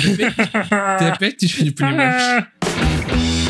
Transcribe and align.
Ты 0.00 1.04
опять 1.08 1.42
ничего 1.42 1.66
не 1.66 3.45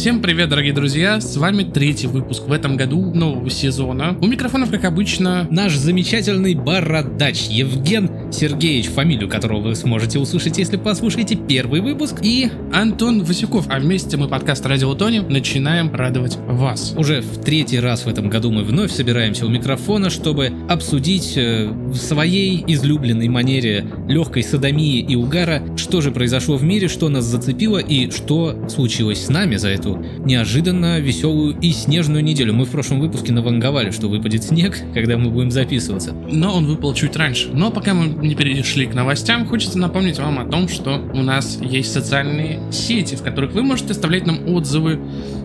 Всем 0.00 0.22
привет, 0.22 0.48
дорогие 0.48 0.72
друзья! 0.72 1.20
С 1.20 1.36
вами 1.36 1.62
третий 1.62 2.06
выпуск 2.06 2.44
в 2.46 2.52
этом 2.52 2.74
году 2.74 3.12
нового 3.12 3.50
сезона. 3.50 4.16
У 4.22 4.26
микрофонов, 4.26 4.70
как 4.70 4.86
обычно, 4.86 5.46
Наш 5.50 5.74
замечательный 5.74 6.54
бородач 6.54 7.48
Евген 7.50 8.32
Сергеевич, 8.32 8.86
фамилию 8.86 9.28
которого 9.28 9.60
вы 9.60 9.74
сможете 9.74 10.18
услышать, 10.18 10.56
если 10.56 10.78
послушаете 10.78 11.36
первый 11.36 11.82
выпуск. 11.82 12.16
и 12.22 12.50
Антон 12.72 13.24
Васюков. 13.24 13.66
А 13.68 13.78
вместе 13.78 14.16
мы 14.16 14.26
подкаст 14.26 14.64
Радио 14.64 14.94
Тони 14.94 15.18
начинаем 15.18 15.94
радовать 15.94 16.38
вас. 16.46 16.94
Уже 16.96 17.20
в 17.20 17.44
третий 17.44 17.78
раз 17.78 18.06
в 18.06 18.08
этом 18.08 18.30
году 18.30 18.50
мы 18.50 18.62
вновь 18.62 18.92
собираемся 18.92 19.44
у 19.44 19.50
микрофона, 19.50 20.08
чтобы 20.08 20.50
обсудить 20.70 21.34
э, 21.36 21.68
в 21.68 21.96
своей 21.96 22.64
излюбленной 22.66 23.28
манере 23.28 23.84
легкой 24.08 24.44
садомии 24.44 25.00
и 25.00 25.14
угара, 25.14 25.62
что 25.76 26.00
же 26.00 26.10
произошло 26.10 26.56
в 26.56 26.64
мире, 26.64 26.88
что 26.88 27.10
нас 27.10 27.26
зацепило 27.26 27.76
и 27.76 28.10
что 28.10 28.66
случилось 28.70 29.26
с 29.26 29.28
нами 29.28 29.56
за 29.56 29.68
эту 29.68 29.89
неожиданно 29.96 31.00
веселую 31.00 31.56
и 31.60 31.72
снежную 31.72 32.22
неделю. 32.22 32.54
Мы 32.54 32.64
в 32.64 32.70
прошлом 32.70 33.00
выпуске 33.00 33.32
наванговали, 33.32 33.90
что 33.90 34.08
выпадет 34.08 34.44
снег, 34.44 34.76
когда 34.94 35.16
мы 35.16 35.30
будем 35.30 35.50
записываться. 35.50 36.12
Но 36.12 36.56
он 36.56 36.66
выпал 36.66 36.94
чуть 36.94 37.16
раньше. 37.16 37.50
Но 37.52 37.70
пока 37.70 37.94
мы 37.94 38.26
не 38.26 38.34
перешли 38.34 38.86
к 38.86 38.94
новостям, 38.94 39.46
хочется 39.46 39.78
напомнить 39.78 40.18
вам 40.18 40.38
о 40.38 40.44
том, 40.44 40.68
что 40.68 40.98
у 41.14 41.22
нас 41.22 41.58
есть 41.60 41.92
социальные 41.92 42.60
сети, 42.72 43.14
в 43.14 43.22
которых 43.22 43.52
вы 43.52 43.62
можете 43.62 43.92
оставлять 43.92 44.26
нам 44.26 44.48
отзывы, 44.48 45.00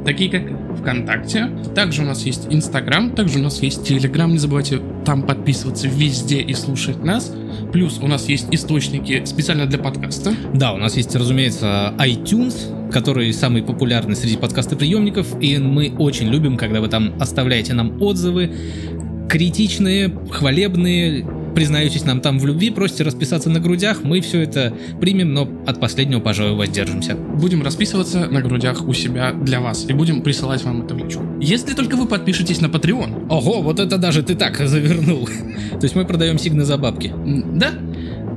такие 0.05 0.29
как 0.29 0.43
ВКонтакте. 0.79 1.49
Также 1.73 2.03
у 2.03 2.05
нас 2.05 2.25
есть 2.25 2.47
Инстаграм, 2.49 3.11
также 3.11 3.39
у 3.39 3.43
нас 3.43 3.61
есть 3.61 3.87
Телеграм. 3.87 4.31
Не 4.31 4.37
забывайте 4.37 4.79
там 5.05 5.23
подписываться 5.23 5.87
везде 5.87 6.41
и 6.41 6.53
слушать 6.53 7.03
нас. 7.03 7.33
Плюс 7.71 7.99
у 8.01 8.07
нас 8.07 8.27
есть 8.29 8.47
источники 8.51 9.23
специально 9.25 9.65
для 9.65 9.79
подкаста. 9.79 10.33
Да, 10.53 10.73
у 10.73 10.77
нас 10.77 10.97
есть, 10.97 11.15
разумеется, 11.15 11.93
iTunes, 11.97 12.84
который 12.95 13.33
самый 13.33 13.61
популярный 13.61 14.15
среди 14.15 14.37
подкастоприемников, 14.37 15.27
и 15.41 15.57
мы 15.57 15.93
очень 15.99 16.29
любим, 16.29 16.55
когда 16.55 16.79
вы 16.79 16.87
там 16.87 17.13
оставляете 17.19 17.73
нам 17.73 18.01
отзывы, 18.01 18.49
критичные, 19.27 20.17
хвалебные, 20.31 21.27
признаетесь 21.53 22.05
нам 22.05 22.21
там 22.21 22.39
в 22.39 22.45
любви, 22.45 22.69
просите 22.69 23.03
расписаться 23.03 23.49
на 23.49 23.59
грудях, 23.59 24.03
мы 24.03 24.21
все 24.21 24.39
это 24.39 24.73
примем, 25.01 25.33
но 25.33 25.45
от 25.67 25.81
последнего, 25.81 26.21
пожалуй, 26.21 26.55
воздержимся. 26.55 27.15
Будем 27.15 27.63
расписываться 27.63 28.29
на 28.29 28.39
грудях 28.39 28.87
у 28.87 28.93
себя 28.93 29.33
для 29.33 29.59
вас 29.59 29.85
и 29.89 29.91
будем 29.91 30.21
присылать 30.21 30.63
вам 30.63 30.85
это 30.85 30.95
в 30.95 30.97
личку. 30.97 31.21
Если 31.41 31.73
только 31.73 31.97
вы 31.97 32.07
подпишетесь 32.07 32.61
на 32.61 32.67
Patreon. 32.67 33.27
Ого, 33.27 33.61
вот 33.61 33.81
это 33.81 33.97
даже 33.97 34.23
ты 34.23 34.35
так 34.35 34.57
завернул. 34.57 35.27
То 35.71 35.83
есть 35.83 35.95
мы 35.95 36.05
продаем 36.05 36.39
сигны 36.39 36.63
за 36.63 36.77
бабки. 36.77 37.13
Да? 37.55 37.73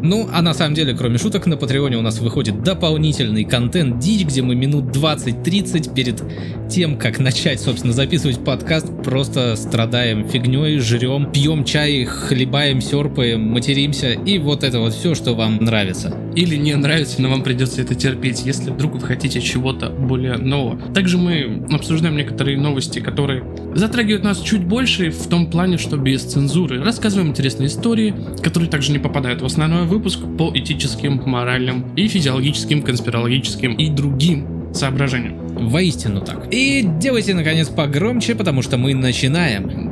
Ну, 0.02 0.28
а 0.32 0.42
на 0.42 0.54
самом 0.54 0.74
деле, 0.74 0.94
кроме 0.94 1.18
шуток, 1.18 1.46
на 1.46 1.56
Патреоне 1.56 1.96
у 1.96 2.02
нас 2.02 2.20
выходит 2.20 2.62
дополнительный 2.62 3.44
контент 3.44 3.98
дичь, 3.98 4.24
где 4.24 4.42
мы 4.42 4.54
минут 4.54 4.96
20-30 4.96 5.94
перед 5.94 6.22
тем, 6.68 6.96
как 6.98 7.18
начать, 7.18 7.60
собственно, 7.60 7.92
записывать 7.92 8.44
подкаст, 8.44 8.86
просто 9.02 9.56
страдаем 9.56 10.28
фигней, 10.28 10.78
жрем, 10.78 11.32
пьем 11.32 11.64
чай, 11.64 12.04
хлебаем, 12.04 12.80
серпаем, 12.80 13.40
материмся, 13.40 14.12
и 14.12 14.38
вот 14.38 14.62
это 14.62 14.78
вот 14.78 14.92
все, 14.92 15.14
что 15.14 15.34
вам 15.34 15.56
нравится. 15.56 16.14
Или 16.36 16.56
не 16.56 16.76
нравится, 16.76 17.20
но 17.20 17.30
вам 17.30 17.42
придется 17.42 17.82
это 17.82 17.94
терпеть, 17.94 18.42
если 18.44 18.70
вдруг 18.70 18.94
вы 18.94 19.00
хотите 19.00 19.40
чего-то 19.40 19.90
более 19.90 20.36
нового. 20.36 20.78
Также 20.92 21.18
мы 21.18 21.66
обсуждаем 21.72 22.16
некоторые 22.16 22.58
новости, 22.58 23.00
которые 23.00 23.42
затрагивают 23.74 24.22
нас 24.22 24.40
чуть 24.40 24.64
больше 24.64 25.10
в 25.10 25.26
том 25.26 25.50
плане, 25.50 25.78
что 25.78 25.96
без 25.96 26.22
цензуры. 26.22 26.82
Рассказываем 26.82 27.30
интересные 27.30 27.66
истории, 27.66 28.14
которые 28.42 28.70
также 28.70 28.92
не 28.92 28.98
попадают 28.98 29.42
в 29.42 29.44
основной 29.44 29.87
выпуск 29.88 30.20
по 30.38 30.52
этическим, 30.54 31.22
моральным 31.26 31.94
и 31.96 32.06
физиологическим, 32.08 32.82
конспирологическим 32.82 33.74
и 33.74 33.88
другим 33.90 34.72
соображениям. 34.72 35.48
Воистину 35.68 36.20
так. 36.20 36.48
И 36.52 36.82
делайте, 37.00 37.34
наконец, 37.34 37.68
погромче, 37.68 38.34
потому 38.34 38.62
что 38.62 38.76
мы 38.76 38.94
начинаем. 38.94 39.87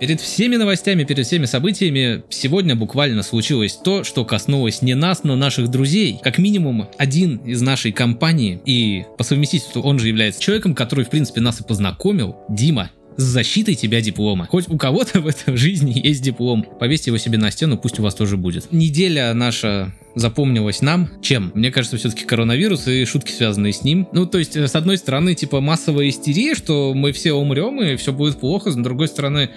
Перед 0.00 0.20
всеми 0.20 0.54
новостями, 0.54 1.02
перед 1.02 1.26
всеми 1.26 1.46
событиями 1.46 2.22
сегодня 2.28 2.76
буквально 2.76 3.24
случилось 3.24 3.74
то, 3.74 4.04
что 4.04 4.24
коснулось 4.24 4.80
не 4.80 4.94
нас, 4.94 5.24
но 5.24 5.34
наших 5.34 5.68
друзей. 5.68 6.20
Как 6.22 6.38
минимум 6.38 6.88
один 6.98 7.38
из 7.38 7.60
нашей 7.62 7.90
компании, 7.90 8.60
и 8.64 9.04
по 9.16 9.24
совместительству 9.24 9.82
он 9.82 9.98
же 9.98 10.06
является 10.06 10.40
человеком, 10.40 10.74
который 10.76 11.04
в 11.04 11.10
принципе 11.10 11.40
нас 11.40 11.60
и 11.60 11.64
познакомил, 11.64 12.36
Дима. 12.48 12.90
С 13.16 13.22
защитой 13.22 13.74
тебя 13.74 14.00
диплома. 14.00 14.46
Хоть 14.46 14.68
у 14.68 14.76
кого-то 14.76 15.20
в 15.22 15.26
этой 15.26 15.56
жизни 15.56 16.00
есть 16.04 16.22
диплом. 16.22 16.64
Повесьте 16.78 17.10
его 17.10 17.18
себе 17.18 17.36
на 17.36 17.50
стену, 17.50 17.76
пусть 17.76 17.98
у 17.98 18.02
вас 18.04 18.14
тоже 18.14 18.36
будет. 18.36 18.70
Неделя 18.70 19.34
наша 19.34 19.92
запомнилась 20.18 20.82
нам 20.82 21.08
чем? 21.22 21.52
Мне 21.54 21.70
кажется, 21.70 21.96
все-таки 21.96 22.24
коронавирус 22.24 22.86
и 22.88 23.04
шутки, 23.04 23.32
связанные 23.32 23.72
с 23.72 23.82
ним. 23.82 24.08
Ну, 24.12 24.26
то 24.26 24.38
есть, 24.38 24.56
э, 24.56 24.66
с 24.66 24.74
одной 24.74 24.98
стороны, 24.98 25.34
типа 25.34 25.60
массовая 25.60 26.08
истерия, 26.08 26.54
что 26.54 26.92
мы 26.94 27.12
все 27.12 27.32
умрем 27.32 27.80
и 27.82 27.96
все 27.96 28.12
будет 28.12 28.38
плохо, 28.40 28.70
с 28.70 28.76
другой 28.76 29.08
стороны, 29.08 29.50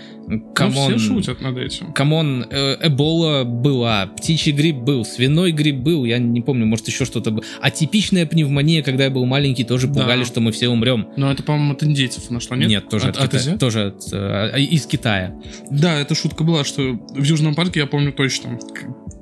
come 0.53 0.70
on... 0.70 0.91
Ну, 0.91 0.97
все 0.97 1.07
шутят 1.07 1.41
над 1.41 1.57
этим. 1.57 1.94
Come 1.94 2.23
on, 2.23 2.46
э, 2.49 2.77
Эбола 2.88 3.44
была, 3.44 4.07
птичий 4.07 4.51
грипп 4.51 4.77
был, 4.77 5.05
свиной 5.05 5.51
грипп 5.51 5.77
был, 5.77 6.05
я 6.05 6.17
не 6.17 6.41
помню, 6.41 6.66
может 6.66 6.88
еще 6.88 7.05
что-то 7.05 7.31
было. 7.31 7.43
Атипичная 7.62 8.25
пневмония, 8.25 8.83
когда 8.83 9.05
я 9.05 9.09
был 9.09 9.25
маленький, 9.25 9.63
тоже 9.63 9.88
Да. 9.88 10.01
пугали, 10.01 10.23
что 10.23 10.39
мы 10.41 10.51
все 10.51 10.69
умрем. 10.69 11.07
Но 11.17 11.31
это, 11.31 11.43
по-моему, 11.43 11.73
от 11.73 11.83
индейцев 11.83 12.29
нашло, 12.29 12.55
нет? 12.55 12.89
тоже 12.89 13.07
от, 13.09 13.17
от, 13.17 13.23
от 13.23 13.31
Китая- 13.41 13.57
тоже 13.57 13.85
от, 13.88 14.03
э, 14.13 14.59
из 14.61 14.85
Китая. 14.85 15.35
Да, 15.69 15.99
эта 15.99 16.16
шутка 16.16 16.43
была, 16.43 16.63
что 16.63 16.93
в 17.13 17.23
Южном 17.23 17.55
парке, 17.55 17.81
я 17.81 17.88
помню 17.88 18.11
точно, 18.13 18.59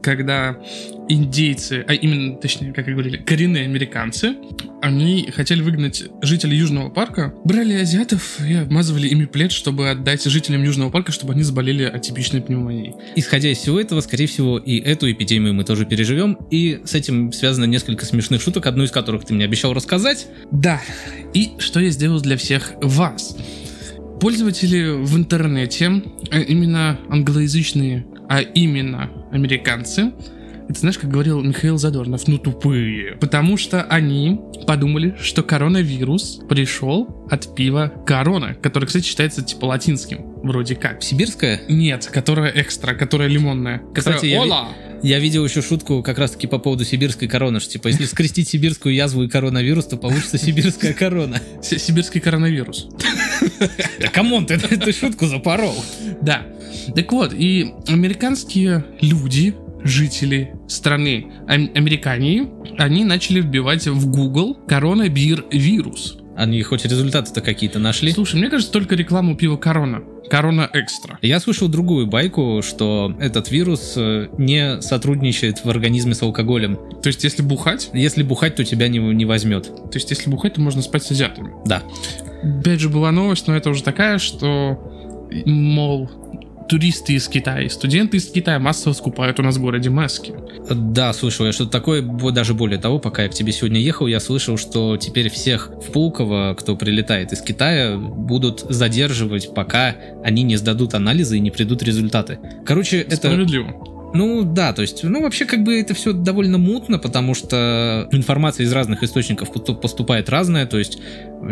когда 0.01 0.57
индейцы, 1.07 1.83
а 1.87 1.93
именно, 1.93 2.37
точнее, 2.37 2.71
как 2.73 2.87
и 2.87 2.91
говорили, 2.91 3.17
коренные 3.17 3.65
американцы, 3.65 4.35
они 4.81 5.29
хотели 5.35 5.61
выгнать 5.61 6.03
жителей 6.21 6.57
Южного 6.57 6.89
парка, 6.89 7.33
брали 7.43 7.73
азиатов 7.73 8.39
и 8.47 8.53
обмазывали 8.53 9.07
ими 9.07 9.25
плед, 9.25 9.51
чтобы 9.51 9.89
отдать 9.89 10.23
жителям 10.23 10.63
Южного 10.63 10.89
парка, 10.89 11.11
чтобы 11.11 11.33
они 11.33 11.43
заболели 11.43 11.83
атипичной 11.83 12.41
пневмонией. 12.41 12.93
Исходя 13.15 13.49
из 13.49 13.57
всего 13.57 13.79
этого, 13.79 14.01
скорее 14.01 14.27
всего, 14.27 14.57
и 14.57 14.79
эту 14.79 15.11
эпидемию 15.11 15.53
мы 15.53 15.63
тоже 15.63 15.85
переживем, 15.85 16.37
и 16.51 16.81
с 16.85 16.93
этим 16.93 17.31
связано 17.31 17.65
несколько 17.65 18.05
смешных 18.05 18.41
шуток, 18.41 18.67
одну 18.67 18.83
из 18.83 18.91
которых 18.91 19.25
ты 19.25 19.33
мне 19.33 19.45
обещал 19.45 19.73
рассказать. 19.73 20.27
Да, 20.51 20.81
и 21.33 21.51
что 21.57 21.79
я 21.79 21.89
сделал 21.89 22.21
для 22.21 22.37
всех 22.37 22.73
вас? 22.81 23.35
Пользователи 24.21 24.89
в 24.89 25.15
интернете, 25.15 26.03
а 26.29 26.39
именно 26.39 26.99
англоязычные, 27.09 28.05
а 28.29 28.41
именно 28.41 29.09
американцы, 29.31 30.11
это 30.69 30.79
знаешь, 30.81 30.99
как 30.99 31.09
говорил 31.09 31.41
Михаил 31.41 31.79
Задорнов, 31.79 32.27
ну 32.27 32.37
тупые. 32.37 33.15
Потому 33.19 33.57
что 33.57 33.81
они 33.83 34.39
подумали, 34.67 35.15
что 35.19 35.41
коронавирус 35.41 36.41
пришел 36.47 37.25
от 37.31 37.55
пива 37.55 37.91
корона, 38.05 38.53
который, 38.53 38.85
кстати, 38.85 39.03
считается 39.05 39.41
типа 39.43 39.65
латинским, 39.65 40.19
вроде 40.43 40.75
как. 40.75 41.01
Сибирская? 41.01 41.61
Нет, 41.67 42.05
которая 42.13 42.51
экстра, 42.55 42.93
которая 42.93 43.27
лимонная. 43.27 43.81
Кстати, 43.95 44.15
Которая 44.15 44.31
я 44.31 44.41
«Ола!» 44.41 44.67
Я 45.01 45.19
видел 45.19 45.45
еще 45.45 45.61
шутку 45.61 46.03
как 46.03 46.19
раз-таки 46.19 46.45
по 46.45 46.57
поводу 46.59 46.83
сибирской 46.83 47.27
короны, 47.29 47.61
что 47.61 47.71
типа 47.71 47.87
если 47.87 48.03
скрестить 48.05 48.49
сибирскую 48.49 48.93
язву 48.93 49.23
и 49.23 49.29
коронавирус, 49.29 49.85
то 49.85 49.95
получится 49.97 50.37
сибирская 50.37 50.93
корона. 50.93 51.41
Си- 51.63 51.77
Сибирский 51.79 52.19
коронавирус. 52.19 52.89
Да 53.99 54.07
come 54.09 54.30
on, 54.30 54.45
ты 54.45 54.53
эту 54.69 54.93
шутку 54.93 55.27
запорол. 55.27 55.75
Да. 56.21 56.45
Так 56.95 57.11
вот, 57.11 57.33
и 57.33 57.73
американские 57.87 58.85
люди, 59.01 59.55
жители 59.83 60.53
страны 60.67 61.27
Ам- 61.47 61.71
Американии, 61.75 62.47
они 62.77 63.03
начали 63.05 63.41
вбивать 63.41 63.87
в 63.87 64.09
Google 64.09 64.55
коронавирус. 64.67 66.18
Они 66.39 66.61
хоть 66.63 66.85
результаты-то 66.85 67.41
какие-то 67.41 67.79
нашли? 67.79 68.13
Слушай, 68.13 68.39
мне 68.39 68.49
кажется, 68.49 68.71
только 68.71 68.95
рекламу 68.95 69.35
пива 69.35 69.57
Corona. 69.57 70.03
Corona 70.29 70.69
Extra. 70.71 71.19
Я 71.21 71.41
слышал 71.41 71.67
другую 71.67 72.07
байку, 72.07 72.61
что 72.63 73.13
этот 73.19 73.51
вирус 73.51 73.95
э, 73.97 74.29
не 74.37 74.81
сотрудничает 74.81 75.65
в 75.65 75.69
организме 75.69 76.13
с 76.13 76.21
алкоголем. 76.21 76.77
То 77.03 77.07
есть, 77.07 77.25
если 77.25 77.41
бухать, 77.41 77.89
Если 77.93 78.23
бухать, 78.23 78.55
то 78.55 78.63
тебя 78.63 78.87
не, 78.87 78.99
не 78.99 79.25
возьмет. 79.25 79.63
то 79.65 79.91
есть, 79.95 80.11
если 80.11 80.29
бухать, 80.29 80.53
то 80.53 80.61
можно 80.61 80.81
спать 80.81 81.03
с 81.03 81.11
азиатами. 81.11 81.51
Да. 81.65 81.83
Опять 82.41 82.79
же, 82.79 82.87
была 82.87 83.11
новость, 83.11 83.47
но 83.47 83.55
это 83.57 83.69
уже 83.69 83.83
такая, 83.83 84.17
что, 84.17 85.27
мол, 85.45 86.09
туристы 86.69 87.13
из 87.13 87.27
Китая, 87.27 87.63
и 87.63 87.69
студенты 87.69 88.17
из 88.17 88.29
Китая 88.29 88.59
массово 88.59 88.93
скупают 88.93 89.39
у 89.39 89.43
нас 89.43 89.57
в 89.57 89.61
городе 89.61 89.89
маски. 89.89 90.33
Да, 90.69 91.11
слышал 91.13 91.45
я 91.45 91.51
что-то 91.51 91.71
такое, 91.71 92.01
даже 92.01 92.53
более 92.53 92.79
того, 92.79 92.99
пока 92.99 93.23
я 93.23 93.29
к 93.29 93.33
тебе 93.33 93.51
сегодня 93.51 93.81
ехал, 93.81 94.07
я 94.07 94.19
слышал, 94.19 94.57
что 94.57 94.95
теперь 94.97 95.29
всех 95.29 95.71
в 95.71 95.91
Пулково, 95.91 96.55
кто 96.57 96.75
прилетает 96.75 97.33
из 97.33 97.41
Китая, 97.41 97.97
будут 97.97 98.65
задерживать, 98.69 99.53
пока 99.53 99.95
они 100.23 100.43
не 100.43 100.55
сдадут 100.55 100.93
анализы 100.93 101.37
и 101.37 101.39
не 101.39 101.51
придут 101.51 101.81
результаты. 101.83 102.39
Короче, 102.65 103.01
это... 103.01 103.15
Справедливо. 103.15 103.98
Ну 104.13 104.43
да, 104.43 104.73
то 104.73 104.81
есть, 104.81 105.03
ну 105.03 105.21
вообще 105.21 105.45
как 105.45 105.63
бы 105.63 105.79
это 105.79 105.93
все 105.93 106.13
довольно 106.13 106.57
мутно, 106.57 106.97
потому 106.97 107.33
что 107.33 108.07
информация 108.11 108.65
из 108.65 108.73
разных 108.73 109.03
источников 109.03 109.51
поступает 109.51 110.29
разная, 110.29 110.65
то 110.65 110.79
есть 110.79 110.99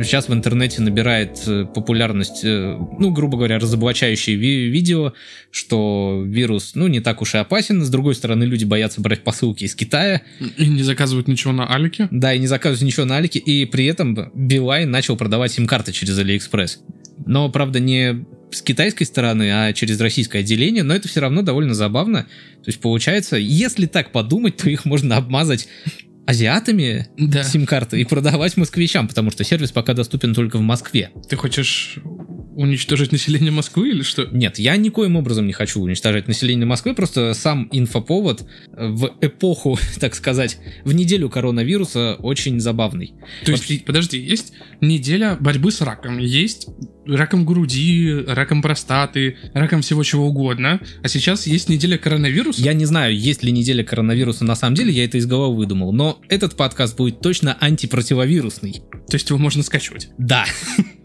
сейчас 0.01 0.27
в 0.27 0.33
интернете 0.33 0.81
набирает 0.81 1.41
э, 1.47 1.65
популярность, 1.65 2.43
э, 2.43 2.77
ну 2.99 3.11
грубо 3.11 3.37
говоря, 3.37 3.59
разоблачающие 3.59 4.35
ви- 4.35 4.69
видео, 4.69 5.13
что 5.51 6.23
вирус, 6.25 6.71
ну 6.75 6.87
не 6.87 6.99
так 6.99 7.21
уж 7.21 7.35
и 7.35 7.37
опасен, 7.37 7.83
с 7.83 7.89
другой 7.89 8.15
стороны 8.15 8.43
люди 8.43 8.65
боятся 8.65 9.01
брать 9.01 9.23
посылки 9.23 9.63
из 9.63 9.75
Китая. 9.75 10.21
И 10.57 10.67
не 10.67 10.83
заказывают 10.83 11.27
ничего 11.27 11.53
на 11.53 11.67
Алике. 11.73 12.07
Да, 12.11 12.33
и 12.33 12.39
не 12.39 12.47
заказывают 12.47 12.81
ничего 12.81 13.05
на 13.05 13.17
Алике, 13.17 13.39
и 13.39 13.65
при 13.65 13.85
этом 13.85 14.17
Билайн 14.33 14.89
начал 14.89 15.15
продавать 15.15 15.51
сим-карты 15.51 15.91
через 15.91 16.17
Алиэкспресс. 16.17 16.79
Но, 17.25 17.49
правда, 17.49 17.79
не 17.79 18.25
с 18.51 18.61
китайской 18.61 19.03
стороны, 19.03 19.51
а 19.51 19.73
через 19.73 19.99
российское 19.99 20.39
отделение, 20.39 20.83
но 20.83 20.93
это 20.95 21.07
все 21.07 21.19
равно 21.19 21.41
довольно 21.41 21.73
забавно. 21.73 22.23
То 22.63 22.67
есть 22.67 22.79
получается, 22.79 23.37
если 23.37 23.85
так 23.85 24.11
подумать, 24.11 24.57
то 24.57 24.69
их 24.69 24.85
можно 24.85 25.17
обмазать 25.17 25.67
азиатами 26.25 27.07
Да. 27.17 27.43
сим-карты 27.43 28.01
и 28.01 28.03
продавать 28.03 28.57
москвичам, 28.57 29.07
потому 29.07 29.31
что 29.31 29.45
сервис 29.45 29.71
пока 29.71 29.93
доступен 29.93 30.33
только 30.35 30.57
в 30.57 30.61
Москве. 30.61 31.09
Ты 31.29 31.37
хочешь 31.37 31.99
уничтожить 32.57 33.11
население 33.13 33.51
Москвы 33.51 33.89
или 33.91 34.01
что? 34.01 34.25
Нет, 34.25 34.59
я 34.59 34.75
никоим 34.75 35.15
образом 35.15 35.47
не 35.47 35.53
хочу 35.53 35.79
уничтожать 35.79 36.27
население 36.27 36.65
Москвы, 36.65 36.95
просто 36.95 37.33
сам 37.33 37.69
инфоповод 37.71 38.45
в 38.73 39.13
эпоху, 39.21 39.79
так 40.01 40.15
сказать, 40.15 40.57
в 40.83 40.93
неделю 40.93 41.29
коронавируса 41.29 42.15
очень 42.15 42.59
забавный. 42.59 43.13
То 43.45 43.51
есть, 43.51 43.85
подожди, 43.85 44.19
есть 44.19 44.51
неделя 44.81 45.37
борьбы 45.39 45.71
с 45.71 45.79
раком, 45.81 46.17
есть 46.17 46.67
раком 47.07 47.45
груди, 47.45 48.23
раком 48.27 48.61
простаты, 48.61 49.37
раком 49.53 49.81
всего 49.81 50.03
чего 50.03 50.27
угодно, 50.27 50.79
а 51.03 51.07
сейчас 51.07 51.47
есть 51.47 51.69
неделя 51.69 51.97
коронавируса. 51.97 52.61
Я 52.61 52.73
не 52.73 52.85
знаю, 52.85 53.17
есть 53.17 53.43
ли 53.43 53.51
неделя 53.51 53.83
коронавируса 53.83 54.45
на 54.45 54.55
самом 54.55 54.75
деле, 54.75 54.91
я 54.91 55.05
это 55.05 55.17
из 55.17 55.25
головы 55.25 55.55
выдумал, 55.55 55.91
но 55.91 56.19
этот 56.29 56.55
подкаст 56.55 56.97
будет 56.97 57.19
точно 57.21 57.57
антипротивовирусный. 57.59 58.81
То 59.07 59.15
есть 59.15 59.29
его 59.29 59.39
можно 59.39 59.63
скачивать. 59.63 60.09
Да. 60.17 60.45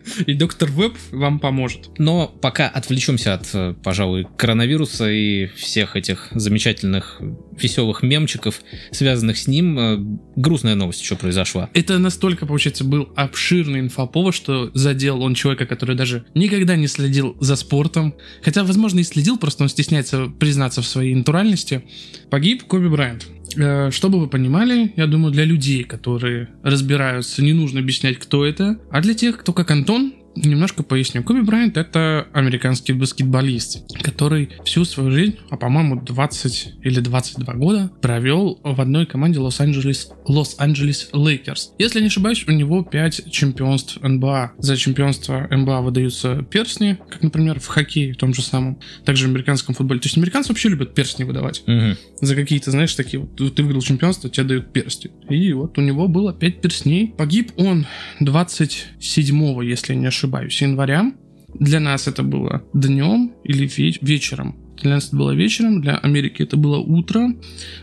И 0.26 0.34
доктор 0.34 0.70
Веб 0.70 0.94
вам 1.10 1.38
поможет. 1.38 1.90
Но 1.98 2.28
пока 2.28 2.68
отвлечемся 2.68 3.34
от, 3.34 3.48
э, 3.54 3.74
пожалуй, 3.82 4.26
коронавируса 4.36 5.10
и 5.10 5.46
всех 5.56 5.96
этих 5.96 6.28
замечательных 6.32 7.20
веселых 7.58 8.02
мемчиков, 8.02 8.60
связанных 8.90 9.38
с 9.38 9.46
ним, 9.46 9.78
э, 9.78 9.98
грустная 10.36 10.74
новость 10.74 11.02
еще 11.02 11.16
произошла. 11.16 11.70
Это 11.74 11.98
настолько, 11.98 12.46
получается, 12.46 12.84
был 12.84 13.08
обширный 13.16 13.80
инфоповод, 13.80 14.34
что 14.34 14.70
задел 14.74 15.22
он 15.22 15.34
человека, 15.34 15.66
который 15.66 15.96
даже 15.96 16.24
никогда 16.34 16.76
не 16.76 16.86
следил 16.86 17.36
за 17.40 17.56
спортом. 17.56 18.14
Хотя, 18.42 18.64
возможно, 18.64 19.00
и 19.00 19.04
следил, 19.04 19.38
просто 19.38 19.64
он 19.64 19.68
стесняется 19.68 20.26
признаться 20.38 20.82
в 20.82 20.86
своей 20.86 21.14
натуральности. 21.14 21.84
Погиб 22.30 22.64
Коби 22.64 22.88
Брайант. 22.88 23.26
Э, 23.56 23.90
Чтобы 23.90 24.20
вы 24.20 24.28
понимали, 24.28 24.92
я 24.96 25.06
думаю, 25.06 25.32
для 25.32 25.44
людей, 25.44 25.84
которые 25.84 26.48
разбираются, 26.62 27.42
не 27.42 27.52
нужно 27.52 27.80
объяснять, 27.80 28.18
кто 28.18 28.44
это. 28.44 28.78
А 28.90 29.00
для 29.00 29.14
тех, 29.14 29.38
кто 29.38 29.52
как 29.52 29.70
Антон, 29.70 30.14
немножко 30.36 30.82
поясню. 30.82 31.22
Коби 31.22 31.40
Брайант 31.40 31.76
это 31.76 32.26
американский 32.32 32.92
баскетболист, 32.92 33.84
который 34.02 34.50
всю 34.64 34.84
свою 34.84 35.10
жизнь, 35.10 35.36
а 35.50 35.56
по-моему 35.56 36.00
20 36.00 36.74
или 36.82 37.00
22 37.00 37.54
года, 37.54 37.90
провел 38.00 38.58
в 38.62 38.80
одной 38.80 39.06
команде 39.06 39.38
Лос-Анджелес 39.38 40.10
Лос-Анджелес 40.26 41.10
Лейкерс. 41.12 41.72
Если 41.78 42.00
не 42.00 42.06
ошибаюсь, 42.06 42.44
у 42.46 42.52
него 42.52 42.82
5 42.82 43.30
чемпионств 43.30 43.98
НБА. 44.02 44.52
За 44.58 44.76
чемпионство 44.76 45.46
НБА 45.50 45.80
выдаются 45.82 46.42
перстни, 46.50 46.98
как, 47.10 47.22
например, 47.22 47.60
в 47.60 47.66
хоккее 47.66 48.14
в 48.14 48.16
том 48.16 48.34
же 48.34 48.42
самом. 48.42 48.78
Также 49.04 49.26
в 49.26 49.30
американском 49.30 49.74
футболе. 49.74 50.00
То 50.00 50.06
есть 50.06 50.16
американцы 50.16 50.48
вообще 50.50 50.68
любят 50.68 50.94
перстни 50.94 51.24
выдавать 51.24 51.62
Мгм. 51.66 51.96
за 52.20 52.34
какие-то, 52.34 52.70
знаешь, 52.70 52.94
такие 52.94 53.20
вот, 53.20 53.36
ты 53.36 53.62
выиграл 53.62 53.82
чемпионство, 53.82 54.30
тебе 54.30 54.44
дают 54.44 54.72
персти. 54.72 55.10
И 55.28 55.52
вот 55.52 55.76
у 55.78 55.80
него 55.80 56.08
было 56.08 56.32
5 56.32 56.60
перстней. 56.60 57.14
Погиб 57.16 57.52
он 57.56 57.86
27 58.20 59.62
если 59.62 59.94
не 59.94 60.06
ошибаюсь, 60.06 60.21
января. 60.60 61.12
Для 61.54 61.80
нас 61.80 62.08
это 62.08 62.22
было 62.22 62.62
днем 62.72 63.32
или 63.44 63.66
ве- 63.66 63.98
вечером. 64.00 64.56
Для 64.80 64.94
нас 64.94 65.08
это 65.08 65.16
было 65.16 65.32
вечером, 65.32 65.80
для 65.80 65.96
Америки 65.96 66.42
это 66.42 66.56
было 66.56 66.78
утро. 66.78 67.34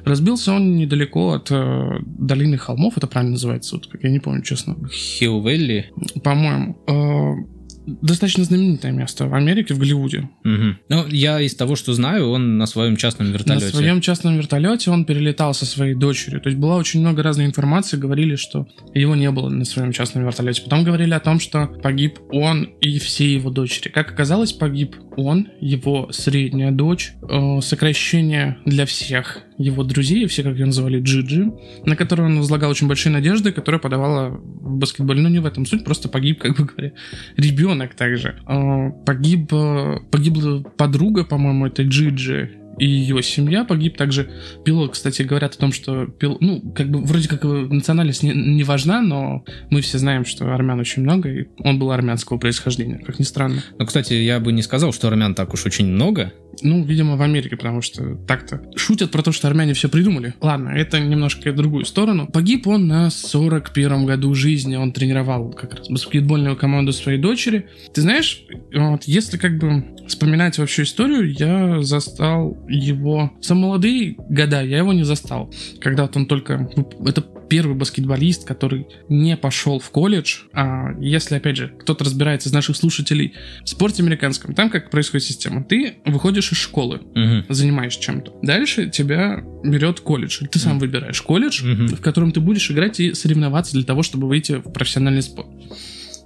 Разбился 0.03 0.53
он 0.53 0.75
недалеко 0.75 1.33
от 1.33 1.49
э, 1.51 1.99
долины 2.05 2.57
холмов, 2.57 2.97
это 2.97 3.07
правильно 3.07 3.33
называется, 3.33 3.75
вот, 3.75 3.87
как 3.87 4.03
я 4.03 4.09
не 4.09 4.19
помню, 4.19 4.41
честно. 4.41 4.75
Хилл 4.91 5.39
Вэлли. 5.39 5.91
По-моему. 6.23 6.77
Э, 6.87 7.58
достаточно 8.01 8.43
знаменитое 8.43 8.91
место 8.91 9.27
в 9.27 9.33
Америке, 9.33 9.73
в 9.73 9.79
Голливуде. 9.79 10.29
Мгм. 10.43 10.79
Ну, 10.89 11.07
я 11.07 11.39
из 11.39 11.55
того, 11.55 11.75
что 11.75 11.93
знаю, 11.93 12.29
он 12.29 12.57
на 12.57 12.65
своем 12.65 12.95
частном 12.95 13.31
вертолете. 13.31 13.65
На 13.65 13.71
своем 13.71 14.01
частном 14.01 14.37
вертолете 14.37 14.91
он 14.91 15.05
перелетал 15.05 15.53
со 15.53 15.65
своей 15.65 15.95
дочерью. 15.95 16.41
То 16.41 16.49
есть 16.49 16.59
была 16.59 16.77
очень 16.77 17.01
много 17.01 17.23
разной 17.23 17.45
информации. 17.45 17.97
Говорили, 17.97 18.35
что 18.35 18.67
его 18.93 19.15
не 19.15 19.29
было 19.31 19.49
на 19.49 19.65
своем 19.65 19.91
частном 19.91 20.25
вертолете. 20.25 20.61
Потом 20.61 20.83
говорили 20.83 21.13
о 21.13 21.19
том, 21.19 21.39
что 21.39 21.67
погиб 21.67 22.19
он 22.31 22.63
и 22.81 22.99
все 22.99 23.33
его 23.33 23.49
дочери. 23.49 23.89
Как 23.89 24.11
оказалось, 24.11 24.53
погиб 24.53 24.95
он, 25.17 25.47
его 25.59 26.09
средняя 26.11 26.71
дочь, 26.71 27.13
э, 27.21 27.59
сокращение 27.61 28.57
для 28.65 28.85
всех 28.85 29.43
его 29.59 29.83
друзей, 29.83 30.25
все, 30.27 30.41
как 30.41 30.53
ее 30.53 30.65
называли, 30.65 31.01
Джиджи, 31.01 31.51
на 31.85 31.95
которую 31.95 32.29
он 32.29 32.37
возлагал 32.37 32.71
очень 32.71 32.87
большие 32.87 33.11
надежды, 33.11 33.51
которая 33.51 33.79
подавала 33.79 34.29
в 34.29 34.77
баскетболе. 34.77 35.21
Но 35.21 35.29
не 35.29 35.39
в 35.39 35.45
этом 35.45 35.65
суть, 35.65 35.83
просто 35.83 36.07
погиб, 36.07 36.39
как 36.39 36.57
бы 36.57 36.65
говоря, 36.65 36.93
ребенок 37.35 37.93
также. 37.93 38.39
Э, 38.47 38.91
Погиб, 39.05 39.51
э, 39.53 39.97
погибла 40.09 40.61
подруга, 40.77 41.25
по-моему, 41.25 41.67
этой 41.67 41.85
Джиджи, 41.85 42.58
и 42.79 42.85
ее 42.85 43.21
семья 43.21 43.63
погиб. 43.63 43.97
Также 43.97 44.29
пилот, 44.65 44.93
кстати, 44.93 45.21
говорят 45.21 45.55
о 45.55 45.57
том, 45.57 45.71
что 45.71 46.05
пил... 46.05 46.37
ну, 46.39 46.61
как 46.75 46.89
бы 46.89 47.01
вроде 47.01 47.27
как 47.27 47.43
национальность 47.43 48.23
не, 48.23 48.31
не 48.31 48.63
важна, 48.63 49.01
но 49.01 49.45
мы 49.69 49.81
все 49.81 49.97
знаем, 49.97 50.25
что 50.25 50.53
армян 50.53 50.79
очень 50.79 51.03
много, 51.03 51.29
и 51.29 51.47
он 51.59 51.79
был 51.79 51.91
армянского 51.91 52.37
происхождения, 52.37 52.99
как 52.99 53.19
ни 53.19 53.23
странно. 53.23 53.63
Ну, 53.77 53.85
кстати, 53.85 54.13
я 54.13 54.39
бы 54.39 54.51
не 54.51 54.61
сказал, 54.61 54.93
что 54.93 55.07
армян 55.07 55.35
так 55.35 55.53
уж 55.53 55.65
очень 55.65 55.87
много. 55.87 56.33
Ну, 56.61 56.83
видимо, 56.83 57.15
в 57.15 57.21
Америке, 57.21 57.55
потому 57.55 57.81
что 57.81 58.15
так-то 58.27 58.61
шутят 58.75 59.11
про 59.11 59.21
то, 59.21 59.31
что 59.31 59.47
армяне 59.47 59.73
все 59.73 59.87
придумали. 59.87 60.33
Ладно, 60.41 60.69
это 60.69 60.99
немножко 60.99 61.53
другую 61.53 61.85
сторону. 61.85 62.27
Погиб 62.27 62.67
он 62.67 62.87
на 62.87 63.07
41-м 63.07 64.05
году 64.05 64.33
жизни. 64.33 64.75
Он 64.75 64.91
тренировал 64.91 65.51
как 65.51 65.75
раз 65.75 65.89
баскетбольную 65.89 66.55
команду 66.55 66.93
своей 66.93 67.19
дочери. 67.19 67.67
Ты 67.93 68.01
знаешь, 68.01 68.43
вот, 68.73 69.03
если 69.03 69.37
как 69.37 69.57
бы 69.57 69.85
вспоминать 70.07 70.57
вообще 70.57 70.83
историю, 70.83 71.31
я 71.31 71.81
застал 71.81 72.57
его... 72.69 73.31
В 73.41 73.45
самые 73.45 73.65
молодые 73.65 74.15
года 74.29 74.61
я 74.63 74.77
его 74.77 74.93
не 74.93 75.03
застал. 75.03 75.51
Когда 75.79 76.03
вот 76.03 76.15
он 76.15 76.25
только... 76.25 76.69
ну, 76.75 76.89
Это 77.05 77.21
первый 77.49 77.75
баскетболист, 77.75 78.45
который 78.47 78.85
не 79.09 79.35
пошел 79.35 79.79
в 79.79 79.89
колледж. 79.89 80.41
А 80.53 80.89
если, 80.99 81.35
опять 81.35 81.57
же, 81.57 81.73
кто-то 81.79 82.05
разбирается 82.05 82.47
из 82.49 82.53
наших 82.53 82.75
слушателей 82.77 83.33
в 83.63 83.69
спорте 83.69 84.03
американском, 84.03 84.53
там 84.53 84.69
как 84.69 84.91
происходит 84.91 85.25
система. 85.25 85.63
Ты 85.63 85.95
выходишь 86.05 86.51
из 86.51 86.59
школы, 86.59 87.01
Мгм. 87.15 87.45
занимаешь 87.49 87.95
чем-то. 87.97 88.33
Дальше 88.43 88.89
тебя 88.89 89.43
берет 89.63 89.99
колледж. 89.99 90.41
Ты 90.51 90.59
сам 90.59 90.77
выбираешь 90.77 91.21
колледж, 91.23 91.63
Мгм. 91.65 91.87
в 91.87 92.01
котором 92.01 92.31
ты 92.31 92.39
будешь 92.39 92.69
играть 92.69 92.99
и 92.99 93.15
соревноваться 93.15 93.73
для 93.73 93.83
того, 93.83 94.03
чтобы 94.03 94.27
выйти 94.27 94.53
в 94.53 94.71
профессиональный 94.71 95.23
спорт. 95.23 95.47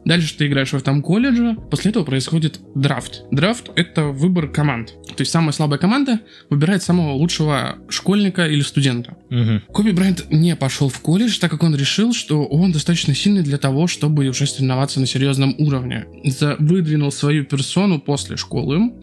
Дальше 0.06 0.38
ты 0.38 0.48
играешь 0.48 0.72
в 0.72 0.76
этом 0.76 1.02
колледже, 1.02 1.56
после 1.72 1.92
этого 1.92 2.04
происходит 2.04 2.60
драфт. 2.76 3.24
Драфт— 3.32 3.72
это 3.76 4.06
выбор 4.06 4.50
команд. 4.50 4.94
То 5.08 5.22
есть 5.22 5.32
самая 5.32 5.52
слабая 5.52 5.80
команда 5.80 6.20
выбирает 6.50 6.84
самого 6.84 7.14
лучшего 7.14 7.78
школьника 7.90 8.46
или 8.48 8.62
студента. 8.62 9.16
Мгм. 9.30 9.62
Коби 9.68 9.92
Брайант 9.92 10.26
не 10.30 10.56
пошел 10.56 10.90
в 10.90 11.00
колледж, 11.00 11.40
так 11.40 11.52
как 11.52 11.64
он 11.64 11.76
решил, 11.76 12.14
что 12.14 12.44
он 12.46 12.72
достаточно 12.72 13.16
сильный 13.16 13.44
для 13.44 13.58
того, 13.58 13.88
чтобы 13.88 14.28
уже 14.28 14.46
соревноваться 14.46 15.00
на 15.00 15.06
серьезном 15.06 15.56
уровне. 15.58 16.06
За- 16.26 16.56
выдвинул 16.60 17.12
свою 17.12 17.46
персону 17.46 18.00
после 18.00 18.38
школы, 18.38 18.94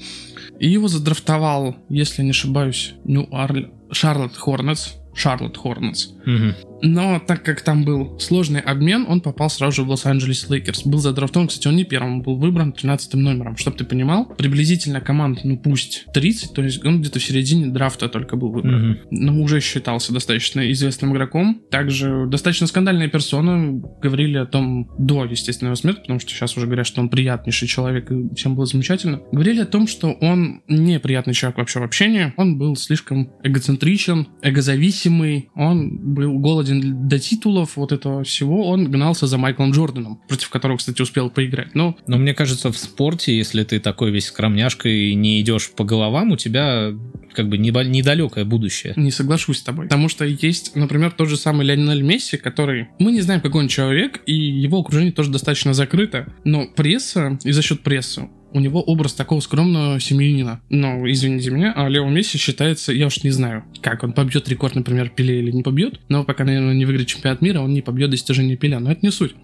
и 0.59 0.69
его 0.69 0.89
задрафтовал, 0.89 1.77
если 1.89 2.23
не 2.23 2.31
ошибаюсь, 2.31 2.95
Нью-Орле... 3.05 3.71
Шарлотт 3.93 4.37
Хорнетс. 4.37 4.93
Шарлотт 5.15 5.57
Хорнетс. 5.57 6.09
Мгм. 6.25 6.55
Но 6.83 7.21
так 7.21 7.43
как 7.45 7.63
там 7.63 7.85
был 7.85 8.19
сложный 8.19 8.61
обмен, 8.61 9.07
он 9.09 9.21
попал 9.21 9.51
сразу 9.51 9.77
же 9.77 9.83
в 9.83 9.91
Лос-Анджелес 9.91 10.49
Лейкерс. 10.49 10.87
Был 10.87 10.99
задрафтован, 10.99 11.49
кстати, 11.49 11.69
он 11.69 11.77
не 11.77 11.85
первым, 11.85 12.23
был 12.23 12.37
выбран 12.37 12.73
13 12.73 13.15
номером. 13.15 13.57
Чтобы 13.57 13.77
ты 13.77 13.85
понимал, 13.85 14.27
приблизительно 14.27 15.01
команд, 15.01 15.41
ну 15.45 15.59
пусть 15.59 16.07
30, 16.13 16.55
то 16.55 16.63
есть 16.63 16.85
он 16.85 17.01
где-то 17.01 17.19
в 17.19 17.25
середине 17.25 17.67
драфта 17.67 18.09
только 18.09 18.37
был 18.37 18.51
выбран. 18.51 18.91
Мгм. 18.91 18.99
Но 19.11 19.41
уже 19.43 19.61
считался 19.61 20.13
достаточно 20.13 20.71
известным 20.73 21.13
игроком. 21.13 21.63
Также 21.71 22.27
достаточно 22.27 22.67
скандальные 22.67 23.09
персоны 23.09 23.83
говорили 24.03 24.39
о 24.39 24.47
том 24.47 24.91
до, 24.99 25.25
естественно, 25.25 25.69
его 25.69 25.77
смерти, 25.77 26.01
потому 26.01 26.21
что 26.21 26.31
сейчас 26.31 26.57
уже 26.57 26.67
говорят, 26.67 26.87
что 26.87 27.01
он 27.01 27.09
приятнейший 27.09 27.69
человек 27.69 28.11
и 28.11 28.35
всем 28.35 28.55
было 28.55 28.67
замечательно. 28.67 29.21
Говорили 29.33 29.61
о 29.61 29.67
том, 29.67 29.87
что 29.87 30.13
он 30.13 30.63
неприятный 30.69 31.35
человек 31.35 31.59
вообще 31.59 31.81
в 31.81 31.85
общении. 31.85 32.33
Он 32.37 32.59
был 32.59 32.77
слишком 32.77 33.33
эгоцентричен, 33.43 34.29
эгозависимый, 34.43 35.51
он 35.55 36.15
был 36.15 36.39
голоден 36.39 36.70
до 36.75 37.19
титулов, 37.19 37.77
вот 37.77 37.93
этого 37.93 38.25
всего. 38.25 38.69
Он 38.69 38.91
гнался 38.91 39.27
за 39.27 39.39
Майклом 39.39 39.73
Джорданом, 39.73 40.21
против 40.29 40.51
которого, 40.51 40.79
кстати, 40.79 41.03
успел 41.03 41.31
поиграть. 41.31 41.75
Но 41.75 41.97
Но 42.07 42.19
мне 42.19 42.35
кажется, 42.35 42.71
в 42.73 42.79
спорте, 42.79 43.37
если 43.37 43.65
ты 43.65 43.81
такой 43.81 44.11
весь 44.11 44.27
скромняшка 44.27 44.89
и 44.89 45.15
не 45.15 45.41
идешь 45.41 45.71
по 45.71 45.85
головам, 45.85 46.33
у 46.33 46.37
тебя 46.37 46.93
как 47.33 47.49
бы 47.49 47.59
недалекое 47.59 48.45
будущее. 48.45 48.95
Не 48.97 49.11
соглашусь 49.11 49.59
с 49.59 49.63
тобой. 49.63 49.87
Потому 49.87 50.09
что 50.09 50.25
есть, 50.25 50.75
например, 50.75 51.13
тот 51.13 51.29
же 51.29 51.37
самый 51.37 51.67
Лионель 51.67 52.03
Месси, 52.03 52.37
который... 52.37 52.89
Мы 52.99 53.13
не 53.13 53.21
знаем, 53.21 53.41
какой 53.41 53.63
он 53.63 53.69
человек, 53.69 54.21
и 54.27 54.35
его 54.35 54.81
окружение 54.81 55.13
тоже 55.13 55.31
достаточно 55.31 55.75
закрыто. 55.75 56.33
Но 56.45 56.67
пресса, 56.67 57.39
и 57.45 57.53
за 57.53 57.63
счет 57.63 57.83
прессы, 57.83 58.29
у 58.53 58.61
него 58.61 58.81
образ 58.83 59.15
такого 59.15 59.41
скромного 59.41 60.01
семьянина. 60.01 60.61
Но, 60.69 61.11
извините 61.11 61.51
меня, 61.51 61.73
а 61.75 61.89
Лео 61.89 62.09
Месси 62.09 62.39
считается, 62.39 62.93
я 62.93 63.07
уж 63.07 63.23
не 63.23 63.31
знаю, 63.31 63.65
как 63.81 64.03
он 64.03 64.13
побьет 64.13 64.49
рекорд, 64.49 64.75
например, 64.75 65.11
Пеле 65.11 65.41
или 65.41 65.51
не 65.51 65.63
побьет, 65.63 66.01
но 66.09 66.25
пока, 66.25 66.45
наверное, 66.45 66.75
не 66.75 66.85
выиграет 66.85 67.09
чемпионат 67.09 67.43
мира, 67.43 67.61
он 67.61 67.73
не 67.73 67.83
побьет 67.83 68.11
достижение 68.11 68.57
Пеля, 68.57 68.81
но 68.81 68.93
это 68.93 69.01
не 69.03 69.11
суть. 69.11 69.35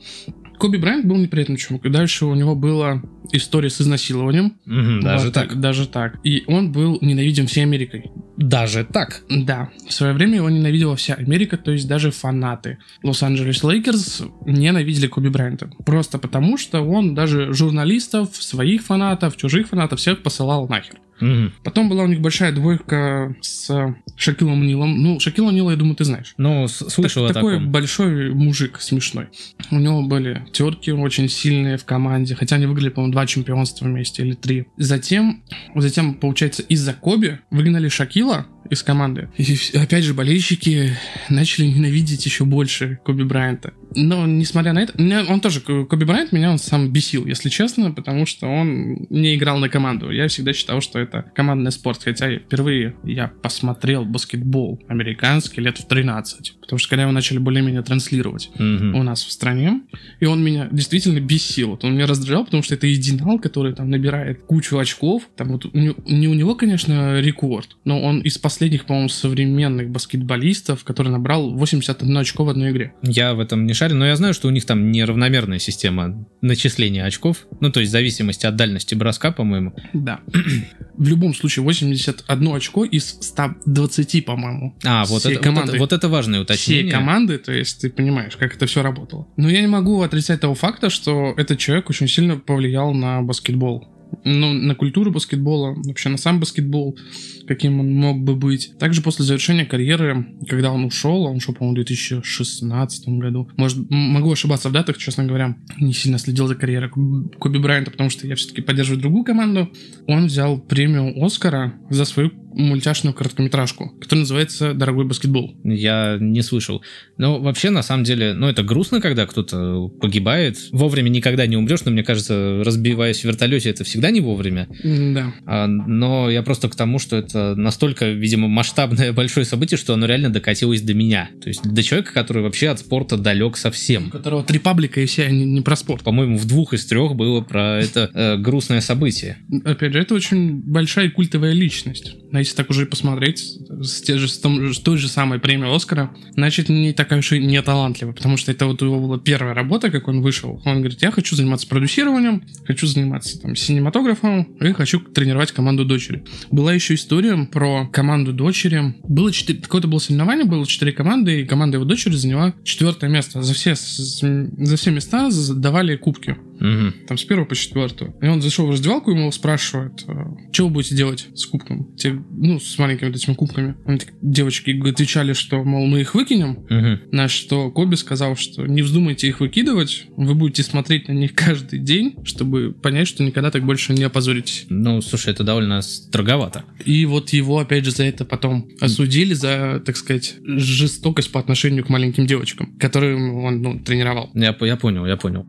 Коби 0.58 0.78
Брайант 0.78 1.04
был 1.06 1.16
неприятным 1.16 1.56
чуваком. 1.56 1.92
Дальше 1.92 2.26
у 2.26 2.34
него 2.34 2.54
была 2.54 3.02
история 3.32 3.70
с 3.70 3.80
изнасилованием. 3.80 4.54
Мгм, 4.64 5.00
даже 5.00 5.26
Вот, 5.26 5.34
так. 5.34 5.60
Даже 5.60 5.86
так. 5.86 6.18
И 6.24 6.44
он 6.46 6.72
был 6.72 6.98
ненавидим 7.00 7.46
всей 7.46 7.62
Америкой. 7.62 8.10
Даже 8.36 8.84
так. 8.84 9.22
Да, 9.28 9.70
в 9.88 9.92
свое 9.92 10.12
время 10.12 10.36
его 10.36 10.50
ненавидела 10.50 10.96
вся 10.96 11.14
Америка, 11.14 11.56
то 11.56 11.72
есть 11.72 11.88
даже 11.88 12.10
фанаты. 12.10 12.78
Лос-Анджелес 13.02 13.62
Лейкерс 13.62 14.22
ненавидели 14.44 15.06
Коби 15.06 15.28
Брайанта. 15.28 15.70
Просто 15.84 16.18
потому, 16.18 16.58
что 16.58 16.80
он 16.82 17.14
даже 17.14 17.52
журналистов, 17.52 18.36
своих 18.36 18.82
фанатов, 18.82 19.36
чужих 19.36 19.68
фанатов, 19.68 20.00
всех 20.00 20.22
посылал 20.22 20.68
нахер. 20.68 20.96
Мгм. 21.20 21.52
Потом 21.64 21.88
была 21.88 22.04
у 22.04 22.06
них 22.06 22.20
большая 22.20 22.52
двойка 22.52 23.34
с 23.40 23.94
Шакилом 24.16 24.66
О'Нилом. 24.66 25.02
Ну, 25.02 25.20
Шакила 25.20 25.50
О'Нила, 25.50 25.70
я 25.70 25.76
думаю, 25.76 25.96
ты 25.96 26.04
знаешь. 26.04 26.34
Ну, 26.36 26.68
слышал 26.68 27.26
Так- 27.26 27.34
такой 27.34 27.60
большой 27.60 28.34
мужик 28.34 28.80
смешной. 28.80 29.28
У 29.70 29.78
него 29.78 30.02
были 30.02 30.46
терки 30.52 30.92
очень 30.92 31.28
сильные 31.28 31.76
в 31.76 31.84
команде, 31.84 32.34
хотя 32.34 32.56
они 32.56 32.66
выиграли, 32.66 32.90
по-моему, 32.90 33.12
два 33.12 33.26
чемпионства 33.26 33.84
вместе 33.86 34.22
или 34.22 34.34
три. 34.34 34.66
Затем, 34.76 35.42
затем, 35.74 36.14
получается, 36.14 36.62
из-за 36.62 36.92
Коби 36.94 37.40
выгнали 37.50 37.88
Шакила 37.88 38.46
из 38.70 38.82
команды. 38.82 39.28
И 39.36 39.56
опять 39.76 40.04
же, 40.04 40.14
болельщики 40.14 40.90
начали 41.28 41.66
ненавидеть 41.66 42.24
еще 42.26 42.44
больше 42.44 42.98
Коби 43.04 43.22
Брайанта. 43.22 43.72
Но, 43.94 44.26
несмотря 44.26 44.72
на 44.72 44.80
это, 44.82 45.00
меня- 45.00 45.24
он 45.28 45.40
тоже, 45.40 45.60
Ко- 45.60 45.84
Коби 45.84 46.04
Брайант 46.04 46.32
меня 46.32 46.50
он 46.50 46.58
сам 46.58 46.90
бесил, 46.92 47.24
если 47.26 47.48
честно, 47.48 47.92
потому 47.92 48.26
что 48.26 48.46
он 48.46 49.06
не 49.10 49.34
играл 49.36 49.58
на 49.58 49.68
команду. 49.68 50.10
Я 50.10 50.28
всегда 50.28 50.52
считал, 50.52 50.80
что 50.80 50.98
это 50.98 51.30
командный 51.34 51.72
спорт, 51.72 52.02
хотя 52.04 52.36
впервые 52.38 52.96
я 53.04 53.28
посмотрел 53.42 54.04
баскетбол 54.04 54.82
американский 54.88 55.60
лет 55.60 55.78
в 55.78 55.86
13, 55.86 56.56
потому 56.60 56.78
что 56.78 56.88
когда 56.90 57.02
его 57.04 57.12
начали 57.12 57.38
более-менее 57.38 57.82
транслировать 57.82 58.50
Мгм. 58.58 58.94
у 58.96 59.02
нас 59.02 59.24
в 59.24 59.30
стране, 59.30 59.80
и 60.20 60.26
он 60.26 60.42
меня 60.44 60.68
действительно 60.70 61.20
бесил. 61.20 61.70
Вот 61.70 61.84
он 61.84 61.94
меня 61.94 62.06
раздражал, 62.06 62.44
потому 62.44 62.62
что 62.62 62.74
это 62.74 62.86
единал, 62.86 63.38
который 63.38 63.72
там 63.74 63.88
набирает 63.90 64.42
кучу 64.42 64.76
очков. 64.78 65.22
Там 65.36 65.52
вот 65.52 65.72
не 65.74 66.28
у 66.28 66.34
него, 66.34 66.54
конечно, 66.54 67.20
рекорд, 67.20 67.76
но 67.84 68.02
он 68.02 68.20
из 68.20 68.36
последних, 68.38 68.55
по-моему, 68.84 69.08
современных 69.08 69.90
баскетболистов, 69.90 70.84
который 70.84 71.08
набрал 71.08 71.54
81 71.54 72.16
очко 72.16 72.44
в 72.44 72.48
одной 72.48 72.70
игре. 72.70 72.92
Я 73.02 73.34
в 73.34 73.40
этом 73.40 73.66
не 73.66 73.74
шарю, 73.74 73.96
но 73.96 74.06
я 74.06 74.16
знаю, 74.16 74.34
что 74.34 74.48
у 74.48 74.50
них 74.50 74.64
там 74.64 74.90
неравномерная 74.90 75.58
система 75.58 76.26
начисления 76.40 77.04
очков. 77.04 77.46
Ну, 77.60 77.70
то 77.70 77.80
есть 77.80 77.90
в 77.90 77.92
зависимости 77.92 78.46
от 78.46 78.56
дальности 78.56 78.94
броска, 78.94 79.32
по-моему. 79.32 79.74
Да. 79.92 80.20
В 80.96 81.08
любом 81.08 81.34
случае, 81.34 81.62
81 81.62 82.54
очко 82.54 82.84
из 82.84 83.18
120, 83.20 84.24
по-моему. 84.24 84.74
А, 84.84 85.04
вот 85.04 85.26
это, 85.26 85.34
вот, 85.34 85.44
команды. 85.44 85.72
это, 85.72 85.78
вот 85.78 85.92
это 85.92 86.08
важное 86.08 86.40
уточнение. 86.40 86.84
всей 86.84 86.90
команды, 86.90 87.38
то 87.38 87.52
есть 87.52 87.82
ты 87.82 87.90
понимаешь, 87.90 88.36
как 88.36 88.54
это 88.54 88.66
все 88.66 88.82
работало. 88.82 89.28
Но 89.36 89.50
я 89.50 89.60
не 89.60 89.66
могу 89.66 90.00
отрицать 90.02 90.40
того 90.40 90.54
факта, 90.54 90.88
что 90.88 91.34
этот 91.36 91.58
человек 91.58 91.90
очень 91.90 92.08
сильно 92.08 92.38
повлиял 92.38 92.94
на 92.94 93.20
баскетбол. 93.22 93.95
Ну, 94.24 94.52
на 94.52 94.74
культуру 94.74 95.10
баскетбола, 95.10 95.74
вообще 95.84 96.08
на 96.08 96.16
сам 96.16 96.40
баскетбол, 96.40 96.98
каким 97.46 97.80
он 97.80 97.92
мог 97.94 98.18
бы 98.22 98.34
быть. 98.34 98.72
Также 98.78 99.02
после 99.02 99.24
завершения 99.24 99.64
карьеры, 99.64 100.26
когда 100.48 100.72
он 100.72 100.84
ушел, 100.84 101.24
он 101.24 101.36
ушел, 101.36 101.54
по-моему, 101.54 101.74
в 101.74 101.84
2016 101.84 103.08
году. 103.08 103.48
Может, 103.56 103.78
могу 103.88 104.32
ошибаться 104.32 104.68
в 104.68 104.72
датах, 104.72 104.98
честно 104.98 105.24
говоря. 105.24 105.56
Не 105.78 105.92
сильно 105.92 106.18
следил 106.18 106.46
за 106.48 106.54
карьерой 106.54 106.90
Коб- 106.90 107.36
Коби 107.38 107.58
Брайанта, 107.58 107.90
потому 107.90 108.10
что 108.10 108.26
я 108.26 108.34
все-таки 108.34 108.62
поддерживаю 108.62 109.00
другую 109.00 109.24
команду. 109.24 109.70
Он 110.06 110.26
взял 110.26 110.58
премию 110.58 111.24
Оскара 111.24 111.74
за 111.90 112.04
свою 112.04 112.32
мультяшную 112.56 113.12
короткометражку, 113.12 113.90
которая 114.00 114.22
называется 114.22 114.72
«Дорогой 114.72 115.04
баскетбол». 115.04 115.54
Я 115.62 116.16
не 116.18 116.40
слышал. 116.40 116.82
Но 117.18 117.38
вообще, 117.38 117.68
на 117.68 117.82
самом 117.82 118.04
деле, 118.04 118.32
ну, 118.32 118.46
это 118.48 118.62
грустно, 118.62 119.00
когда 119.02 119.26
кто-то 119.26 119.88
погибает. 120.00 120.56
Вовремя 120.72 121.10
никогда 121.10 121.46
не 121.46 121.56
умрешь, 121.56 121.84
но 121.84 121.90
мне 121.90 122.02
кажется, 122.02 122.62
разбиваясь 122.64 123.20
в 123.20 123.24
вертолете, 123.24 123.68
это 123.68 123.84
всегда 123.96 124.10
не 124.10 124.20
вовремя. 124.20 124.68
Да. 124.84 125.32
А, 125.46 125.66
но 125.66 126.30
я 126.30 126.42
просто 126.42 126.68
к 126.68 126.76
тому, 126.76 126.98
что 126.98 127.16
это 127.16 127.54
настолько, 127.54 128.10
видимо, 128.10 128.46
масштабное 128.46 129.12
большое 129.14 129.46
событие, 129.46 129.78
что 129.78 129.94
оно 129.94 130.06
реально 130.06 130.28
докатилось 130.30 130.82
до 130.82 130.92
меня. 130.92 131.30
То 131.40 131.48
есть 131.48 131.62
до 131.62 131.82
человека, 131.82 132.12
который 132.12 132.42
вообще 132.42 132.68
от 132.68 132.80
спорта 132.80 133.16
далек 133.16 133.54
у 133.54 133.56
совсем. 133.56 134.10
которого 134.10 134.44
три 134.44 134.58
паблика 134.58 135.00
и 135.00 135.06
все 135.06 135.24
они 135.24 135.46
не 135.46 135.62
про 135.62 135.76
спорт. 135.76 136.02
По-моему, 136.02 136.36
в 136.36 136.44
двух 136.44 136.74
из 136.74 136.84
трех 136.84 137.14
было 137.14 137.40
про 137.40 137.78
это 137.78 138.10
э, 138.12 138.36
грустное 138.36 138.82
событие. 138.82 139.38
Опять 139.64 139.92
же, 139.92 140.00
это 140.00 140.14
очень 140.14 140.60
большая 140.60 141.10
культовая 141.10 141.52
личность. 141.52 142.16
Но 142.30 142.38
если 142.40 142.54
так 142.54 142.68
уже 142.68 142.82
и 142.82 142.86
посмотреть, 142.86 143.38
с, 143.80 144.02
те 144.02 144.18
же, 144.18 144.28
с, 144.28 144.38
том- 144.38 144.74
с 144.74 144.78
той 144.78 144.98
же 144.98 145.08
самой 145.08 145.38
премией 145.38 145.74
Оскара, 145.74 146.10
значит, 146.34 146.68
не 146.68 146.92
такая 146.92 147.20
уж 147.20 147.32
и 147.32 147.38
не 147.38 147.62
талантливая, 147.62 148.12
потому 148.12 148.36
что 148.36 148.52
это 148.52 148.66
вот 148.66 148.82
его 148.82 149.00
была 149.00 149.18
первая 149.18 149.54
работа, 149.54 149.90
как 149.90 150.08
он 150.08 150.20
вышел. 150.20 150.60
Он 150.66 150.80
говорит, 150.80 151.00
я 151.00 151.10
хочу 151.10 151.34
заниматься 151.34 151.66
продюсированием, 151.66 152.42
хочу 152.66 152.86
заниматься 152.86 153.40
там 153.40 153.56
синематографом 153.86 154.42
и 154.60 154.72
хочу 154.72 155.00
тренировать 155.00 155.52
команду 155.52 155.84
дочери. 155.84 156.24
Была 156.50 156.72
еще 156.72 156.94
история 156.94 157.46
про 157.46 157.86
команду 157.88 158.32
дочери. 158.32 158.94
Было 159.04 159.32
четыре, 159.32 159.60
какое-то 159.60 159.88
было 159.88 159.98
соревнование, 159.98 160.44
было 160.44 160.66
четыре 160.66 160.92
команды, 160.92 161.40
и 161.40 161.44
команда 161.44 161.76
его 161.76 161.84
дочери 161.84 162.14
заняла 162.14 162.54
четвертое 162.64 163.08
место. 163.08 163.42
За 163.42 163.54
все, 163.54 163.74
за 163.76 164.76
все 164.76 164.90
места 164.90 165.28
давали 165.54 165.96
кубки. 165.96 166.36
Мгм. 166.60 166.94
Там 167.06 167.18
с 167.18 167.24
первого 167.24 167.46
по 167.46 167.54
четвертую. 167.54 168.14
И 168.20 168.26
он 168.26 168.42
зашел 168.42 168.66
в 168.66 168.70
раздевалку, 168.70 169.10
ему 169.10 169.30
спрашивают, 169.32 170.04
что 170.52 170.64
вы 170.64 170.70
будете 170.70 170.94
делать 170.94 171.28
с 171.34 171.46
кубком? 171.46 171.94
Те, 171.96 172.12
ну, 172.30 172.58
с 172.60 172.78
маленькими 172.78 173.08
вот 173.08 173.16
этими 173.16 173.34
кубками. 173.34 173.74
Они 173.86 173.98
так- 173.98 174.12
девочки 174.22 174.70
отвечали, 174.88 175.32
что, 175.32 175.62
мол, 175.62 175.86
мы 175.86 176.00
их 176.00 176.14
выкинем. 176.14 176.66
Мгм. 176.68 177.00
На 177.12 177.28
что 177.28 177.70
Коби 177.70 177.94
сказал, 177.94 178.36
что 178.36 178.66
не 178.66 178.82
вздумайте 178.82 179.28
их 179.28 179.40
выкидывать, 179.40 180.06
вы 180.16 180.34
будете 180.34 180.62
смотреть 180.62 181.08
на 181.08 181.12
них 181.12 181.34
каждый 181.34 181.78
день, 181.78 182.16
чтобы 182.24 182.72
понять, 182.72 183.08
что 183.08 183.22
никогда 183.22 183.50
так 183.50 183.64
больше 183.64 183.92
не 183.92 184.04
опозоритесь. 184.04 184.66
Ну, 184.68 185.00
слушай, 185.00 185.32
это 185.32 185.44
довольно 185.44 185.82
строговато. 185.82 186.64
И 186.84 187.04
вот 187.06 187.30
его, 187.30 187.58
опять 187.58 187.84
же, 187.84 187.90
за 187.90 188.04
это 188.04 188.24
потом 188.24 188.68
осудили 188.80 189.34
за, 189.34 189.82
так 189.84 189.96
сказать, 189.96 190.36
жестокость 190.44 191.32
по 191.32 191.40
отношению 191.40 191.84
к 191.84 191.88
маленьким 191.88 192.26
девочкам, 192.26 192.76
которые 192.78 193.16
он 193.16 193.62
ну, 193.62 193.78
тренировал. 193.80 194.30
Я, 194.34 194.56
я 194.60 194.76
понял, 194.76 195.06
я 195.06 195.16
понял. 195.16 195.46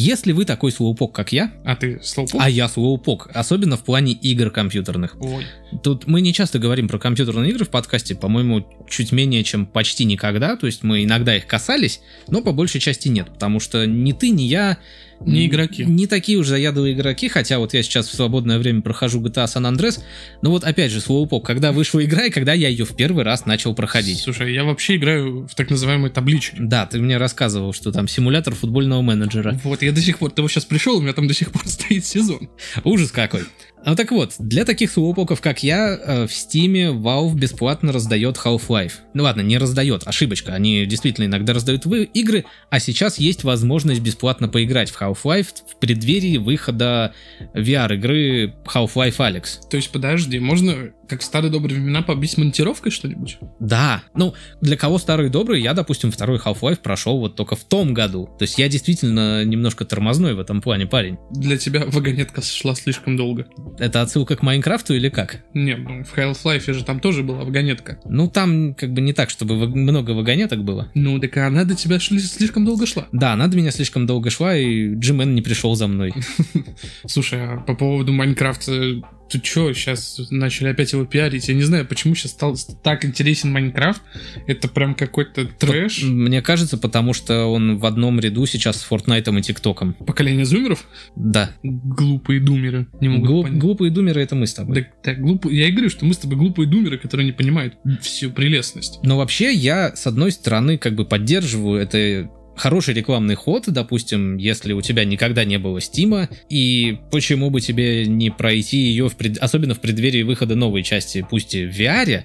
Если 0.00 0.30
вы 0.30 0.44
такой 0.44 0.70
слоупок, 0.70 1.12
как 1.12 1.32
я, 1.32 1.52
А 1.64 1.74
ты 1.74 1.98
слоупок? 2.04 2.40
а 2.40 2.48
я 2.48 2.68
слоупок, 2.68 3.28
особенно 3.34 3.76
в 3.76 3.82
плане 3.82 4.12
игр 4.12 4.50
компьютерных, 4.50 5.16
Ой. 5.20 5.44
Тут 5.82 6.06
мы 6.06 6.20
не 6.20 6.32
часто 6.32 6.60
говорим 6.60 6.86
про 6.86 7.00
компьютерные 7.00 7.50
игры 7.50 7.64
в 7.64 7.68
подкасте, 7.68 8.14
по-моему, 8.14 8.64
чуть 8.88 9.10
менее, 9.10 9.42
чем 9.42 9.66
почти 9.66 10.04
никогда. 10.04 10.54
То 10.54 10.66
есть 10.66 10.84
мы 10.84 11.02
иногда 11.02 11.36
их 11.36 11.48
касались, 11.48 12.00
но 12.28 12.42
по 12.42 12.52
большей 12.52 12.80
части 12.80 13.08
нет, 13.08 13.26
потому 13.32 13.58
что 13.58 13.86
ни 13.86 14.12
ты, 14.12 14.30
ни 14.30 14.42
я... 14.42 14.78
Не 15.24 15.46
игроки. 15.46 15.84
Не 15.84 16.06
такие 16.06 16.38
уж 16.38 16.46
заядлые 16.46 16.94
игроки, 16.94 17.28
хотя 17.28 17.58
вот 17.58 17.74
я 17.74 17.82
сейчас 17.82 18.08
в 18.08 18.14
свободное 18.14 18.58
время 18.58 18.82
прохожу 18.82 19.20
GTA 19.20 19.46
San 19.46 19.70
Andreas, 19.70 20.00
но 20.42 20.50
вот 20.50 20.64
опять 20.64 20.92
же, 20.92 21.00
слоупок, 21.00 21.44
когда 21.44 21.72
вышла 21.72 22.04
игра 22.04 22.26
и 22.26 22.30
когда 22.30 22.52
я 22.52 22.68
ее 22.68 22.84
в 22.84 22.94
первый 22.94 23.24
раз 23.24 23.46
начал 23.46 23.74
проходить. 23.74 24.20
Слушай, 24.20 24.54
я 24.54 24.64
вообще 24.64 24.96
играю 24.96 25.46
в 25.46 25.54
так 25.54 25.70
называемые 25.70 26.10
таблички. 26.10 26.56
Да, 26.58 26.86
ты 26.86 26.98
мне 26.98 27.16
рассказывал, 27.16 27.72
что 27.72 27.92
там 27.92 28.08
симулятор 28.08 28.54
футбольного 28.54 29.02
менеджера. 29.02 29.58
Вот, 29.64 29.82
я 29.82 29.92
до 29.92 30.00
сих 30.00 30.18
пор, 30.18 30.30
ты 30.30 30.42
вот 30.42 30.50
сейчас 30.50 30.64
пришел, 30.64 30.96
у 30.98 31.00
меня 31.00 31.12
там 31.12 31.26
до 31.26 31.34
сих 31.34 31.50
пор 31.52 31.62
стоит 31.66 32.04
сезон. 32.04 32.48
Ужас 32.84 33.10
какой. 33.10 33.42
Ну 33.84 33.94
так 33.94 34.10
вот, 34.10 34.34
для 34.38 34.64
таких 34.64 34.90
слоупоков, 34.90 35.40
как 35.40 35.62
я, 35.62 35.96
э, 35.96 36.26
в 36.26 36.30
Steam 36.30 37.00
Valve 37.00 37.34
бесплатно 37.34 37.92
раздает 37.92 38.36
Half-Life. 38.36 38.92
Ну 39.14 39.22
ладно, 39.22 39.40
не 39.40 39.58
раздает, 39.58 40.02
ошибочка. 40.06 40.52
Они 40.54 40.84
действительно 40.86 41.26
иногда 41.26 41.52
раздают 41.52 41.86
игры, 41.86 42.44
а 42.70 42.80
сейчас 42.80 43.18
есть 43.18 43.44
возможность 43.44 44.00
бесплатно 44.00 44.48
поиграть 44.48 44.90
в 44.90 45.00
Half-Life 45.00 45.48
в 45.66 45.76
преддверии 45.78 46.36
выхода 46.36 47.14
VR-игры 47.54 48.54
Half-Life 48.64 49.16
Alex. 49.16 49.68
То 49.70 49.76
есть, 49.76 49.90
подожди, 49.90 50.38
можно, 50.38 50.92
как 51.08 51.22
старые 51.22 51.50
добрые 51.50 51.78
времена, 51.78 52.02
побить 52.02 52.36
монтировкой 52.38 52.92
что-нибудь? 52.92 53.38
Да, 53.58 54.02
ну, 54.14 54.34
для 54.60 54.76
кого 54.76 54.98
старый 54.98 55.30
добрый, 55.30 55.62
я, 55.62 55.74
допустим, 55.74 56.10
второй 56.10 56.38
Half-Life 56.38 56.80
прошел 56.82 57.18
вот 57.18 57.36
только 57.36 57.56
в 57.56 57.64
том 57.64 57.94
году. 57.94 58.28
То 58.38 58.44
есть 58.44 58.58
я 58.58 58.68
действительно 58.68 59.44
немножко 59.44 59.84
тормозной 59.84 60.34
в 60.34 60.40
этом 60.40 60.60
плане 60.60 60.86
парень. 60.86 61.18
Для 61.30 61.56
тебя 61.56 61.84
вагонетка 61.86 62.42
шла 62.42 62.74
слишком 62.74 63.16
долго. 63.16 63.46
Это 63.78 64.02
отсылка 64.02 64.36
к 64.36 64.42
Майнкрафту 64.42 64.94
или 64.94 65.08
как? 65.08 65.44
Не, 65.54 65.76
ну 65.76 66.04
в 66.04 66.16
Half-Life 66.16 66.72
же 66.72 66.84
там 66.84 67.00
тоже 67.00 67.22
была 67.22 67.44
вагонетка. 67.44 68.00
Ну, 68.04 68.28
там 68.28 68.74
как 68.74 68.92
бы 68.92 69.00
не 69.00 69.12
так, 69.12 69.30
чтобы 69.30 69.68
много 69.68 70.12
вагонеток 70.12 70.64
было. 70.64 70.90
Ну, 70.94 71.18
так 71.18 71.36
она 71.38 71.64
до 71.64 71.74
тебя 71.74 71.96
шли- 71.96 72.18
слишком 72.18 72.64
долго 72.64 72.86
шла. 72.86 73.06
Да, 73.12 73.32
она 73.32 73.48
до 73.48 73.56
меня 73.56 73.70
слишком 73.70 74.06
долго 74.06 74.30
шла, 74.30 74.56
и 74.56 74.94
Джимен 74.94 75.34
не 75.34 75.42
пришел 75.42 75.74
за 75.74 75.86
мной. 75.86 76.12
Слушай, 77.06 77.44
а 77.44 77.60
по 77.60 77.74
поводу 77.74 78.12
Майнкрафта, 78.12 79.00
ты 79.30 79.40
чё, 79.40 79.72
сейчас 79.72 80.18
начали 80.30 80.68
опять 80.68 80.92
его 80.92 81.04
пиарить? 81.04 81.48
Я 81.48 81.54
не 81.54 81.62
знаю, 81.62 81.86
почему 81.86 82.14
сейчас 82.14 82.32
стал 82.32 82.56
так 82.82 83.04
интересен 83.04 83.52
Майнкрафт. 83.52 84.02
Это 84.46 84.68
прям 84.68 84.94
какой-то 84.94 85.44
трэш. 85.46 86.02
Мне 86.02 86.42
кажется, 86.42 86.78
потому 86.78 87.12
что 87.12 87.46
он 87.46 87.78
в 87.78 87.86
одном 87.86 88.20
ряду 88.20 88.46
сейчас 88.46 88.78
с 88.80 88.82
Фортнайтом 88.84 89.38
и 89.38 89.42
ТикТоком. 89.42 89.94
Поколение 89.94 90.44
зумеров? 90.44 90.84
Да. 91.16 91.50
Глупые 91.62 92.40
думеры. 92.40 92.86
Не 93.00 93.08
могут 93.08 93.28
Глуп- 93.28 93.42
понять. 93.46 93.58
глупые 93.60 93.90
думеры 93.90 94.22
это 94.22 94.34
мы 94.34 94.46
с 94.46 94.54
тобой. 94.54 94.76
Так, 94.82 95.02
так, 95.02 95.18
глупо- 95.20 95.50
Я 95.50 95.68
и 95.68 95.70
говорю, 95.72 95.90
что 95.90 96.04
мы 96.04 96.14
с 96.14 96.18
тобой 96.18 96.36
глупые 96.38 96.66
думеры, 96.68 96.98
которые 96.98 97.26
не 97.26 97.32
понимают 97.32 97.74
всю 98.00 98.30
прелестность. 98.30 99.00
Но 99.02 99.16
вообще 99.18 99.52
я, 99.52 99.94
с 99.94 100.06
одной 100.06 100.32
стороны, 100.32 100.78
как 100.78 100.94
бы 100.94 101.04
поддерживаю 101.04 101.80
это 101.80 102.30
хороший 102.58 102.94
рекламный 102.94 103.34
ход, 103.34 103.64
допустим, 103.66 104.36
если 104.36 104.72
у 104.72 104.82
тебя 104.82 105.04
никогда 105.04 105.44
не 105.44 105.58
было 105.58 105.80
Стима, 105.80 106.28
и 106.48 106.98
почему 107.10 107.50
бы 107.50 107.60
тебе 107.60 108.06
не 108.06 108.30
пройти 108.30 108.78
ее, 108.78 109.08
в 109.08 109.16
пред- 109.16 109.38
особенно 109.38 109.74
в 109.74 109.80
преддверии 109.80 110.22
выхода 110.22 110.54
новой 110.54 110.82
части, 110.82 111.26
пусть 111.28 111.54
и 111.54 111.64
в 111.64 111.70
VR, 111.78 112.24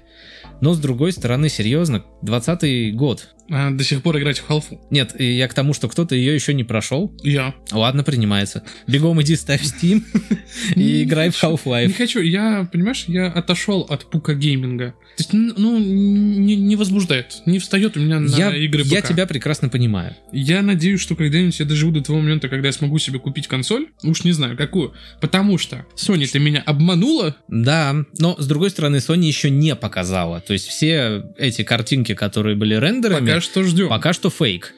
но 0.61 0.73
с 0.73 0.79
другой 0.79 1.11
стороны, 1.11 1.49
серьезно, 1.49 2.03
20 2.23 2.95
год. 2.95 3.29
А 3.51 3.71
до 3.71 3.83
сих 3.83 4.01
пор 4.01 4.17
играть 4.17 4.39
в 4.39 4.47
халфу. 4.47 4.79
Нет, 4.89 5.19
я 5.19 5.47
к 5.49 5.53
тому, 5.53 5.73
что 5.73 5.89
кто-то 5.89 6.15
ее 6.15 6.33
еще 6.33 6.53
не 6.53 6.63
прошел. 6.63 7.13
Я. 7.23 7.53
Ладно, 7.71 8.03
принимается. 8.03 8.63
Бегом 8.87 9.21
иди 9.21 9.35
ставь 9.35 9.61
Steam 9.63 10.01
и 10.75 11.03
играй 11.03 11.29
в 11.29 11.43
Не 11.43 11.49
Half-Life. 11.49 11.93
хочу, 11.93 12.21
я, 12.21 12.67
понимаешь, 12.71 13.03
я 13.07 13.27
отошел 13.27 13.81
от 13.81 14.09
пука 14.09 14.33
гейминга. 14.33 14.91
То 15.17 15.19
есть, 15.19 15.33
ну, 15.33 15.77
не, 15.77 16.55
не 16.55 16.75
возбуждает, 16.75 17.41
не 17.45 17.59
встает 17.59 17.97
у 17.97 17.99
меня 17.99 18.19
на 18.21 18.33
Я, 18.35 18.55
игры 18.55 18.81
я 18.85 19.01
ПК. 19.01 19.09
тебя 19.09 19.27
прекрасно 19.27 19.67
понимаю. 19.69 20.15
Я 20.31 20.61
надеюсь, 20.61 21.01
что 21.01 21.15
когда-нибудь 21.15 21.59
я 21.59 21.65
доживу 21.65 21.91
до 21.91 22.01
того 22.01 22.19
момента, 22.19 22.47
когда 22.47 22.69
я 22.69 22.73
смогу 22.73 22.97
себе 22.97 23.19
купить 23.19 23.47
консоль. 23.47 23.87
Уж 24.03 24.23
не 24.23 24.31
знаю, 24.31 24.57
какую. 24.57 24.93
Потому 25.21 25.57
что 25.57 25.85
Sony 25.95 26.25
ты 26.31 26.39
меня 26.39 26.63
обманула. 26.65 27.35
Да, 27.49 27.93
но 28.17 28.35
с 28.39 28.47
другой 28.47 28.69
стороны, 28.69 28.95
Sony 28.97 29.25
еще 29.25 29.49
не 29.49 29.75
показала. 29.75 30.39
То 30.39 30.53
есть 30.53 30.67
все 30.67 31.25
эти 31.37 31.63
картинки, 31.63 32.12
которые 32.15 32.55
были 32.55 32.75
рендерами, 32.75 33.27
Пока 33.27 33.41
что 33.41 33.63
ждем. 33.63 33.89
Пока... 33.89 33.97
пока 33.97 34.13
что 34.13 34.29
фейк. 34.29 34.73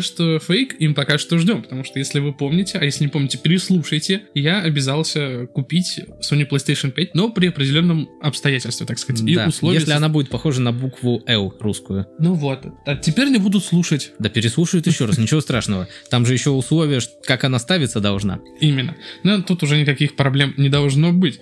что 0.00 0.38
фейк, 0.38 0.76
им 0.80 0.94
пока 0.94 1.18
что 1.18 1.38
ждем. 1.38 1.62
Потому 1.62 1.84
что 1.84 1.98
если 1.98 2.20
вы 2.20 2.32
помните, 2.32 2.78
а 2.78 2.84
если 2.84 3.04
не 3.04 3.10
помните, 3.10 3.38
переслушайте, 3.38 4.22
я 4.34 4.60
обязался 4.60 5.46
купить 5.46 6.00
Sony 6.20 6.48
PlayStation 6.48 6.90
5, 6.90 7.14
но 7.14 7.30
при 7.30 7.48
определенном 7.48 8.08
обстоятельстве, 8.22 8.86
так 8.86 8.98
сказать. 8.98 9.22
И 9.28 9.34
Да, 9.34 9.46
условия... 9.46 9.78
Если 9.78 9.92
она 9.92 10.08
будет 10.08 10.30
похожа 10.30 10.60
на 10.60 10.72
букву 10.72 11.22
L 11.26 11.54
русскую. 11.60 12.06
Ну 12.18 12.34
вот. 12.34 12.66
А 12.86 12.96
теперь 12.96 13.28
не 13.28 13.38
будут 13.38 13.64
слушать. 13.64 14.12
Да 14.18 14.28
переслушают 14.28 14.86
еще 14.86 15.04
раз, 15.04 15.18
ничего 15.18 15.40
страшного. 15.40 15.88
Там 16.10 16.24
же 16.24 16.32
еще 16.32 16.50
условия, 16.50 17.00
как 17.24 17.44
она 17.44 17.58
ставится 17.58 18.00
должна. 18.00 18.40
Именно. 18.60 18.96
Но 19.22 19.42
тут 19.42 19.62
уже 19.62 19.78
никаких 19.78 20.16
проблем 20.16 20.54
не 20.56 20.68
должно 20.68 21.12
быть. 21.12 21.40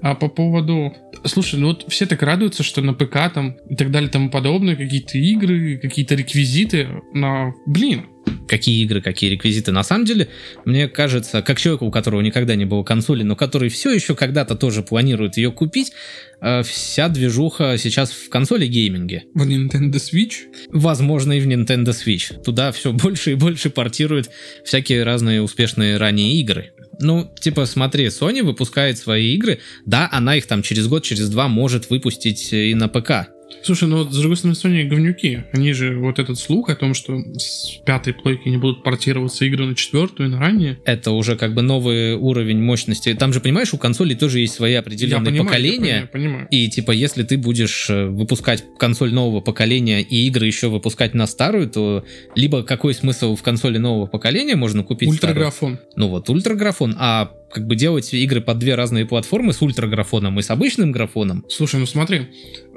А 0.00 0.14
по 0.14 0.28
поводу... 0.28 0.94
Слушай, 1.24 1.58
ну 1.58 1.68
вот 1.68 1.84
все 1.88 2.06
так 2.06 2.22
радуются, 2.22 2.62
что 2.62 2.82
на 2.82 2.94
ПК 2.94 3.32
там 3.32 3.56
и 3.68 3.74
так 3.74 3.90
далее 3.90 4.08
тому 4.10 4.30
подобное, 4.30 4.75
какие-то 4.76 5.18
игры, 5.18 5.78
какие-то 5.78 6.14
реквизиты. 6.14 6.88
Но, 7.12 7.54
блин, 7.66 8.06
Какие 8.48 8.84
игры, 8.84 9.00
какие 9.00 9.30
реквизиты. 9.30 9.72
На 9.72 9.82
самом 9.82 10.04
деле, 10.04 10.28
мне 10.64 10.88
кажется, 10.88 11.42
как 11.42 11.58
человеку, 11.58 11.86
у 11.86 11.90
которого 11.90 12.20
никогда 12.20 12.54
не 12.54 12.64
было 12.64 12.84
консоли, 12.84 13.24
но 13.24 13.34
который 13.34 13.68
все 13.68 13.92
еще 13.92 14.14
когда-то 14.14 14.54
тоже 14.54 14.82
планирует 14.82 15.36
ее 15.36 15.50
купить, 15.50 15.92
э, 16.40 16.62
вся 16.62 17.08
движуха 17.08 17.76
сейчас 17.76 18.12
в 18.12 18.28
консоли 18.28 18.66
гейминге. 18.66 19.24
в 19.34 19.42
Nintendo 19.42 19.94
Switch 19.94 20.46
Возможно, 20.68 21.32
и 21.32 21.40
в 21.40 21.48
Nintendo 21.48 21.88
Switch. 21.88 22.40
Туда 22.42 22.70
все 22.70 22.92
больше 22.92 23.32
и 23.32 23.34
больше 23.34 23.70
портируют 23.70 24.30
всякие 24.64 25.02
разные 25.02 25.42
успешные 25.42 25.96
ранее 25.96 26.40
игры. 26.40 26.72
Ну, 27.00 27.28
типа, 27.40 27.66
смотри, 27.66 28.06
Sony 28.06 28.42
выпускает 28.42 28.96
свои 28.96 29.34
игры, 29.34 29.58
да, 29.84 30.08
она 30.12 30.36
их 30.36 30.46
там 30.46 30.62
через 30.62 30.86
год, 30.86 31.04
через 31.04 31.28
два 31.28 31.48
может 31.48 31.90
выпустить 31.90 32.52
и 32.52 32.74
на 32.74 32.88
ПК. 32.88 33.35
Слушай, 33.62 33.88
ну 33.88 33.98
вот 33.98 34.12
с 34.12 34.18
другой 34.18 34.36
стороны, 34.36 34.54
Sony 34.54 34.84
говнюки. 34.84 35.44
Они 35.52 35.72
же 35.72 35.96
вот 35.98 36.18
этот 36.18 36.38
слух 36.38 36.68
о 36.68 36.76
том, 36.76 36.94
что 36.94 37.18
с 37.36 37.78
пятой 37.84 38.12
плойки 38.12 38.48
не 38.48 38.58
будут 38.58 38.82
портироваться 38.82 39.44
игры 39.44 39.66
на 39.66 39.74
четвертую 39.74 40.28
и 40.28 40.32
на 40.32 40.38
ранее. 40.38 40.78
Это 40.84 41.10
уже 41.12 41.36
как 41.36 41.54
бы 41.54 41.62
новый 41.62 42.14
уровень 42.14 42.60
мощности. 42.60 43.14
Там 43.14 43.32
же, 43.32 43.40
понимаешь, 43.40 43.72
у 43.74 43.78
консолей 43.78 44.16
тоже 44.16 44.40
есть 44.40 44.54
свои 44.54 44.74
определенные 44.74 45.26
понимаю, 45.26 45.46
поколения. 45.46 45.86
Я 45.86 46.06
понимаю, 46.06 46.08
понимаю. 46.12 46.48
И 46.50 46.68
типа, 46.68 46.92
если 46.92 47.22
ты 47.22 47.38
будешь 47.38 47.90
э, 47.90 48.06
выпускать 48.06 48.64
консоль 48.78 49.12
нового 49.12 49.40
поколения 49.40 50.00
и 50.02 50.26
игры 50.26 50.46
еще 50.46 50.68
выпускать 50.68 51.14
на 51.14 51.26
старую, 51.26 51.68
то 51.68 52.04
либо 52.34 52.62
какой 52.62 52.94
смысл 52.94 53.36
в 53.36 53.42
консоли 53.42 53.78
нового 53.78 54.06
поколения 54.06 54.56
можно 54.56 54.82
купить 54.82 55.12
старую? 55.14 55.34
Ультраграфон. 55.36 55.78
Ну 55.96 56.08
вот, 56.08 56.28
ультраграфон, 56.28 56.94
а 56.98 57.32
как 57.56 57.66
бы 57.66 57.74
делать 57.74 58.12
игры 58.12 58.42
под 58.42 58.58
две 58.58 58.74
разные 58.74 59.06
платформы 59.06 59.54
с 59.54 59.62
ультраграфоном 59.62 60.38
и 60.38 60.42
с 60.42 60.50
обычным 60.50 60.92
графоном, 60.92 61.42
Слушай, 61.48 61.80
ну 61.80 61.86
смотри, 61.86 62.26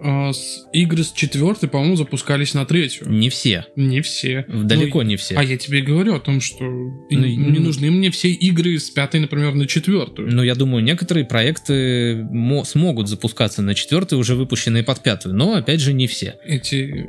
а, 0.01 0.31
с- 0.31 0.65
игры 0.71 1.03
с 1.03 1.11
четвертой, 1.11 1.67
по-моему, 1.67 1.97
запускались 1.97 2.53
на 2.53 2.65
третью. 2.65 3.09
не 3.09 3.29
все. 3.29 3.65
Не 3.75 3.99
все. 3.99 4.45
Далеко 4.47 5.03
Ну, 5.03 5.09
не 5.09 5.15
все. 5.17 5.35
А 5.35 5.43
я 5.43 5.57
тебе 5.57 5.81
говорю 5.81 6.15
о 6.15 6.19
том, 6.21 6.39
что 6.39 6.63
Ну, 6.63 6.99
не 7.09 7.35
ну- 7.37 7.59
нужны 7.61 7.91
мне 7.91 8.09
все 8.09 8.29
игры 8.29 8.79
с 8.79 8.89
пятой, 8.89 9.19
например, 9.19 9.53
на 9.53 9.67
четвертую. 9.67 10.33
Но 10.33 10.43
я 10.45 10.55
думаю, 10.55 10.81
некоторые 10.81 11.25
проекты 11.25 12.23
мо- 12.31 12.63
смогут 12.63 13.09
запускаться 13.09 13.61
на 13.61 13.75
четвертую, 13.75 14.19
уже 14.19 14.35
выпущенные 14.35 14.83
под 14.83 15.03
пятую, 15.03 15.35
но 15.35 15.55
опять 15.55 15.81
же 15.81 15.91
не 15.91 16.07
все. 16.07 16.35
Эти 16.45 17.05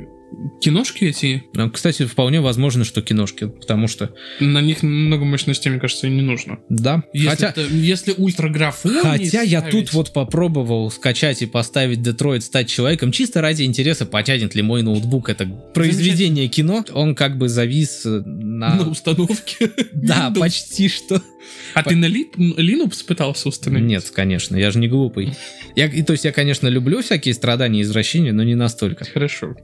киношки 0.61 1.05
эти, 1.05 1.43
Но, 1.53 1.69
кстати, 1.69 2.05
вполне 2.05 2.41
возможно, 2.41 2.83
что 2.83 3.01
киношки, 3.01 3.47
потому 3.47 3.87
что, 3.87 4.13
на 4.39 4.61
них 4.61 4.83
много 4.83 5.25
мощностей, 5.25 5.69
мне 5.71 5.79
кажется, 5.79 6.07
и 6.07 6.09
не 6.09 6.21
нужно. 6.21 6.59
да, 6.69 7.03
Если, 7.13 7.27
хотя... 7.29 7.49
это- 7.49 7.61
если 7.61 8.13
ультраграфон 8.17 9.01
Хотя 9.01 9.41
я 9.41 9.59
ставить- 9.59 9.71
тут 9.71 9.93
вот 9.93 10.13
попробовал 10.13 10.89
скачать 10.91 11.41
и 11.41 11.45
поставить 11.45 12.01
Детройт 12.01 12.43
стать 12.43 12.69
человеком, 12.69 13.11
чисто 13.11 13.41
ради 13.41 13.63
интереса, 13.63 14.05
потянет 14.05 14.55
ли 14.55 14.61
мой 14.61 14.83
ноутбук 14.83 15.29
это 15.29 15.45
произведение 15.73 16.47
кино. 16.47 16.83
Он 16.93 17.15
как 17.15 17.37
бы 17.37 17.49
завис 17.49 18.05
э, 18.05 18.21
на... 18.25 18.75
на 18.75 18.89
установке. 18.89 19.71
Да, 19.93 20.33
почти 20.37 20.87
что. 20.87 21.21
А 21.73 21.83
ты 21.83 21.95
на 21.95 22.05
Linux 22.05 23.03
пытался 23.05 23.49
установить? 23.49 23.87
Нет, 23.87 24.09
конечно, 24.11 24.55
я 24.55 24.71
же 24.71 24.79
не 24.79 24.87
глупый. 24.87 25.33
Я, 25.75 25.89
то 26.03 26.13
есть 26.13 26.25
я, 26.25 26.31
конечно, 26.31 26.67
люблю 26.67 27.01
всякие 27.01 27.33
страдания 27.33 27.79
и 27.79 27.83
извращения, 27.83 28.31
но 28.33 28.43
не 28.43 28.55
настолько. 28.55 29.05
Хорошо. 29.05 29.55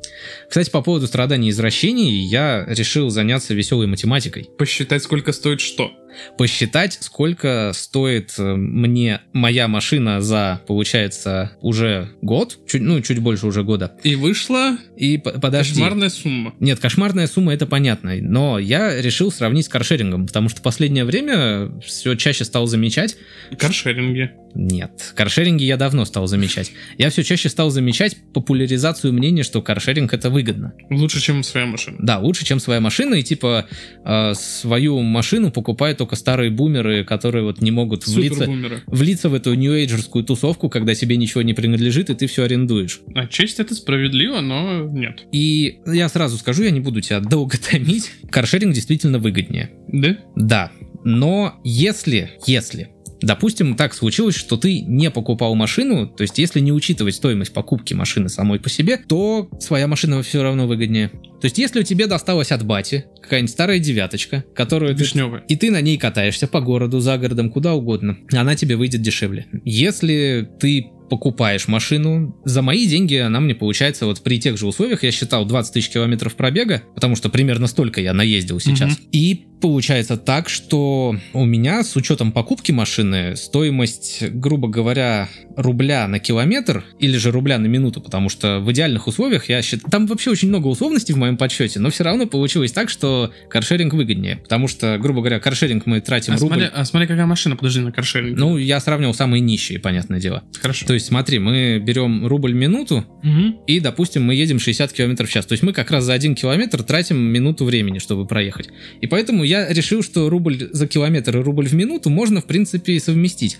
Кстати, 0.58 0.72
по 0.72 0.82
поводу 0.82 1.06
страданий 1.06 1.50
и 1.50 1.52
извращений, 1.52 2.10
я 2.10 2.65
решил 2.67 3.12
заняться 3.12 3.54
веселой 3.54 3.86
математикой. 3.86 4.50
Посчитать, 4.58 5.04
сколько 5.04 5.32
стоит 5.32 5.60
что. 5.60 5.91
Посчитать, 6.38 6.98
сколько 7.02 7.72
стоит 7.74 8.34
э, 8.38 8.56
мне 8.56 9.22
моя 9.34 9.67
машина 9.67 10.22
за, 10.22 10.62
получается, 10.67 11.52
уже 11.62 12.10
год, 12.22 12.58
чуть, 12.67 12.82
ну, 12.82 13.02
чуть 13.02 13.20
больше 13.20 13.48
уже 13.48 13.63
года. 13.63 13.93
И 14.04 14.15
вышла 14.15 14.78
И 14.96 15.17
подожди. 15.17 15.74
кошмарная 15.74 16.10
сумма. 16.10 16.54
Нет, 16.60 16.80
кошмарная 16.80 17.28
сумма 17.28 17.54
это 17.54 17.65
понятно, 17.65 18.15
но 18.22 18.60
я 18.60 19.02
решил 19.02 19.32
сравнить 19.32 19.65
с 19.65 19.70
каршерингом, 19.70 20.28
потому 20.28 20.50
что 20.50 20.60
в 20.60 20.63
последнее 20.63 21.06
время 21.06 21.72
все 21.86 22.15
чаще 22.15 22.46
стал 22.46 22.67
замечать, 22.67 23.15
Каршеринги. 23.58 24.32
нет, 24.56 25.13
каршеринги 25.15 25.63
я 25.63 25.78
давно 25.78 26.06
стал 26.06 26.28
замечать. 26.28 26.72
Я 26.98 27.10
все 27.10 27.24
чаще 27.24 27.50
стал 27.50 27.70
замечать 27.70 28.17
популяризацию 28.34 29.13
мнения, 29.13 29.43
что 29.43 29.62
каршеринг 29.62 30.13
это 30.13 30.30
выгодно. 30.30 30.74
Лучше, 30.89 31.22
чем 31.22 31.43
своя 31.43 31.65
машина. 31.65 31.98
Да, 32.00 32.20
лучше, 32.20 32.46
чем 32.46 32.60
своя 32.60 32.80
машина, 32.80 33.15
и 33.15 33.24
типа 33.24 33.67
э, 34.06 34.34
свою 34.36 35.02
машину 35.02 35.52
покупают 35.52 35.97
только 35.98 36.16
старые 36.16 36.52
бумеры, 36.52 37.04
которые 37.04 37.44
вот 37.44 37.62
не 37.62 37.72
могут 37.72 38.08
влиться, 38.08 38.48
влиться 38.88 39.30
в 39.30 39.34
эту 39.34 39.54
нью-эйджерскую 39.54 40.24
тусовку, 40.24 40.70
когда 40.70 40.96
тебе 40.96 41.18
ничего 41.18 41.42
не 41.42 41.54
принадлежит, 41.54 42.10
и 42.10 42.16
ты 42.16 42.28
все 42.28 42.44
арендуешь. 42.44 43.02
Отчасти 43.16 43.62
это 43.62 43.76
справедливо, 43.76 44.42
но 44.42 44.84
нет. 44.84 45.26
И 45.32 45.80
я 45.86 46.10
сразу 46.10 46.38
скажу, 46.38 46.64
я 46.64 46.72
не 46.72 46.80
буду 46.80 47.02
тебя 47.02 47.20
долго 47.20 47.58
томить, 47.72 48.12
каршеринг 48.30 48.74
действительно 48.74 49.20
выгоднее. 49.20 49.72
Да? 49.88 50.18
Да, 50.36 50.72
но 51.04 51.60
если, 51.64 52.32
если 52.46 52.90
Допустим, 53.22 53.76
так 53.76 53.94
случилось, 53.94 54.36
что 54.36 54.58
ты 54.58 54.82
не 54.82 55.10
покупал 55.10 55.56
машину, 55.56 56.08
то 56.08 56.22
есть 56.22 56.38
если 56.38 56.60
не 56.60 56.72
учитывать 56.72 57.16
стоимость 57.16 57.54
покупки 57.54 57.94
машины 57.94 58.30
самой 58.30 58.60
по 58.60 58.70
себе, 58.70 58.98
то 58.98 59.50
своя 59.60 59.88
машина 59.88 60.22
все 60.22 60.44
равно 60.44 60.68
выгоднее. 60.68 61.12
То 61.39 61.45
есть 61.45 61.58
если 61.58 61.80
у 61.82 61.84
тебя 61.84 62.08
досталась 62.08 62.52
от 62.52 62.65
бати 62.65 63.06
какая-нибудь 63.21 63.52
старая 63.52 63.80
девяточка, 63.80 64.43
которую 64.56 64.95
ты 64.95 65.04
Вишневая. 65.04 65.43
и 65.47 65.56
ты 65.56 65.69
на 65.71 65.82
ней 65.82 65.97
катаешься 65.97 66.47
по 66.47 66.62
городу, 66.62 67.00
за 67.00 67.17
городом, 67.17 67.52
куда 67.52 67.73
угодно, 67.73 68.17
она 68.34 68.56
тебе 68.56 68.76
выйдет 68.76 69.02
дешевле. 69.02 69.47
Если 69.63 70.50
ты 70.60 70.91
покупаешь 71.10 71.67
машину, 71.67 72.36
за 72.45 72.62
мои 72.62 72.86
деньги 72.86 73.15
она 73.15 73.39
мне 73.39 73.56
получается 73.56 74.06
вот 74.06 74.21
при 74.21 74.39
тех 74.39 74.58
же 74.58 74.67
условиях, 74.67 75.04
я 75.04 75.12
считал 75.12 75.45
20 75.45 75.73
тысяч 75.73 75.89
километров 75.89 76.36
пробега, 76.36 76.84
потому 76.95 77.15
что 77.15 77.30
примерно 77.30 77.67
столько 77.67 78.02
я 78.02 78.13
наездил 78.13 78.60
сейчас. 78.60 78.91
Мгм. 78.93 79.08
И 79.12 79.45
получается 79.62 80.17
так, 80.17 80.50
что 80.50 81.15
у 81.34 81.45
меня 81.45 81.84
с 81.84 81.95
учетом 81.95 82.32
покупки 82.32 82.71
машины 82.71 83.36
стоимость, 83.36 84.23
грубо 84.32 84.67
говоря, 84.67 85.30
рубля 85.56 86.08
на 86.08 86.19
километр 86.19 86.84
или 87.00 87.17
же 87.17 87.32
рубля 87.32 87.58
на 87.58 87.65
минуту, 87.67 88.02
потому 88.02 88.30
что 88.30 88.60
в 88.60 88.71
идеальных 88.71 89.08
условиях 89.08 89.50
я 89.50 89.62
считаю... 89.62 89.89
Там 89.89 90.06
вообще 90.08 90.30
очень 90.30 90.50
много 90.50 90.67
условностей 90.67 91.13
в 91.13 91.17
моем 91.17 91.27
подсчете, 91.36 91.80
но 91.80 91.90
все 91.90 92.04
равно 92.04 92.26
получилось 92.28 92.72
так, 92.72 92.90
что 92.90 93.34
каршеринг 93.50 93.94
выгоднее, 93.94 94.38
потому 94.38 94.68
что, 94.68 94.98
грубо 95.00 95.20
говоря, 95.22 95.40
каршеринг 95.40 95.86
мы 95.86 96.00
тратим 96.00 96.34
А 96.34 96.38
рубль... 96.38 96.48
смотри, 96.56 96.70
а 96.74 96.86
смотри, 96.86 97.08
какая 97.08 97.26
машина, 97.26 97.56
подожди, 97.56 97.82
на 97.82 97.92
каршеринге. 97.92 98.36
Ну, 98.40 98.58
я 98.58 98.80
сравнивал 98.80 99.13
самые 99.13 99.42
нищие, 99.42 99.80
понятное 99.80 100.20
дело. 100.20 100.44
Хорошо. 100.62 100.86
То 100.86 100.94
есть, 100.94 101.08
смотри, 101.08 101.40
мы 101.40 101.80
берем 101.84 102.26
рубль 102.28 102.54
минуту, 102.54 103.06
Мгм. 103.24 103.58
и, 103.68 103.80
допустим, 103.80 104.24
мы 104.24 104.36
едем 104.36 104.60
60 104.60 104.94
км 104.94 105.26
в 105.26 105.30
час. 105.30 105.46
То 105.46 105.54
есть 105.54 105.63
мы 105.63 105.74
как 105.74 105.92
раз 105.92 106.04
за 106.06 106.13
один 106.13 106.36
километр 106.36 106.84
тратим 106.84 107.18
минуту 107.18 107.66
времени, 107.66 108.00
чтобы 108.00 108.26
проехать. 108.28 108.70
И 109.02 109.08
поэтому 109.08 109.44
я 109.44 109.68
решил, 109.74 110.04
что 110.04 110.30
рубль 110.30 110.70
за 110.72 110.88
километр 110.88 111.38
и 111.38 111.42
рубль 111.42 111.68
в 111.68 111.74
минуту 111.74 112.10
можно, 112.10 112.42
в 112.42 112.46
принципе, 112.46 113.00
совместить. 113.00 113.58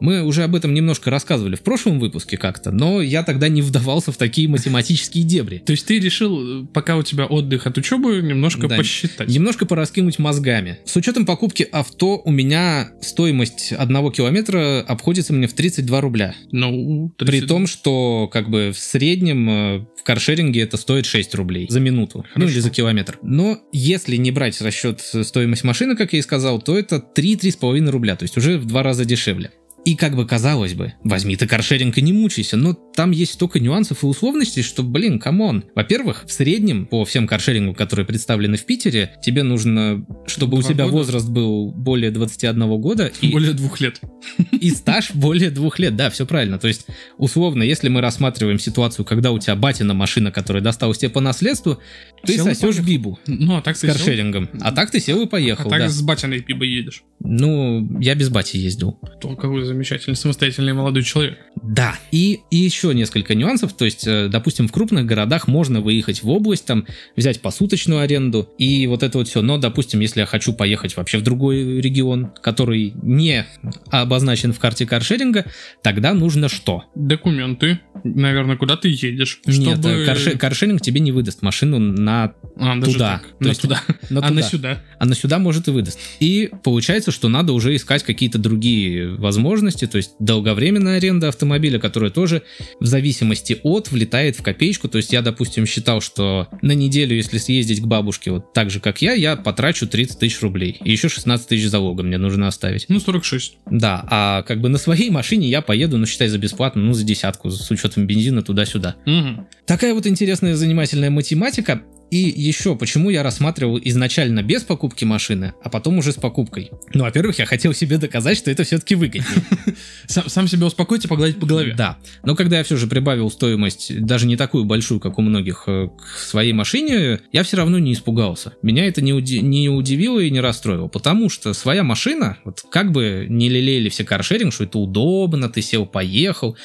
Мы 0.00 0.22
уже 0.22 0.44
об 0.44 0.54
этом 0.54 0.72
немножко 0.72 1.10
рассказывали 1.10 1.56
в 1.56 1.62
прошлом 1.62 1.98
выпуске 2.00 2.36
как-то, 2.36 2.70
но 2.70 3.02
я 3.02 3.22
тогда 3.22 3.48
не 3.48 3.62
вдавался 3.62 4.12
в 4.12 4.16
такие 4.16 4.48
математические 4.48 5.24
дебри. 5.24 5.58
То 5.58 5.72
есть 5.72 5.86
ты 5.86 5.98
решил, 5.98 6.62
э, 6.62 6.66
пока 6.72 6.96
у 6.96 7.02
тебя 7.02 7.09
отдых 7.18 7.66
от 7.66 7.76
учебы, 7.78 8.20
немножко 8.22 8.68
Да. 8.68 8.76
посчитать. 8.76 9.28
Немножко 9.28 9.66
пораскинуть 9.66 10.18
мозгами. 10.18 10.78
С 10.84 10.96
учетом 10.96 11.26
покупки 11.26 11.66
авто 11.70 12.20
у 12.24 12.30
меня 12.30 12.90
стоимость 13.00 13.72
одного 13.72 14.10
километра 14.10 14.80
обходится 14.80 15.32
мне 15.32 15.46
в 15.46 15.52
32 15.54 16.00
рубля. 16.00 16.34
Ну, 16.52 17.12
При 17.18 17.26
30 17.26 17.48
том, 17.48 17.66
что 17.66 18.28
как 18.32 18.48
бы 18.50 18.72
в 18.72 18.78
среднем 18.78 19.50
э, 19.50 19.78
в 19.98 20.02
каршеринге 20.04 20.62
это 20.62 20.76
стоит 20.76 21.06
6 21.06 21.34
рублей 21.34 21.66
за 21.68 21.80
минуту, 21.80 22.18
ну 22.18 22.24
Хорошо. 22.34 22.52
или 22.52 22.60
за 22.60 22.70
километр. 22.70 23.18
Но 23.22 23.58
если 23.72 24.16
не 24.16 24.30
брать 24.30 24.56
в 24.56 24.62
расчет 24.62 25.00
стоимость 25.00 25.64
машины, 25.64 25.96
как 25.96 26.12
я 26.12 26.18
и 26.18 26.22
сказал, 26.22 26.60
то 26.60 26.78
это 26.78 27.02
3-3,5 27.16 27.88
рубля, 27.90 28.16
то 28.16 28.24
есть 28.24 28.36
уже 28.36 28.58
в 28.58 28.64
два 28.66 28.82
раза 28.82 29.04
дешевле. 29.04 29.50
И 29.84 29.94
как 29.96 30.14
бы 30.14 30.26
казалось 30.26 30.74
бы, 30.74 30.92
возьми 31.04 31.36
ты 31.36 31.46
каршеринг 31.46 31.96
и 31.98 32.02
не 32.02 32.12
мучайся, 32.12 32.56
но 32.56 32.74
там 32.74 33.12
есть 33.12 33.32
столько 33.32 33.60
нюансов 33.60 34.02
и 34.02 34.06
условностей, 34.06 34.62
что, 34.62 34.82
блин, 34.82 35.18
come 35.18 35.44
on. 35.44 35.64
Во-первых, 35.74 36.24
в 36.26 36.32
среднем 36.32 36.84
по 36.86 37.04
всем 37.06 37.26
каршерингам, 37.26 37.74
которые 37.74 38.04
представлены 38.04 38.56
в 38.58 38.66
Питере, 38.66 39.12
тебе 39.22 39.42
нужно, 39.42 40.04
чтобы 40.26 40.58
у 40.58 40.60
Два 40.60 40.68
тебя 40.70 40.84
года? 40.84 40.96
возраст 40.98 41.28
был 41.30 41.70
более 41.72 42.10
21 42.10 42.80
года 42.80 43.10
и 43.22 43.30
Более 43.30 43.52
двух 43.54 43.80
лет. 43.80 44.00
и 44.52 44.70
стаж 44.70 45.12
более 45.14 45.50
двух 45.50 45.78
лет, 45.78 45.96
да, 45.96 46.10
все 46.10 46.26
правильно. 46.26 46.58
То 46.58 46.68
есть, 46.68 46.86
условно, 47.16 47.62
если 47.62 47.88
мы 47.88 48.00
рассматриваем 48.02 48.58
ситуацию, 48.58 49.06
когда 49.06 49.30
у 49.32 49.38
тебя 49.38 49.56
батина 49.56 49.94
машина, 49.94 50.30
которая 50.30 50.62
досталась 50.62 50.98
тебе 50.98 51.10
по 51.10 51.20
наследству, 51.20 51.78
ты 52.24 52.34
Сел 52.34 52.44
сосешь 52.44 52.80
бибу 52.80 53.18
Ну, 53.26 53.56
а 53.56 53.62
так 53.62 53.76
с 53.76 53.80
сел? 53.80 53.90
каршерингом. 53.92 54.50
А 54.60 54.72
так 54.72 54.90
ты 54.90 55.00
сел 55.00 55.20
и 55.22 55.24
А 55.24 55.26
поехал, 55.26 55.70
так 55.70 55.80
да. 55.80 55.88
с 55.88 56.02
батиной 56.02 56.40
пиво 56.40 56.64
едешь. 56.64 57.02
Ну, 57.20 57.98
я 58.00 58.14
без 58.14 58.28
бати 58.28 58.56
ездил. 58.58 58.98
То 59.20 59.36
какой 59.36 59.69
замечательный, 59.70 60.16
самостоятельный 60.16 60.72
молодой 60.72 61.02
человек. 61.02 61.38
Да, 61.62 61.94
и, 62.10 62.40
и 62.50 62.56
еще 62.56 62.92
несколько 62.94 63.34
нюансов, 63.34 63.72
то 63.72 63.84
есть, 63.84 64.06
э, 64.06 64.28
допустим, 64.28 64.66
в 64.68 64.72
крупных 64.72 65.06
городах 65.06 65.46
можно 65.48 65.80
выехать 65.80 66.22
в 66.22 66.28
область, 66.30 66.66
там, 66.66 66.86
взять 67.16 67.40
посуточную 67.40 68.00
аренду 68.00 68.48
и 68.58 68.86
вот 68.86 69.02
это 69.02 69.18
вот 69.18 69.28
все, 69.28 69.42
но, 69.42 69.58
допустим, 69.58 70.00
если 70.00 70.20
я 70.20 70.26
хочу 70.26 70.52
поехать 70.52 70.96
вообще 70.96 71.18
в 71.18 71.22
другой 71.22 71.80
регион, 71.80 72.32
который 72.42 72.92
не 73.02 73.46
обозначен 73.90 74.52
в 74.52 74.58
карте 74.58 74.86
каршеринга, 74.86 75.44
тогда 75.82 76.12
нужно 76.14 76.48
что? 76.48 76.84
Документы, 76.94 77.80
наверное, 78.04 78.56
куда 78.56 78.76
ты 78.76 78.88
едешь. 78.88 79.40
Нет, 79.46 79.78
чтобы- 79.78 79.88
э, 79.90 80.06
карше- 80.06 80.36
каршеринг 80.38 80.80
тебе 80.80 81.00
не 81.00 81.12
выдаст 81.12 81.42
машину 81.42 81.78
на 81.78 82.32
А, 82.56 82.80
туда. 82.80 83.22
То 83.38 83.44
На 83.44 83.48
есть 83.48 83.60
туда. 83.62 83.80
на 84.10 84.20
А 84.20 84.22
на 84.22 84.28
туда. 84.28 84.42
сюда. 84.42 84.82
а 84.98 85.06
на 85.06 85.14
сюда 85.14 85.38
может 85.38 85.68
и 85.68 85.70
выдаст. 85.70 85.98
И 86.20 86.50
получается, 86.64 87.10
что 87.12 87.28
надо 87.28 87.52
уже 87.52 87.74
искать 87.76 88.02
какие-то 88.02 88.38
другие 88.38 89.14
возможности, 89.16 89.59
то 89.86 89.96
есть 89.96 90.12
долговременная 90.18 90.96
аренда 90.96 91.28
автомобиля, 91.28 91.78
которая 91.78 92.10
тоже 92.10 92.42
в 92.80 92.86
зависимости 92.86 93.58
от 93.62 93.90
влетает 93.90 94.36
в 94.36 94.42
копеечку. 94.42 94.88
То 94.88 94.98
есть 94.98 95.12
я, 95.12 95.22
допустим, 95.22 95.66
считал, 95.66 96.00
что 96.00 96.48
на 96.62 96.72
неделю, 96.72 97.16
если 97.16 97.38
съездить 97.38 97.80
к 97.80 97.86
бабушке 97.86 98.30
вот 98.30 98.52
так 98.52 98.70
же, 98.70 98.80
как 98.80 99.02
я, 99.02 99.12
я 99.12 99.36
потрачу 99.36 99.86
30 99.86 100.18
тысяч 100.18 100.40
рублей. 100.40 100.78
И 100.84 100.90
еще 100.90 101.08
16 101.08 101.48
тысяч 101.48 101.68
залога 101.68 102.02
мне 102.02 102.18
нужно 102.18 102.48
оставить. 102.48 102.86
Ну, 102.88 103.00
46. 103.00 103.58
Да, 103.70 104.06
а 104.10 104.42
как 104.42 104.60
бы 104.60 104.68
на 104.68 104.78
своей 104.78 105.10
машине 105.10 105.48
я 105.48 105.60
поеду, 105.60 105.98
ну 105.98 106.06
считай, 106.06 106.28
за 106.28 106.38
бесплатно, 106.38 106.82
ну 106.82 106.92
за 106.92 107.04
десятку, 107.04 107.50
с 107.50 107.70
учетом 107.70 108.06
бензина 108.06 108.42
туда-сюда. 108.42 108.96
Мгм. 109.06 109.46
Такая 109.66 109.94
вот 109.94 110.06
интересная 110.06 110.54
занимательная 110.54 111.10
математика. 111.10 111.82
И 112.10 112.16
еще, 112.16 112.74
почему 112.76 113.10
я 113.10 113.22
рассматривал 113.22 113.78
изначально 113.82 114.42
без 114.42 114.62
покупки 114.62 115.04
машины, 115.04 115.54
а 115.62 115.68
потом 115.68 115.98
уже 115.98 116.12
с 116.12 116.16
покупкой? 116.16 116.70
Ну, 116.92 117.04
во-первых, 117.04 117.38
я 117.38 117.46
хотел 117.46 117.72
себе 117.72 117.98
доказать, 117.98 118.36
что 118.36 118.50
это 118.50 118.64
все-таки 118.64 118.94
выгоднее. 118.94 119.24
Сам, 120.06 120.28
сам 120.28 120.48
себя 120.48 120.66
успокоить 120.66 121.04
и 121.04 121.08
погладить 121.08 121.38
по 121.38 121.46
голове. 121.46 121.74
Да. 121.76 121.98
Но 122.24 122.34
когда 122.34 122.58
я 122.58 122.64
все 122.64 122.76
же 122.76 122.88
прибавил 122.88 123.30
стоимость, 123.30 124.00
даже 124.00 124.26
не 124.26 124.36
такую 124.36 124.64
большую, 124.64 124.98
как 124.98 125.18
у 125.18 125.22
многих, 125.22 125.64
э, 125.68 125.88
к 125.88 126.18
своей 126.18 126.52
машине, 126.52 127.20
я 127.32 127.44
все 127.44 127.56
равно 127.56 127.78
не 127.78 127.92
испугался. 127.92 128.54
Меня 128.62 128.86
это 128.86 129.02
не, 129.02 129.12
уди- 129.12 129.40
не 129.40 129.68
удивило 129.68 130.18
и 130.18 130.30
не 130.30 130.40
расстроило, 130.40 130.88
потому 130.88 131.30
что 131.30 131.52
своя 131.52 131.84
машина, 131.84 132.38
вот 132.44 132.64
как 132.70 132.90
бы 132.90 133.26
не 133.28 133.48
лелеяли 133.48 133.88
все 133.88 134.04
каршеринг, 134.04 134.52
что 134.52 134.64
это 134.64 134.78
удобно, 134.78 135.48
ты 135.48 135.62
сел, 135.62 135.86
поехал, 135.86 136.56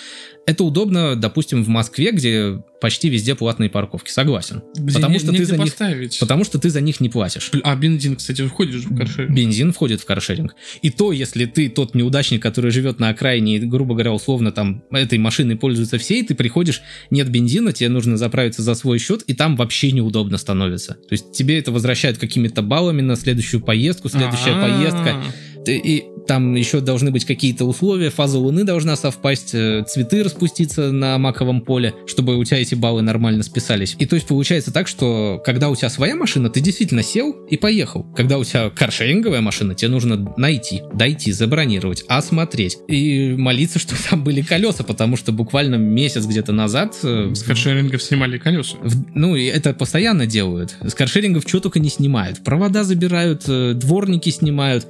это 0.47 0.63
удобно, 0.63 1.15
допустим, 1.15 1.63
в 1.63 1.67
Москве, 1.69 2.11
где 2.11 2.61
почти 2.79 3.09
везде 3.09 3.33
платные 3.33 3.69
парковки, 3.69 4.11
согласен. 4.11 4.61
Где 4.75 4.93
потому 4.93 5.13
не- 5.13 5.19
что 5.19 5.31
ты 5.31 5.45
за 5.45 5.57
них, 5.57 5.75
потому 6.19 6.43
что 6.43 6.59
ты 6.59 6.69
за 6.69 6.81
них 6.81 6.99
не 6.99 7.09
платишь. 7.09 7.49
А 7.63 7.75
бензин, 7.75 8.15
кстати, 8.15 8.45
входит 8.45 8.83
в 8.83 8.95
каршеринг. 8.95 9.35
Бензин 9.35 9.73
входит 9.73 10.01
в 10.01 10.05
каршеринг. 10.05 10.55
И 10.83 10.91
то, 10.91 11.11
если 11.11 11.45
ты 11.45 11.69
тот 11.69 11.95
неудачник, 11.95 12.43
который 12.43 12.69
живет 12.69 12.99
на 12.99 13.09
окраине 13.09 13.55
и, 13.57 13.59
грубо 13.59 13.95
говоря, 13.95 14.13
условно 14.13 14.51
там 14.51 14.83
этой 14.91 15.17
машиной 15.17 15.55
пользуются 15.55 15.97
все, 15.97 16.19
и 16.19 16.23
ты 16.23 16.35
приходишь, 16.35 16.81
нет 17.09 17.27
бензина, 17.29 17.73
тебе 17.73 17.89
нужно 17.89 18.17
заправиться 18.17 18.61
за 18.61 18.75
свой 18.75 18.99
счет, 18.99 19.23
и 19.23 19.33
там 19.33 19.55
вообще 19.55 19.91
неудобно 19.91 20.37
становится. 20.37 20.93
То 20.93 21.13
есть 21.13 21.31
тебе 21.31 21.57
это 21.57 21.71
возвращают 21.71 22.19
какими-то 22.19 22.61
баллами 22.61 23.01
на 23.01 23.15
следующую 23.15 23.61
поездку, 23.61 24.09
следующая 24.09 24.51
А-а-а. 24.51 24.77
поездка. 24.77 25.23
И 25.67 26.05
там 26.27 26.55
еще 26.55 26.79
должны 26.79 27.11
быть 27.11 27.23
какие-то 27.25 27.65
условия, 27.65 28.09
фаза 28.09 28.39
Луны 28.39 28.63
должна 28.63 28.95
совпасть, 28.95 29.51
э, 29.53 29.83
цветы 29.87 30.23
распуститься 30.23 30.91
на 30.91 31.17
маковом 31.19 31.61
поле, 31.61 31.93
чтобы 32.07 32.37
у 32.37 32.43
тебя 32.43 32.59
эти 32.59 32.73
баллы 32.73 33.03
нормально 33.03 33.43
списались. 33.43 33.95
И 33.99 34.05
то 34.07 34.15
есть 34.15 34.27
получается 34.27 34.73
так, 34.73 34.87
что 34.87 35.39
когда 35.45 35.69
у 35.69 35.75
тебя 35.75 35.89
своя 35.89 36.15
машина, 36.15 36.49
ты 36.49 36.61
действительно 36.61 37.03
сел 37.03 37.31
и 37.49 37.57
поехал. 37.57 38.03
Когда 38.15 38.39
у 38.39 38.43
тебя 38.43 38.69
каршеринговая 38.71 39.41
машина, 39.41 39.75
тебе 39.75 39.89
нужно 39.89 40.33
найти, 40.37 40.81
дойти, 40.93 41.31
забронировать, 41.31 42.03
осмотреть 42.07 42.77
и 42.87 43.35
молиться, 43.37 43.77
что 43.85 43.93
там 44.09 44.23
были 44.23 44.41
колеса, 44.41 44.83
потому 44.83 45.17
что 45.17 45.31
буквально 45.31 45.75
месяц 45.75 46.25
где-то 46.25 46.51
назад 46.53 46.95
э, 47.03 47.33
С 47.35 47.43
каршерингов 47.43 48.01
снимали 48.01 48.39
колеса. 48.39 48.77
в- 48.81 49.05
ну, 49.13 49.35
и 49.35 49.45
это 49.45 49.73
постоянно 49.73 50.25
делают. 50.25 50.75
С 50.81 50.95
каршерингов 50.95 51.43
что 51.47 51.59
только 51.59 51.79
не 51.79 51.89
снимают. 51.89 52.43
Провода 52.43 52.83
забирают, 52.83 53.43
э, 53.47 53.73
дворники 53.75 54.29
снимают, 54.29 54.87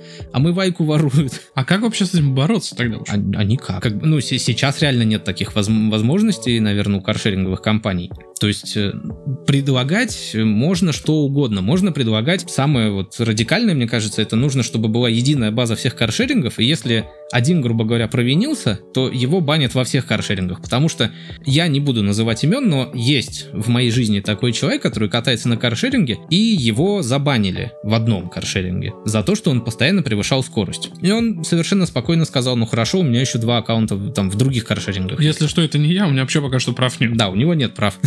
омывайку 0.66 0.84
воруют. 0.84 1.42
А 1.54 1.64
как 1.64 1.82
вообще 1.82 2.06
с 2.06 2.14
этим 2.14 2.34
бороться 2.34 2.76
тогда 2.76 2.98
уж? 2.98 3.10
А, 3.10 3.14
а 3.14 3.44
никак. 3.44 3.82
Как 3.82 3.94
ну, 4.02 4.20
се- 4.20 4.40
сейчас 4.40 4.82
реально 4.82 5.04
нет 5.04 5.24
таких 5.24 5.56
возм- 5.56 5.90
возможностей, 5.90 6.60
наверное, 6.60 7.00
у 7.00 7.02
каршеринговых 7.02 7.62
компаний. 7.62 8.12
То 8.40 8.48
есть 8.48 8.76
э, 8.76 8.94
предлагать 9.48 10.36
можно 10.36 10.92
что 10.92 11.18
угодно. 11.18 11.62
Можно 11.62 11.92
предлагать 11.92 12.50
самое 12.50 12.92
вот 12.92 13.16
радикальное, 13.20 13.76
мне 13.76 13.88
кажется, 13.88 14.22
это 14.22 14.36
нужно, 14.36 14.64
чтобы 14.64 14.90
была 14.90 15.10
единая 15.10 15.52
база 15.52 15.76
всех 15.76 15.96
каршерингов, 15.96 16.60
и 16.60 16.66
если 16.66 17.06
один, 17.32 17.62
грубо 17.62 17.86
говоря, 17.86 18.08
провинился, 18.08 18.80
то 18.94 19.10
его 19.10 19.42
банят 19.42 19.74
во 19.74 19.84
всех 19.84 20.06
каршерингах, 20.06 20.62
потому 20.62 20.90
что 20.90 21.12
я 21.46 21.68
не 21.68 21.80
буду 21.80 22.04
называть 22.04 22.44
имен, 22.44 22.70
но 22.70 22.92
есть 22.94 23.48
в 23.54 23.70
моей 23.70 23.92
жизни 23.92 24.20
такой 24.20 24.52
человек, 24.52 24.82
который 24.82 25.10
катается 25.10 25.50
на 25.50 25.58
каршеринге, 25.58 26.18
и 26.30 26.36
его 26.36 27.02
забанили 27.02 27.72
в 27.84 27.94
одном 27.94 28.30
каршеринге 28.30 28.94
за 29.06 29.24
то, 29.24 29.36
что 29.36 29.52
он 29.52 29.62
постоянно 29.62 30.04
превышал 30.04 30.44
скорость. 30.44 30.55
И 31.02 31.12
он 31.12 31.44
совершенно 31.44 31.86
спокойно 31.86 32.26
сказал, 32.26 32.56
ну 32.56 32.66
хорошо, 32.66 33.00
у 33.00 33.04
меня 33.04 33.22
еще 33.22 33.38
два 33.38 33.58
аккаунта 33.58 33.98
там 34.12 34.30
в 34.30 34.36
других 34.36 34.66
каршерингах. 34.66 35.22
Если 35.22 35.48
что, 35.48 35.62
это 35.62 35.78
не 35.78 35.92
я, 35.92 36.08
у 36.08 36.12
меня 36.12 36.22
вообще 36.22 36.42
пока 36.42 36.60
что 36.60 36.74
прав 36.74 37.00
нет. 37.00 37.16
Да, 37.16 37.30
у 37.30 37.36
него 37.36 37.54
нет 37.54 37.74
прав. 37.74 37.98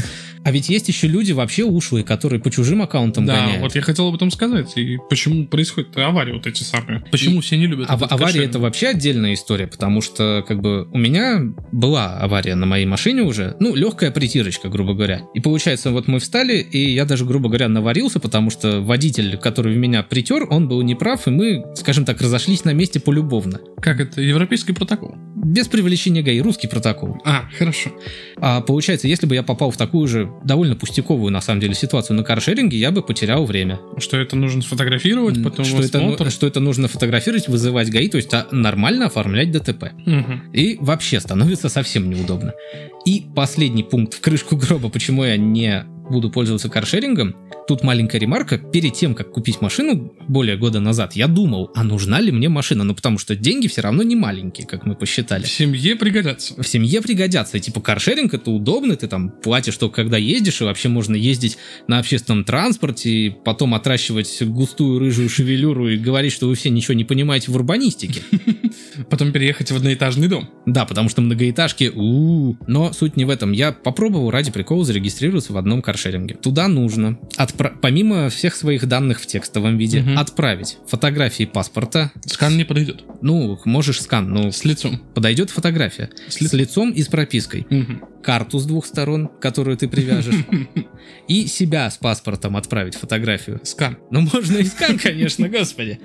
А 0.49 0.51
ведь 0.51 0.71
есть 0.71 0.89
еще 0.89 1.09
люди 1.09 1.33
вообще 1.33 1.63
ушлые, 1.63 2.05
которые 2.05 2.41
по 2.41 2.51
чужим 2.51 2.81
аккаунтам 2.81 3.27
да, 3.27 3.39
гоняют. 3.39 3.61
вот 3.61 3.75
я 3.75 3.83
хотел 3.83 4.09
об 4.09 4.15
этом 4.15 4.31
сказать. 4.31 4.73
И 4.79 4.97
почему 5.11 5.47
происходят 5.47 5.95
аварии 5.99 6.33
вот 6.33 6.47
эти 6.47 6.63
самые? 6.63 7.05
Почему 7.11 7.43
все 7.43 7.59
не 7.59 7.67
любят 7.67 7.85
А 7.91 7.97
этот 7.97 8.13
авария 8.13 8.33
кошелек? 8.33 8.49
это 8.49 8.59
вообще 8.59 8.87
отдельная 8.87 9.35
история, 9.35 9.67
потому 9.67 10.01
что 10.01 10.43
как 10.49 10.63
бы 10.63 10.89
у 10.91 10.97
меня 10.97 11.43
была 11.71 12.17
авария 12.17 12.55
на 12.55 12.65
моей 12.65 12.87
машине 12.87 13.25
уже, 13.25 13.59
ну 13.61 13.75
легкая 13.75 14.11
притирочка, 14.11 14.71
грубо 14.71 14.95
говоря. 14.95 15.21
И 15.35 15.41
получается, 15.41 15.91
вот 15.91 16.09
мы 16.09 16.19
встали, 16.19 16.57
и 16.57 16.95
я 16.95 17.05
даже, 17.05 17.27
грубо 17.27 17.51
говоря, 17.51 17.69
наварился, 17.69 18.19
потому 18.19 18.49
что 18.49 18.81
водитель, 18.81 19.37
который 19.37 19.75
в 19.75 19.77
меня 19.77 20.03
притер, 20.03 20.47
он 20.49 20.67
был 20.67 20.81
неправ, 20.81 21.27
и 21.27 21.31
мы, 21.31 21.67
скажем 21.77 22.07
так, 22.07 22.23
разошлись 22.23 22.65
на 22.65 22.73
месте 22.73 23.01
полюбовно. 23.01 23.61
Как 23.83 24.01
это? 24.01 24.23
Европейский 24.23 24.73
протокол? 24.73 25.15
Без 25.37 25.69
привлечения 25.69 26.23
ГАИ, 26.23 26.41
русский 26.41 26.69
протокол. 26.69 27.19
А, 27.27 27.45
хорошо. 27.59 27.91
А 28.39 28.63
получается, 28.63 29.09
если 29.09 29.27
бы 29.27 29.35
я 29.35 29.43
попал 29.43 29.71
в 29.71 29.77
такую 29.77 30.09
же 30.09 30.33
довольно 30.45 30.77
пустяковую, 30.77 31.33
на 31.33 31.41
самом 31.41 31.61
деле, 31.61 31.75
ситуацию 31.75 32.17
на 32.17 32.23
каршеринге, 32.23 32.79
я 32.79 32.91
бы 32.91 33.03
потерял 33.03 33.45
время. 33.45 33.81
Что 33.99 34.17
это 34.19 34.37
нужно 34.37 34.63
сфотографировать, 34.63 35.43
потом 35.43 35.65
что, 35.65 35.83
это, 35.83 36.01
ну- 36.01 36.31
что 36.31 36.47
это 36.47 36.61
нужно 36.61 36.89
фотографировать, 36.89 37.49
вызывать 37.49 37.91
ГАИ, 37.91 38.09
то 38.09 38.17
есть 38.17 38.33
а, 38.35 38.47
нормально 38.51 39.07
оформлять 39.07 39.51
ДТП. 39.51 39.93
Мгм. 40.07 40.51
И 40.53 40.77
вообще 40.81 41.21
становится 41.21 41.69
совсем 41.69 42.09
неудобно. 42.11 42.53
И 43.05 43.27
последний 43.35 43.83
пункт 43.83 44.15
в 44.15 44.21
крышку 44.21 44.57
гроба, 44.57 44.89
почему 44.89 45.25
я 45.25 45.37
не 45.37 45.85
буду 46.11 46.31
пользоваться 46.31 46.69
каршерингом. 46.69 47.35
Тут 47.67 47.83
маленькая 47.83 48.19
ремарка. 48.19 48.57
Перед 48.57 48.95
тем, 48.95 49.15
как 49.15 49.31
купить 49.31 49.61
машину 49.61 50.15
более 50.27 50.57
года 50.57 50.81
назад, 50.81 51.15
я 51.15 51.27
думал, 51.27 51.71
а 51.75 51.85
нужна 51.85 52.21
ли 52.21 52.33
мне 52.33 52.49
машина? 52.49 52.85
Ну, 52.85 52.95
потому 52.95 53.19
что 53.19 53.37
деньги 53.37 53.69
все 53.69 53.83
равно 53.83 54.03
не 54.03 54.17
маленькие, 54.17 54.67
как 54.67 54.87
мы 54.87 54.95
посчитали. 54.95 55.45
В 55.45 55.51
семье 55.51 55.97
пригодятся. 55.97 56.61
В 56.61 56.67
семье 56.67 57.03
пригодятся. 57.03 57.59
И 57.59 57.61
типа 57.61 57.81
каршеринг 57.81 58.33
это 58.33 58.51
удобно, 58.51 58.97
ты 58.97 59.07
там 59.07 59.31
платишь 59.31 59.77
только 59.77 59.97
когда 59.97 60.17
ездишь, 60.17 60.61
и 60.61 60.65
вообще 60.65 60.89
можно 60.89 61.15
ездить 61.15 61.59
на 61.89 61.99
общественном 61.99 62.45
транспорте, 62.45 63.11
и 63.11 63.31
потом 63.31 63.75
отращивать 63.75 64.43
густую 64.43 64.99
рыжую 64.99 65.29
шевелюру 65.29 65.89
и 65.89 65.99
говорить, 65.99 66.33
что 66.33 66.49
вы 66.49 66.55
все 66.55 66.71
ничего 66.71 66.95
не 66.95 67.05
понимаете 67.05 67.51
в 67.51 67.57
урбанистике. 67.57 68.23
Потом 69.11 69.33
переехать 69.33 69.71
в 69.71 69.77
одноэтажный 69.77 70.29
дом. 70.29 70.49
Да, 70.67 70.85
потому 70.85 71.09
что 71.09 71.21
многоэтажки, 71.23 71.93
у 71.95 72.57
Но 72.67 72.93
суть 72.93 73.17
не 73.17 73.25
в 73.25 73.31
этом. 73.31 73.53
Я 73.53 73.73
попробовал 73.73 74.31
ради 74.31 74.51
прикола 74.51 74.85
зарегистрироваться 74.85 75.53
в 75.53 75.57
одном 75.57 75.83
каршеринге. 75.83 76.35
Туда 76.37 76.69
нужно, 76.69 77.19
отпра- 77.37 77.75
помимо 77.81 78.29
всех 78.31 78.55
своих 78.57 78.87
данных 78.87 79.21
в 79.21 79.27
текстовом 79.27 79.77
виде, 79.79 80.01
Мгм. 80.01 80.19
отправить 80.19 80.79
фотографии 80.87 81.45
паспорта. 81.45 82.11
Скан 82.27 82.57
не 82.57 82.65
подойдет. 82.65 83.05
Ну, 83.23 83.59
можешь 83.65 84.01
скан, 84.03 84.31
ну, 84.31 84.51
С 84.51 84.65
лицом. 84.65 84.99
подойдет 85.15 85.51
фотография. 85.51 86.11
С 86.29 86.35
С, 86.37 86.41
ли- 86.53 86.61
лицом 86.61 86.91
и 86.91 87.03
с 87.03 87.09
пропиской. 87.09 87.67
Мгм. 87.71 88.03
Карту 88.23 88.59
с 88.59 88.65
двух 88.67 88.85
сторон, 88.87 89.29
которую 89.41 89.77
ты 89.77 89.89
привяжешь. 89.89 90.35
И 91.29 91.47
себя 91.47 91.89
с 91.91 91.97
паспортом 91.97 92.57
отправить 92.57 92.95
фотографию. 92.95 93.61
Скан. 93.63 93.99
Ну, 94.11 94.21
можно 94.33 94.57
и 94.59 94.65
скан, 94.65 94.99
конечно, 94.99 95.49
господи. 95.49 96.01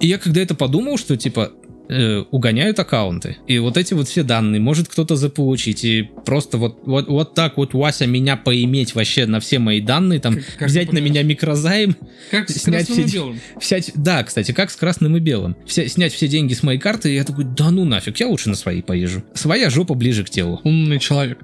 И 0.00 0.06
я 0.08 0.18
когда 0.18 0.40
это 0.40 0.54
подумал, 0.54 0.98
что 0.98 1.16
типа 1.16 1.52
э, 1.88 2.24
угоняют 2.30 2.78
аккаунты. 2.78 3.36
И 3.46 3.58
вот 3.58 3.76
эти 3.76 3.94
вот 3.94 4.08
все 4.08 4.22
данные 4.22 4.60
может 4.60 4.88
кто-то 4.88 5.16
заполучить. 5.16 5.84
И 5.84 6.08
просто 6.24 6.58
вот, 6.58 6.78
вот, 6.84 7.08
вот 7.08 7.34
так 7.34 7.56
вот 7.56 7.74
Вася 7.74 8.06
меня 8.06 8.36
поиметь 8.36 8.94
вообще 8.94 9.26
на 9.26 9.40
все 9.40 9.58
мои 9.58 9.80
данные, 9.80 10.20
там 10.20 10.34
Как- 10.36 10.44
как 10.58 10.68
взять 10.68 10.92
на 10.92 10.98
меня 10.98 11.22
микрозайм, 11.22 11.96
Как 12.30 12.48
с 12.50 12.54
Снять 12.54 12.86
красным 12.86 13.04
и 13.04 13.08
все- 13.08 13.16
белым. 13.18 13.40
взять... 13.60 13.92
Да, 13.94 14.22
кстати, 14.24 14.52
как 14.52 14.70
с 14.70 14.76
красным 14.76 15.16
и 15.16 15.20
белым. 15.20 15.56
Вся- 15.66 15.86
снять 15.88 16.12
все 16.12 16.28
деньги 16.28 16.54
с 16.54 16.62
моей 16.62 16.78
карты, 16.78 17.10
и 17.12 17.14
я 17.16 17.24
такой, 17.24 17.44
да 17.44 17.70
ну 17.70 17.84
нафиг, 17.84 18.18
я 18.20 18.28
лучше 18.28 18.48
на 18.48 18.56
своей 18.56 18.82
поезжу. 18.82 19.22
Своя 19.34 19.70
жопа 19.70 19.94
ближе 19.94 20.24
к 20.24 20.30
телу. 20.30 20.60
Умный 20.64 20.98
человек. 20.98 21.38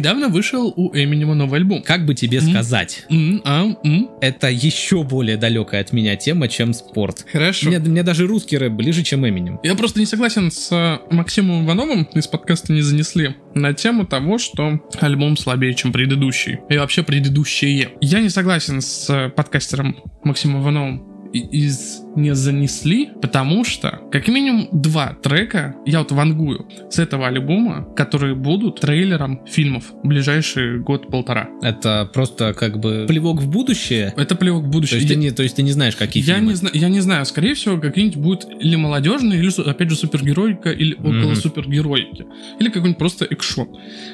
Недавно 0.00 0.28
вышел 0.28 0.72
у 0.74 0.96
Эминема 0.96 1.34
новый 1.34 1.60
альбом. 1.60 1.82
Как 1.82 2.06
бы 2.06 2.14
тебе 2.14 2.40
сказать? 2.40 3.04
М, 3.10 3.42
а, 3.44 3.66
м. 3.84 4.08
Это 4.22 4.48
еще 4.48 5.02
более 5.02 5.36
далекая 5.36 5.82
от 5.82 5.92
меня 5.92 6.16
тема, 6.16 6.48
чем 6.48 6.72
спорт. 6.72 7.26
Хорошо. 7.30 7.68
Мне, 7.68 7.80
мне 7.80 8.02
даже 8.02 8.26
русский 8.26 8.56
рэп 8.56 8.72
ближе, 8.72 9.02
чем 9.02 9.28
Эминем. 9.28 9.60
Я 9.62 9.74
просто 9.74 10.00
не 10.00 10.06
согласен 10.06 10.50
с 10.50 10.72
э, 10.72 11.14
Максимом 11.14 11.66
Ивановым 11.66 12.04
из 12.14 12.26
подкаста 12.26 12.72
«Не 12.72 12.80
занесли» 12.80 13.36
на 13.54 13.74
тему 13.74 14.06
того, 14.06 14.38
что 14.38 14.80
альбом 15.00 15.36
слабее, 15.36 15.74
чем 15.74 15.92
предыдущий. 15.92 16.60
И 16.70 16.78
вообще 16.78 17.02
предыдущие. 17.02 17.90
Я 18.00 18.20
не 18.20 18.30
согласен 18.30 18.80
с 18.80 19.10
э, 19.10 19.28
подкастером 19.28 19.98
Максимом 20.24 20.62
Ивановым 20.62 21.10
из 21.34 22.00
«Не 22.16 22.34
занесли», 22.34 23.10
потому 23.22 23.64
что 23.64 24.00
как 24.10 24.26
минимум 24.28 24.68
два 24.72 25.16
трека 25.22 25.74
я 25.86 26.00
вот 26.00 26.12
вангую 26.12 26.66
с 26.90 26.98
этого 26.98 27.26
альбома, 27.28 27.86
которые 27.96 28.34
будут 28.34 28.80
трейлером 28.80 29.40
фильмов 29.46 29.92
в 30.02 30.06
ближайший 30.08 30.80
год-полтора. 30.80 31.48
Это 31.62 32.08
просто 32.12 32.52
как 32.54 32.78
бы 32.80 33.04
плевок 33.08 33.40
в 33.40 33.48
будущее. 33.48 34.12
Это 34.16 34.34
плевок 34.34 34.62
в 34.64 34.66
То 34.66 34.72
будущее. 34.72 34.96
есть, 34.98 35.08
ты 35.08 35.14
Я- 35.14 35.20
не, 35.20 35.30
то 35.30 35.42
есть 35.42 35.56
ты 35.56 35.62
не 35.62 35.72
знаешь, 35.72 35.96
какие 35.96 36.22
Я 36.24 36.34
фильмы. 36.36 36.50
не, 36.50 36.54
знаю, 36.56 36.74
я 36.76 36.88
не 36.88 37.00
знаю, 37.00 37.24
скорее 37.26 37.54
всего, 37.54 37.78
какие-нибудь 37.78 38.16
будут 38.18 38.46
или 38.60 38.76
молодежные, 38.76 39.38
или, 39.40 39.68
опять 39.68 39.90
же, 39.90 39.96
супергеройка, 39.96 40.70
или 40.70 40.94
около 40.94 41.12
Мгм. 41.12 41.34
супергеройки. 41.36 42.26
Или 42.58 42.68
какой-нибудь 42.68 42.98
просто 42.98 43.24
экшон. 43.26 43.68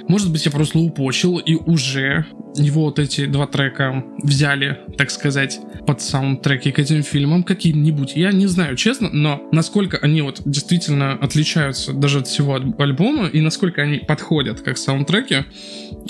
Может 0.09 0.31
быть, 0.31 0.45
я 0.45 0.51
просто 0.53 0.79
упочил, 0.79 1.39
и 1.39 1.55
уже 1.55 2.27
его 2.57 2.85
вот 2.85 2.99
эти 2.99 3.27
два 3.27 3.47
трека 3.47 4.05
взяли, 4.23 4.79
так 4.99 5.11
сказать, 5.11 5.59
под 5.87 6.01
саундтреки 6.01 6.73
к 6.73 6.79
этим 6.79 7.03
фильмам 7.03 7.43
каким-нибудь. 7.87 8.17
Я 8.17 8.33
не 8.33 8.47
знаю, 8.47 8.77
честно, 8.77 9.11
но 9.13 9.49
насколько 9.53 9.99
они 9.99 10.23
вот 10.23 10.43
действительно 10.45 11.13
отличаются 11.13 11.93
даже 11.93 12.19
от 12.19 12.27
всего 12.27 12.55
аль- 12.55 12.75
альбома, 12.79 13.27
и 13.27 13.41
насколько 13.41 13.83
они 13.83 13.99
подходят 13.99 14.61
как 14.61 14.79
саундтреки, 14.79 15.45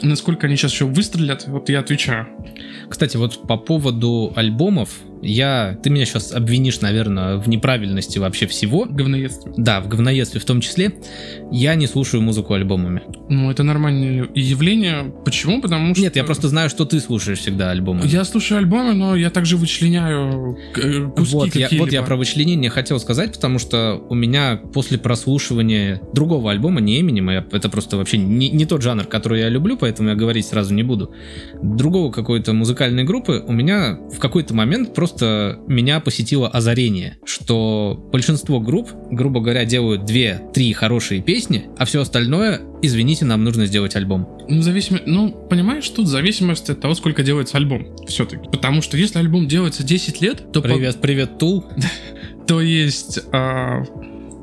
насколько 0.03 0.47
они 0.47 0.57
сейчас 0.57 0.73
еще 0.73 0.87
выстрелят, 0.87 1.47
вот 1.47 1.69
я 1.69 1.81
отвечаю. 1.81 2.29
Кстати, 2.89 3.17
вот 3.17 3.47
по 3.47 3.57
поводу 3.57 4.33
альбомов, 4.37 4.91
я... 5.23 5.79
Ты 5.83 5.91
меня 5.91 6.05
сейчас 6.05 6.33
обвинишь, 6.33 6.81
наверное, 6.81 7.37
в 7.39 7.49
неправильности 7.49 8.19
вообще 8.19 8.47
всего. 8.47 8.85
Говноедство. 8.85 9.53
Да, 9.57 9.81
в 9.81 9.89
говноедстве 9.89 10.41
в 10.41 10.45
том 10.45 10.61
числе. 10.61 10.93
Я 11.51 11.75
не 11.75 11.87
слушаю 11.87 12.23
музыку 12.23 12.55
альбомами. 12.55 13.03
Ну, 13.29 13.51
это 13.51 13.63
нормальное 13.63 14.29
явление. 14.35 15.13
Почему? 15.25 15.61
Потому 15.61 15.95
что... 15.95 16.03
Нет, 16.03 16.17
я 16.17 16.25
просто 16.25 16.49
знаю, 16.49 16.71
что 16.71 16.85
ты 16.85 17.01
слушаешь 17.01 17.39
всегда 17.39 17.71
альбомы. 17.71 18.03
Я 18.05 18.25
слушаю 18.25 18.59
альбомы, 18.59 18.95
но 18.95 19.17
я 19.17 19.31
также 19.31 19.57
вычленяю 19.57 20.59
э, 20.77 21.09
куски 21.17 21.35
Вот 21.35 21.55
я, 21.57 21.69
вот 21.73 21.93
я 21.93 22.03
про 22.03 22.17
вычленение 22.17 22.71
хотел 22.71 23.01
сказать, 23.01 23.33
потому 23.33 23.59
что 23.59 24.05
у 24.09 24.15
меня 24.15 24.61
после 24.73 24.99
прослушивания 24.99 26.01
другого 26.13 26.51
альбома, 26.51 26.81
не 26.81 27.01
Эминема, 27.01 27.33
это 27.33 27.69
просто 27.69 27.97
вообще 27.97 28.19
не, 28.19 28.51
не 28.51 28.67
тот 28.67 28.83
жанр, 28.83 29.05
который 29.05 29.41
я 29.41 29.49
люблю, 29.49 29.77
поэтому 29.77 30.11
я 30.11 30.15
говорить 30.15 30.47
сразу 30.47 30.75
не 30.75 30.83
буду, 30.83 31.13
другого 31.63 32.13
какой-то 32.13 32.53
музыкальной 32.77 33.05
группы, 33.05 33.43
у 33.47 33.53
меня 33.53 33.99
в 34.13 34.19
какой-то 34.19 34.53
момент 34.53 34.93
просто 34.93 35.59
меня 35.67 35.99
посетило 35.99 36.47
озарение, 36.47 37.17
что 37.25 37.99
большинство 38.13 38.61
групп, 38.61 38.91
грубо 39.11 39.41
говоря, 39.41 39.65
делают 39.65 40.03
2-3 40.03 40.75
хорошие 40.75 41.23
песни, 41.23 41.71
а 41.79 41.87
все 41.87 42.03
остальное, 42.03 42.61
извините, 42.83 43.25
нам 43.25 43.45
нужно 43.45 43.65
сделать 43.65 43.97
альбом. 43.97 44.29
Ну, 44.51 44.61
зависимо... 44.61 45.01
ну, 45.07 45.31
понимаешь, 45.31 45.89
тут 45.89 46.07
зависимость 46.07 46.69
от 46.69 46.83
того, 46.83 46.93
сколько 46.93 47.23
делается 47.23 47.57
альбом. 47.57 47.97
Все-таки. 48.07 48.47
Потому 48.51 48.83
что 48.83 48.99
если 48.99 49.21
альбом 49.21 49.49
делается 49.49 49.83
10 49.83 50.21
лет, 50.21 50.53
то, 50.53 50.61
по- 50.61 50.69
Привет, 50.69 51.01
привет, 51.01 51.39
Тул. 51.39 51.65
то 52.47 52.61
есть... 52.61 53.21
а, 53.33 53.85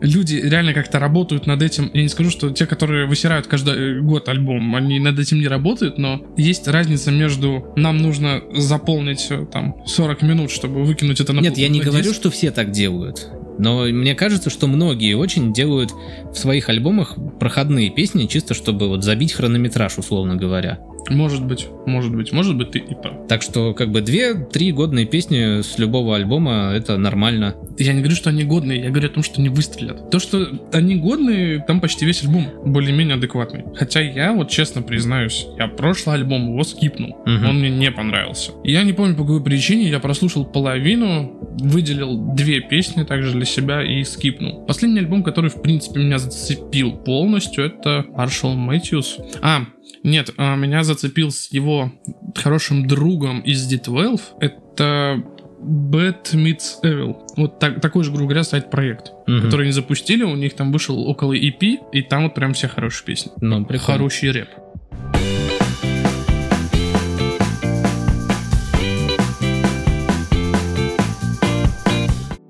Люди 0.03 0.35
реально 0.35 0.73
как-то 0.73 0.99
работают 0.99 1.47
над 1.47 1.61
этим. 1.61 1.89
Я 1.93 2.01
не 2.03 2.09
скажу, 2.09 2.29
что 2.29 2.49
те, 2.49 2.65
которые 2.65 3.07
высирают 3.07 3.47
каждый 3.47 4.01
год 4.01 4.27
альбом, 4.27 4.75
они 4.75 4.99
над 4.99 5.17
этим 5.17 5.39
не 5.39 5.47
работают, 5.47 5.97
но 5.97 6.21
есть 6.35 6.67
разница 6.67 7.09
между 7.09 7.71
нам 7.77 7.97
нужно 7.97 8.41
заполнить 8.53 9.27
э, 9.29 9.45
там 9.45 9.75
40 9.85 10.21
минут, 10.23 10.51
чтобы 10.51 10.83
выкинуть 10.83 11.21
это 11.21 11.31
на 11.31 11.39
Нет, 11.39 11.57
я 11.57 11.69
не 11.69 11.79
говорю, 11.79 12.13
что 12.13 12.29
все 12.29 12.51
так 12.51 12.71
делают. 12.71 13.29
Но 13.59 13.85
мне 13.85 14.15
кажется, 14.15 14.49
что 14.49 14.67
многие 14.67 15.13
очень 15.15 15.53
делают 15.53 15.91
в 15.91 16.35
своих 16.35 16.69
альбомах 16.69 17.17
проходные 17.39 17.89
песни, 17.89 18.25
чисто 18.25 18.53
чтобы 18.53 18.87
вот 18.87 19.03
забить 19.03 19.33
хронометраж, 19.33 19.97
условно 19.97 20.35
говоря. 20.35 20.79
Может 21.09 21.45
быть, 21.45 21.67
может 21.85 22.15
быть, 22.15 22.31
может 22.31 22.55
быть, 22.55 22.71
ты 22.71 22.79
и 22.79 22.95
прав. 22.95 23.27
Так 23.27 23.41
что 23.41 23.73
как 23.73 23.91
бы 23.91 24.01
две-три 24.01 24.71
годные 24.71 25.05
песни 25.05 25.61
с 25.61 25.77
любого 25.77 26.15
альбома 26.15 26.71
это 26.73 26.97
нормально. 26.97 27.55
Я 27.77 27.93
не 27.93 27.99
говорю, 27.99 28.15
что 28.15 28.29
они 28.29 28.43
годные, 28.43 28.83
я 28.83 28.89
говорю 28.89 29.09
о 29.09 29.13
том, 29.13 29.23
что 29.23 29.39
они 29.39 29.49
выстрелят. 29.49 30.09
То, 30.09 30.19
что 30.19 30.47
они 30.71 30.95
годные, 30.95 31.63
там 31.67 31.81
почти 31.81 32.05
весь 32.05 32.23
альбом 32.23 32.47
более-менее 32.65 33.15
адекватный. 33.15 33.65
Хотя 33.75 34.01
я, 34.01 34.33
вот 34.33 34.49
честно 34.49 34.81
признаюсь, 34.81 35.45
я 35.57 35.67
прошлый 35.67 36.15
альбом 36.15 36.51
его 36.51 36.63
скипнул. 36.63 37.17
Мгм. 37.25 37.49
Он 37.49 37.59
мне 37.59 37.69
не 37.69 37.91
понравился. 37.91 38.51
Я 38.63 38.83
не 38.83 38.93
помню 38.93 39.15
по 39.15 39.23
какой 39.23 39.43
причине, 39.43 39.89
я 39.89 39.99
прослушал 39.99 40.45
половину, 40.45 41.33
выделил 41.59 42.17
две 42.33 42.61
песни 42.61 43.03
также 43.03 43.37
для 43.43 43.51
себя 43.51 43.83
и 43.83 44.03
скипнул. 44.03 44.65
Последний 44.65 44.99
альбом, 44.99 45.21
который, 45.23 45.49
в 45.49 45.61
принципе, 45.61 45.99
меня 45.99 46.17
зацепил 46.17 46.93
полностью, 46.93 47.65
это 47.65 48.05
Маршал 48.09 48.53
Мэтьюс. 48.53 49.17
А, 49.41 49.65
нет, 50.03 50.29
а, 50.37 50.55
меня 50.55 50.83
зацепил 50.83 51.31
с 51.31 51.51
его 51.51 51.91
хорошим 52.35 52.87
другом 52.87 53.41
из 53.41 53.71
D12. 53.71 54.19
Это 54.39 55.21
Bad 55.61 56.33
Meets 56.33 56.81
Evil. 56.83 57.15
Вот 57.35 57.59
так, 57.59 57.81
такой 57.81 58.03
же, 58.03 58.11
грубо 58.11 58.27
говоря, 58.27 58.43
сайт-проект, 58.43 59.11
Мгм. 59.27 59.41
который 59.41 59.63
они 59.63 59.71
запустили, 59.71 60.23
у 60.23 60.35
них 60.35 60.53
там 60.55 60.71
вышел 60.71 60.97
около 61.07 61.33
EP, 61.33 61.79
и 61.91 62.01
там 62.01 62.23
вот 62.23 62.35
прям 62.35 62.53
все 62.53 62.67
хорошие 62.67 63.05
песни. 63.05 63.31
Ну, 63.41 63.65
прикольно. 63.65 63.93
Хороший 63.93 64.31
рэп. 64.31 64.49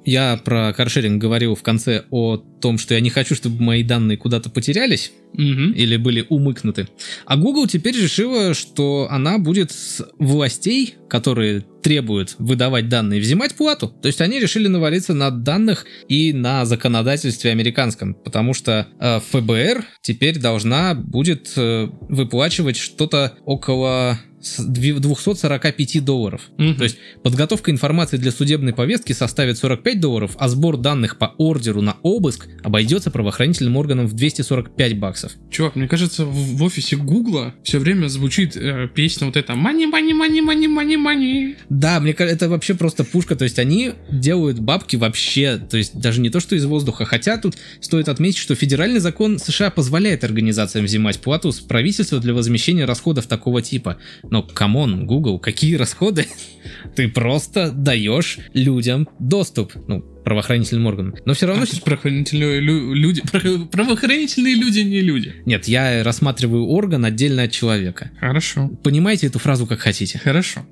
Я 0.05 0.39
про 0.43 0.73
каршеринг 0.73 1.21
говорил 1.21 1.55
в 1.55 1.63
конце 1.63 2.03
о 2.11 2.37
том, 2.37 2.77
что 2.77 2.93
я 2.93 2.99
не 2.99 3.09
хочу, 3.09 3.35
чтобы 3.35 3.61
мои 3.61 3.83
данные 3.83 4.17
куда-то 4.17 4.49
потерялись 4.49 5.11
Мгм. 5.33 5.71
или 5.71 5.97
были 5.97 6.25
умыкнуты. 6.29 6.87
А 7.25 7.37
Google 7.37 7.67
теперь 7.67 7.95
решила, 7.95 8.53
что 8.53 9.07
она 9.09 9.37
будет 9.37 9.71
с 9.71 10.05
властей, 10.19 10.95
которые 11.09 11.65
требуют 11.81 12.35
выдавать 12.37 12.87
данные, 12.87 13.19
взимать 13.19 13.55
плату. 13.55 13.87
То 14.01 14.07
есть 14.07 14.21
они 14.21 14.39
решили 14.39 14.67
навалиться 14.67 15.13
на 15.13 15.31
данных 15.31 15.85
и 16.07 16.33
на 16.33 16.65
законодательстве 16.65 17.51
американском, 17.51 18.13
потому 18.13 18.53
что 18.53 18.87
э, 18.99 19.19
ФБР 19.31 19.85
теперь 20.01 20.39
должна 20.39 20.93
будет 20.95 21.51
э, 21.55 21.89
выплачивать 22.09 22.77
что-то 22.77 23.33
около 23.45 24.19
245 24.57 26.03
долларов. 26.03 26.41
Мгм. 26.57 26.75
То 26.75 26.83
есть 26.83 26.97
подготовка 27.23 27.71
информации 27.71 28.17
для 28.17 28.31
судебной 28.31 28.73
повестки 28.73 29.13
составит 29.13 29.57
45 29.57 29.99
долларов, 29.99 30.35
а 30.37 30.47
сбор 30.49 30.77
данных 30.77 31.17
по 31.17 31.33
ордеру 31.37 31.81
на 31.81 31.97
обыск 32.03 32.47
обойдется 32.63 33.11
правоохранительным 33.11 33.77
органам 33.77 34.07
в 34.07 34.13
245 34.13 34.99
баксов. 34.99 35.31
Чувак, 35.49 35.75
мне 35.75 35.87
кажется, 35.87 36.25
в, 36.25 36.33
в 36.33 36.63
офисе 36.63 36.95
Гугла 36.95 37.53
все 37.63 37.79
время 37.79 38.07
звучит 38.07 38.55
э, 38.55 38.87
песня 38.93 39.27
вот 39.27 39.37
эта 39.37 39.53
«Money, 39.53 39.89
money, 39.91 40.11
money, 40.11 40.41
money, 40.45 40.67
money, 40.67 40.97
money». 40.97 41.55
Да, 41.69 41.99
мне 41.99 42.13
кажется, 42.13 42.35
это 42.35 42.49
вообще 42.49 42.73
просто 42.73 43.03
пушка. 43.03 43.35
То 43.35 43.43
есть 43.43 43.59
они 43.59 43.93
делают 44.11 44.59
бабки 44.59 44.95
вообще, 44.95 45.57
то 45.57 45.77
есть 45.77 45.99
даже 45.99 46.21
не 46.21 46.29
то, 46.29 46.39
что 46.39 46.55
из 46.55 46.65
воздуха. 46.65 47.05
Хотя 47.05 47.37
тут 47.37 47.55
стоит 47.79 48.09
отметить, 48.09 48.37
что 48.39 48.55
федеральный 48.55 48.99
закон 48.99 49.39
США 49.39 49.69
позволяет 49.69 50.23
организациям 50.23 50.85
взимать 50.85 51.19
плату 51.19 51.51
с 51.51 51.59
правительства 51.59 52.19
для 52.19 52.33
возмещения 52.33 52.85
расходов 52.85 53.27
такого 53.27 53.61
типа. 53.61 53.97
Но, 54.33 54.41
come 54.41 54.78
on, 54.78 55.05
Google, 55.05 55.37
какие 55.37 55.75
расходы? 55.75 56.25
Ты 56.95 57.07
просто 57.07 57.71
даешь 57.71 58.39
людям 58.55 59.07
доступ. 59.19 59.73
Ну, 59.87 59.99
правоохранительным 60.25 60.87
органам. 60.87 61.13
Но 61.25 61.35
все 61.35 61.45
А, 61.45 61.49
равно... 61.49 61.65
есть 61.65 61.83
правоохранительные 61.83 62.59
лю- 62.59 62.93
люди, 62.95 63.21
право- 63.31 63.65
правоохранительные 63.65 64.55
люди 64.55 64.79
не 64.79 65.01
люди. 65.01 65.35
Нет, 65.45 65.67
я 65.67 66.01
рассматриваю 66.03 66.65
орган 66.65 67.05
отдельно 67.05 67.43
от 67.43 67.51
человека. 67.51 68.09
Хорошо. 68.19 68.69
Понимаете 68.83 69.27
эту 69.27 69.37
фразу 69.37 69.67
как 69.67 69.81
хотите. 69.81 70.17
Хорошо. 70.17 70.65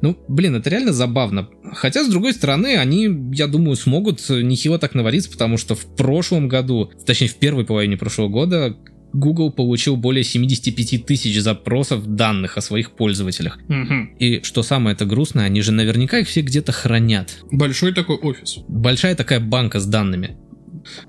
Ну, 0.00 0.18
блин, 0.26 0.56
это 0.56 0.68
реально 0.70 0.92
забавно. 0.92 1.48
Хотя, 1.74 2.02
с 2.02 2.08
другой 2.08 2.32
стороны, 2.32 2.76
они, 2.78 3.08
я 3.32 3.46
думаю, 3.46 3.76
смогут 3.76 4.28
нехило 4.28 4.80
так 4.80 4.96
навариться, 4.96 5.30
потому 5.30 5.56
что 5.56 5.76
в 5.76 5.94
прошлом 5.94 6.48
году, 6.48 6.90
точнее, 7.06 7.28
в 7.28 7.36
первой 7.36 7.64
половине 7.64 7.96
прошлого 7.96 8.28
года, 8.28 8.76
Google 9.14 9.50
получил 9.52 9.96
более 9.96 10.24
75 10.24 11.06
тысяч 11.06 11.40
запросов 11.40 12.04
данных 12.06 12.58
о 12.58 12.60
своих 12.60 12.90
пользователях. 12.90 13.58
Мгм. 13.68 14.16
И 14.18 14.42
что 14.42 14.62
самое 14.62 14.94
это 14.94 15.06
грустное, 15.06 15.44
они 15.46 15.62
же 15.62 15.72
наверняка 15.72 16.18
их 16.18 16.28
все 16.28 16.42
где-то 16.42 16.72
хранят. 16.72 17.38
Большой 17.50 17.92
такой 17.94 18.16
офис. 18.16 18.58
Большая 18.68 19.14
такая 19.14 19.40
банка 19.40 19.78
с 19.80 19.86
данными. 19.86 20.36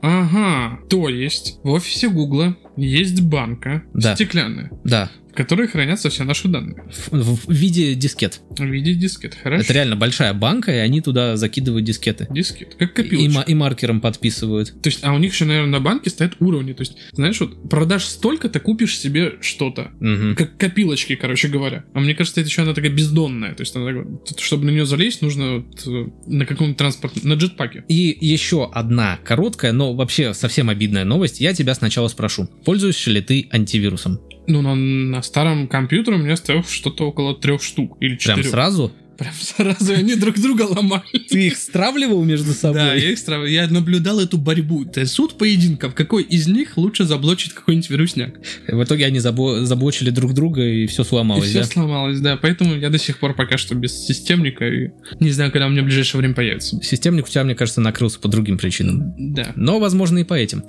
Ага, 0.01 0.79
то 0.89 1.09
есть 1.09 1.59
в 1.63 1.69
офисе 1.69 2.07
Гугла 2.09 2.55
есть 2.77 3.21
банка 3.21 3.83
Да. 3.93 4.15
стеклянная, 4.15 4.71
Да, 4.85 5.11
в 5.35 5.37
которой 5.37 5.67
хранятся 5.67 6.09
все 6.09 6.23
наши 6.23 6.47
данные 6.47 6.81
в, 7.11 7.35
в 7.47 7.51
виде 7.51 7.93
дискет. 7.93 8.39
в 8.57 8.63
виде 8.63 8.93
дискет. 8.93 9.35
Хорошо. 9.43 9.63
Это 9.63 9.73
реально 9.73 9.97
большая 9.97 10.33
банка, 10.33 10.71
и 10.73 10.77
они 10.77 11.01
туда 11.01 11.35
закидывают 11.35 11.85
дискеты. 11.85 12.25
Дискет, 12.29 12.75
как 12.75 12.91
И, 12.97 13.03
копилочка. 13.03 13.39
ма- 13.39 13.43
и 13.45 13.53
маркером 13.53 13.99
подписывают. 13.99 14.69
То 14.81 14.87
есть, 14.87 14.99
а 15.03 15.11
у 15.13 15.17
них 15.17 15.33
еще, 15.33 15.43
наверное, 15.43 15.71
на 15.71 15.79
банке 15.81 16.09
стоят 16.09 16.37
уровни. 16.39 16.71
То 16.71 16.83
есть, 16.83 16.95
знаешь, 17.11 17.37
вот 17.41 17.69
продашь 17.69 18.05
столько, 18.05 18.47
ты 18.47 18.61
купишь 18.61 18.97
себе 18.97 19.33
что-то. 19.41 19.91
Мгм. 19.99 20.35
Как 20.37 20.55
копилочки, 20.57 21.15
короче 21.15 21.49
говоря. 21.49 21.83
А 21.93 21.99
мне 21.99 22.15
кажется, 22.15 22.39
это 22.39 22.49
еще 22.49 22.61
она 22.61 22.73
такая 22.73 22.91
бездонная. 22.91 23.53
То 23.55 23.61
есть, 23.61 23.75
она 23.75 23.91
чтобы 24.37 24.63
на 24.65 24.69
нее 24.69 24.85
залезть, 24.85 25.21
нужно 25.21 25.57
вот, 25.57 25.83
э, 25.85 26.07
на 26.27 26.45
каком-то 26.45 26.77
транспорте, 26.77 27.19
на 27.23 27.33
джетпаке. 27.33 27.83
И 27.89 28.17
еще 28.21 28.71
одна 28.71 29.19
короткая, 29.25 29.73
но 29.73 29.93
вообще 29.93 30.33
совсем 30.33 30.69
обидная 30.69 31.03
новость. 31.03 31.41
Я 31.41 31.53
тебя 31.53 31.75
сначала 31.75 32.07
спрошу. 32.07 32.47
Пользуешься 32.63 33.11
ли 33.11 33.19
ты 33.21 33.49
антивирусом? 33.51 34.21
Ну, 34.47 34.61
на, 34.61 34.75
на 34.75 35.21
старом 35.23 35.67
компьютере 35.67 36.17
у 36.17 36.19
меня 36.19 36.35
стояло 36.35 36.63
что-то 36.63 37.07
около 37.07 37.35
трех 37.35 37.61
штук 37.63 37.97
или 37.99 38.15
Прям 38.15 38.19
четырех. 38.37 38.51
сразу? 38.51 38.91
Прям 39.17 39.31
сразу 39.39 39.93
они 39.93 40.15
друг 40.15 40.37
друга 40.37 40.63
ломали. 40.63 41.19
Ты 41.29 41.47
их 41.47 41.55
стравливал 41.55 42.21
между 42.25 42.51
собой? 42.51 42.81
Да, 42.81 42.93
я, 42.95 43.13
экстра, 43.13 43.45
я 43.45 43.65
наблюдал 43.69 44.19
эту 44.19 44.37
борьбу. 44.37 44.83
Это 44.83 45.05
суд 45.05 45.37
поединков. 45.37 45.95
Какой 45.95 46.23
из 46.23 46.47
них 46.49 46.75
лучше 46.75 47.05
заблочить 47.05 47.53
какой-нибудь 47.53 47.89
вирусняк? 47.89 48.35
В 48.67 48.83
итоге 48.83 49.05
они 49.05 49.19
забо- 49.19 49.63
заблочили 49.63 50.09
друг 50.09 50.33
друга 50.33 50.63
и 50.63 50.85
все 50.85 51.03
И 51.03 51.05
сломалось, 51.05 51.47
все 51.47 51.59
да? 51.59 51.63
сломалось, 51.65 52.19
да. 52.19 52.35
Поэтому 52.35 52.75
я 52.75 52.89
до 52.89 52.97
сих 52.97 53.17
пор 53.19 53.33
пока 53.35 53.57
что 53.57 53.73
без 53.73 53.93
системника. 54.05 54.67
И 54.67 54.89
не 55.21 55.31
знаю, 55.31 55.49
когда 55.49 55.67
у 55.67 55.69
меня 55.69 55.83
в 55.83 55.85
ближайшее 55.85 56.19
время 56.19 56.33
появится. 56.35 56.77
Системник 56.83 57.25
у 57.25 57.29
тебя, 57.29 57.45
мне 57.45 57.55
кажется, 57.55 57.79
накрылся 57.79 58.19
по 58.19 58.27
другим 58.27 58.57
причинам. 58.57 59.13
Да. 59.33 59.53
Но, 59.55 59.79
возможно, 59.79 60.17
и 60.17 60.23
по 60.25 60.33
этим. 60.33 60.61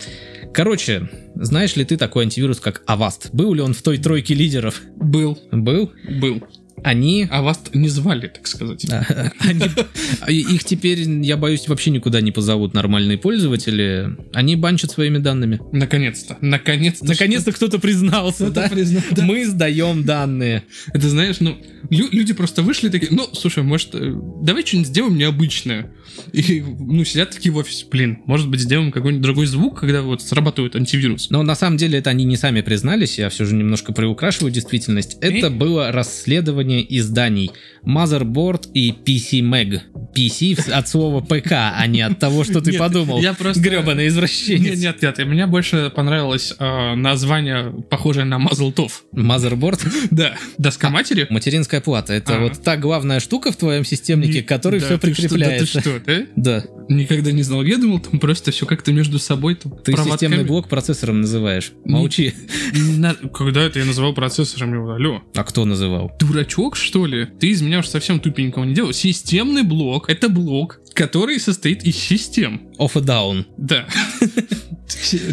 Короче, 0.56 1.10
знаешь 1.34 1.76
ли 1.76 1.84
ты 1.84 1.98
такой 1.98 2.24
антивирус, 2.24 2.60
как 2.60 2.82
Avast? 2.86 3.28
Был 3.34 3.52
ли 3.52 3.60
он 3.60 3.74
в 3.74 3.82
той 3.82 3.98
тройке 3.98 4.32
лидеров? 4.32 4.80
Был. 4.96 5.38
Был. 5.52 5.92
Был. 6.08 6.42
Они... 6.82 7.26
А 7.30 7.42
вас 7.42 7.60
не 7.74 7.88
звали, 7.88 8.28
так 8.28 8.46
сказать. 8.46 8.86
Они- 9.40 10.40
их 10.40 10.64
теперь, 10.64 11.00
я 11.00 11.36
боюсь, 11.36 11.68
вообще 11.68 11.90
никуда 11.90 12.20
не 12.20 12.30
позовут 12.32 12.74
нормальные 12.74 13.18
пользователи. 13.18 14.16
Они 14.32 14.56
банчат 14.56 14.90
своими 14.90 15.18
данными. 15.18 15.60
Наконец-то. 15.72 16.36
Наконец-то. 16.40 17.04
Наконец-то 17.06 17.52
кто-то 17.52 17.78
признался, 17.78 18.44
Кто-то 18.46 18.62
да? 18.62 18.68
признал, 18.68 19.02
да. 19.12 19.24
Мы 19.24 19.44
сдаем 19.46 20.04
данные. 20.04 20.62
Это 20.92 21.08
знаешь, 21.08 21.36
ну, 21.40 21.56
лю- 21.90 22.08
люди 22.12 22.32
просто 22.34 22.62
вышли 22.62 22.88
такие, 22.88 23.08
ну, 23.12 23.26
слушай, 23.32 23.62
может, 23.62 23.94
э, 23.94 24.12
давай 24.42 24.64
что-нибудь 24.64 24.88
сделаем 24.88 25.16
необычное. 25.16 25.92
И, 26.32 26.62
ну, 26.78 27.04
сидят 27.04 27.30
такие 27.30 27.52
в 27.52 27.56
офисе, 27.56 27.86
блин, 27.90 28.20
может 28.26 28.48
быть, 28.48 28.60
сделаем 28.60 28.90
какой-нибудь 28.92 29.22
другой 29.22 29.46
звук, 29.46 29.80
когда 29.80 30.02
вот 30.02 30.22
срабатывает 30.22 30.74
антивирус. 30.76 31.30
Но 31.30 31.42
на 31.42 31.54
самом 31.54 31.76
деле 31.76 31.98
это 31.98 32.10
они 32.10 32.24
не 32.24 32.36
сами 32.36 32.60
признались, 32.62 33.18
я 33.18 33.28
все 33.28 33.44
же 33.44 33.54
немножко 33.54 33.92
приукрашиваю 33.92 34.50
действительность. 34.52 35.18
Это 35.20 35.50
было 35.50 35.92
расследование 35.92 36.65
изданий 36.74 37.50
Motherboard 37.86 38.70
и 38.74 38.90
PC 38.90 39.40
Mag. 39.42 39.80
PC 40.16 40.70
от 40.70 40.88
слова 40.88 41.20
ПК, 41.20 41.52
а 41.52 41.86
не 41.86 42.00
от 42.00 42.18
того, 42.18 42.42
что 42.44 42.60
ты 42.60 42.70
Нет, 42.72 42.78
подумал. 42.80 43.20
я 43.20 43.34
просто- 43.34 43.60
Гребаный 43.62 44.08
извращенец. 44.08 44.78
Нет, 44.80 45.02
нет, 45.02 45.18
нет, 45.18 45.26
мне 45.28 45.46
больше 45.46 45.90
понравилось 45.94 46.54
э, 46.58 46.94
название, 46.94 47.72
похожее 47.90 48.24
на 48.24 48.38
Мазлтов. 48.38 49.04
Motherboard. 49.14 49.86
Да, 50.10 50.34
доска 50.58 50.88
матери. 50.90 51.26
Материнская 51.30 51.80
плата. 51.80 52.14
Это 52.14 52.36
А. 52.36 52.40
вот 52.40 52.62
та 52.62 52.76
главная 52.76 53.20
штука 53.20 53.52
в 53.52 53.56
твоем 53.56 53.84
системнике, 53.84 54.42
к 54.42 54.48
которой 54.48 54.80
Да, 54.80 54.86
все 54.86 54.96
что, 54.96 55.06
прикрепляется. 55.06 55.74
Да, 55.74 55.82
ты 55.82 55.90
что, 55.90 56.00
да? 56.06 56.26
Да. 56.36 56.64
Никогда 56.88 57.32
не 57.32 57.42
знал. 57.42 57.62
Я 57.64 57.76
думал, 57.78 57.98
там 58.00 58.18
просто 58.20 58.52
все 58.52 58.64
как-то 58.64 58.92
между 58.92 59.18
собой 59.18 59.56
там. 59.56 59.72
Ты 59.72 59.92
проводками. 59.92 60.12
системный 60.30 60.44
блок 60.44 60.68
процессором 60.68 61.20
называешь. 61.20 61.72
Молчи. 61.84 62.32
Не 62.72 62.96
надо- 62.98 63.28
Когда 63.28 63.62
это 63.62 63.78
я 63.80 63.84
называл 63.84 64.14
процессором, 64.14 64.88
алло, 64.90 65.22
А 65.34 65.44
кто 65.44 65.64
называл? 65.64 66.12
дурачок, 66.18 66.76
что 66.76 67.04
ли? 67.06 67.26
Ты 67.38 67.48
из 67.48 67.60
меня 67.62 67.75
уж 67.78 67.88
совсем 67.88 68.20
тупенького 68.20 68.64
не 68.64 68.74
делал. 68.74 68.92
Системный 68.92 69.62
блок— 69.62 70.06
это 70.10 70.28
блок, 70.28 70.80
который 70.94 71.38
состоит 71.38 71.84
из 71.84 71.96
систем. 71.96 72.62
Off 72.78 72.98
и 72.98 73.04
down. 73.04 73.44
Да. 73.56 73.86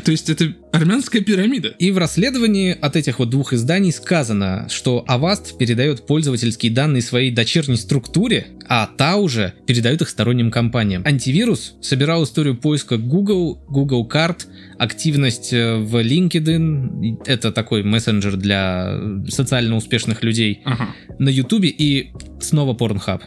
То 0.03 0.11
есть 0.11 0.29
это 0.29 0.53
армянская 0.71 1.21
пирамида. 1.21 1.69
И 1.79 1.91
в 1.91 1.97
расследовании 1.97 2.75
от 2.79 2.95
этих 2.95 3.19
вот 3.19 3.29
двух 3.29 3.53
изданий 3.53 3.91
сказано, 3.91 4.67
что 4.69 5.05
Avast 5.07 5.57
передает 5.57 6.07
пользовательские 6.07 6.71
данные 6.71 7.01
своей 7.03 7.29
дочерней 7.31 7.77
структуре, 7.77 8.47
а 8.67 8.87
та 8.87 9.17
уже 9.17 9.53
передает 9.67 10.01
их 10.01 10.09
сторонним 10.09 10.49
компаниям. 10.49 11.03
Антивирус 11.05 11.75
собирал 11.81 12.23
историю 12.23 12.57
поиска 12.57 12.97
Google, 12.97 13.63
Google 13.67 14.05
карт, 14.05 14.47
активность 14.79 15.53
э, 15.53 15.77
в 15.77 15.95
LinkedIn, 16.03 17.19
это 17.25 17.51
такой 17.51 17.83
мессенджер 17.83 18.35
для 18.35 18.99
социально 19.29 19.75
успешных 19.75 20.23
людей, 20.23 20.61
Ага. 20.65 20.89
на 21.19 21.29
YouTube 21.29 21.65
и 21.65 22.11
снова 22.41 22.73
Pornhub. 22.75 23.21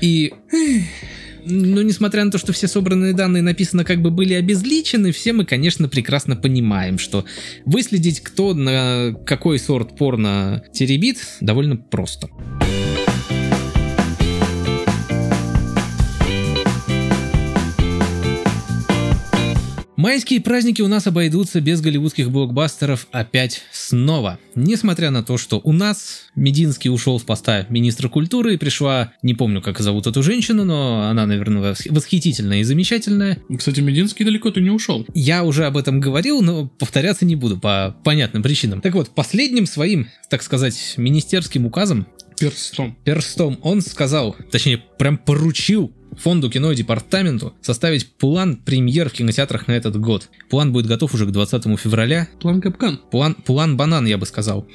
И 0.00 0.32
ну, 1.48 1.82
несмотря 1.82 2.24
на 2.24 2.30
то, 2.30 2.38
что 2.38 2.52
все 2.52 2.68
собранные 2.68 3.12
данные 3.12 3.42
написано 3.42 3.84
как 3.84 4.00
бы 4.00 4.10
были 4.10 4.34
обезличены, 4.34 5.12
все 5.12 5.32
мы, 5.32 5.44
конечно, 5.44 5.88
прекрасно 5.88 6.36
понимаем, 6.36 6.98
что 6.98 7.24
выследить, 7.64 8.20
кто 8.20 8.54
на 8.54 9.14
какой 9.26 9.58
сорт 9.58 9.96
порно 9.96 10.62
теребит, 10.72 11.18
довольно 11.40 11.76
просто. 11.76 12.28
Майские 19.98 20.40
праздники 20.40 20.80
у 20.80 20.86
нас 20.86 21.08
обойдутся 21.08 21.60
без 21.60 21.80
голливудских 21.80 22.30
блокбастеров 22.30 23.08
опять 23.10 23.62
снова. 23.72 24.38
Несмотря 24.54 25.10
на 25.10 25.24
то, 25.24 25.36
что 25.38 25.60
у 25.64 25.72
нас 25.72 26.26
Мединский 26.36 26.88
ушел 26.88 27.18
с 27.18 27.24
поста 27.24 27.66
министра 27.68 28.08
культуры 28.08 28.54
и 28.54 28.58
пришла, 28.58 29.12
не 29.22 29.34
помню, 29.34 29.60
как 29.60 29.80
зовут 29.80 30.06
эту 30.06 30.22
женщину, 30.22 30.64
но 30.64 31.08
она, 31.10 31.26
наверное, 31.26 31.74
восхитительная 31.90 32.60
и 32.60 32.62
замечательная. 32.62 33.38
Кстати, 33.58 33.80
Мединский 33.80 34.24
далеко-то 34.24 34.60
не 34.60 34.70
ушел. 34.70 35.04
Я 35.14 35.42
уже 35.42 35.66
об 35.66 35.76
этом 35.76 35.98
говорил, 35.98 36.42
но 36.42 36.68
повторяться 36.68 37.24
не 37.24 37.34
буду 37.34 37.58
по 37.58 37.96
понятным 38.04 38.44
причинам. 38.44 38.80
Так 38.80 38.94
вот, 38.94 39.08
последним 39.08 39.66
своим, 39.66 40.06
так 40.30 40.44
сказать, 40.44 40.94
министерским 40.96 41.66
указом 41.66 42.06
Перстом. 42.38 42.96
Перстом 43.04 43.58
он 43.62 43.80
сказал, 43.80 44.36
точнее, 44.52 44.78
прям 44.78 45.18
поручил 45.18 45.92
фонду 46.16 46.50
кино 46.50 46.72
и 46.72 46.76
департаменту 46.76 47.54
составить 47.60 48.12
план 48.16 48.56
премьер 48.56 49.08
в 49.08 49.12
кинотеатрах 49.12 49.68
на 49.68 49.72
этот 49.72 49.98
год. 49.98 50.28
План 50.48 50.72
будет 50.72 50.86
готов 50.86 51.14
уже 51.14 51.26
к 51.26 51.30
20 51.30 51.78
февраля. 51.78 52.28
План 52.40 52.60
Капкан. 52.60 53.00
План, 53.10 53.34
план 53.34 53.76
банан, 53.76 54.06
я 54.06 54.18
бы 54.18 54.26
сказал. 54.26 54.66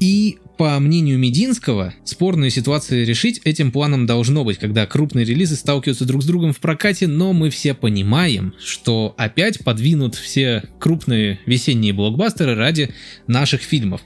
И 0.00 0.38
по 0.58 0.78
мнению 0.80 1.18
Мединского, 1.18 1.94
спорные 2.04 2.50
ситуации 2.50 3.04
решить 3.04 3.40
этим 3.44 3.70
планом 3.70 4.06
должно 4.06 4.44
быть, 4.44 4.58
когда 4.58 4.86
крупные 4.86 5.24
релизы 5.24 5.54
сталкиваются 5.54 6.04
друг 6.04 6.22
с 6.22 6.26
другом 6.26 6.52
в 6.52 6.58
прокате, 6.58 7.06
но 7.06 7.32
мы 7.32 7.48
все 7.50 7.74
понимаем, 7.74 8.54
что 8.58 9.14
опять 9.16 9.60
подвинут 9.60 10.16
все 10.16 10.64
крупные 10.80 11.38
весенние 11.46 11.92
блокбастеры 11.92 12.56
ради 12.56 12.92
наших 13.28 13.62
фильмов. 13.62 14.00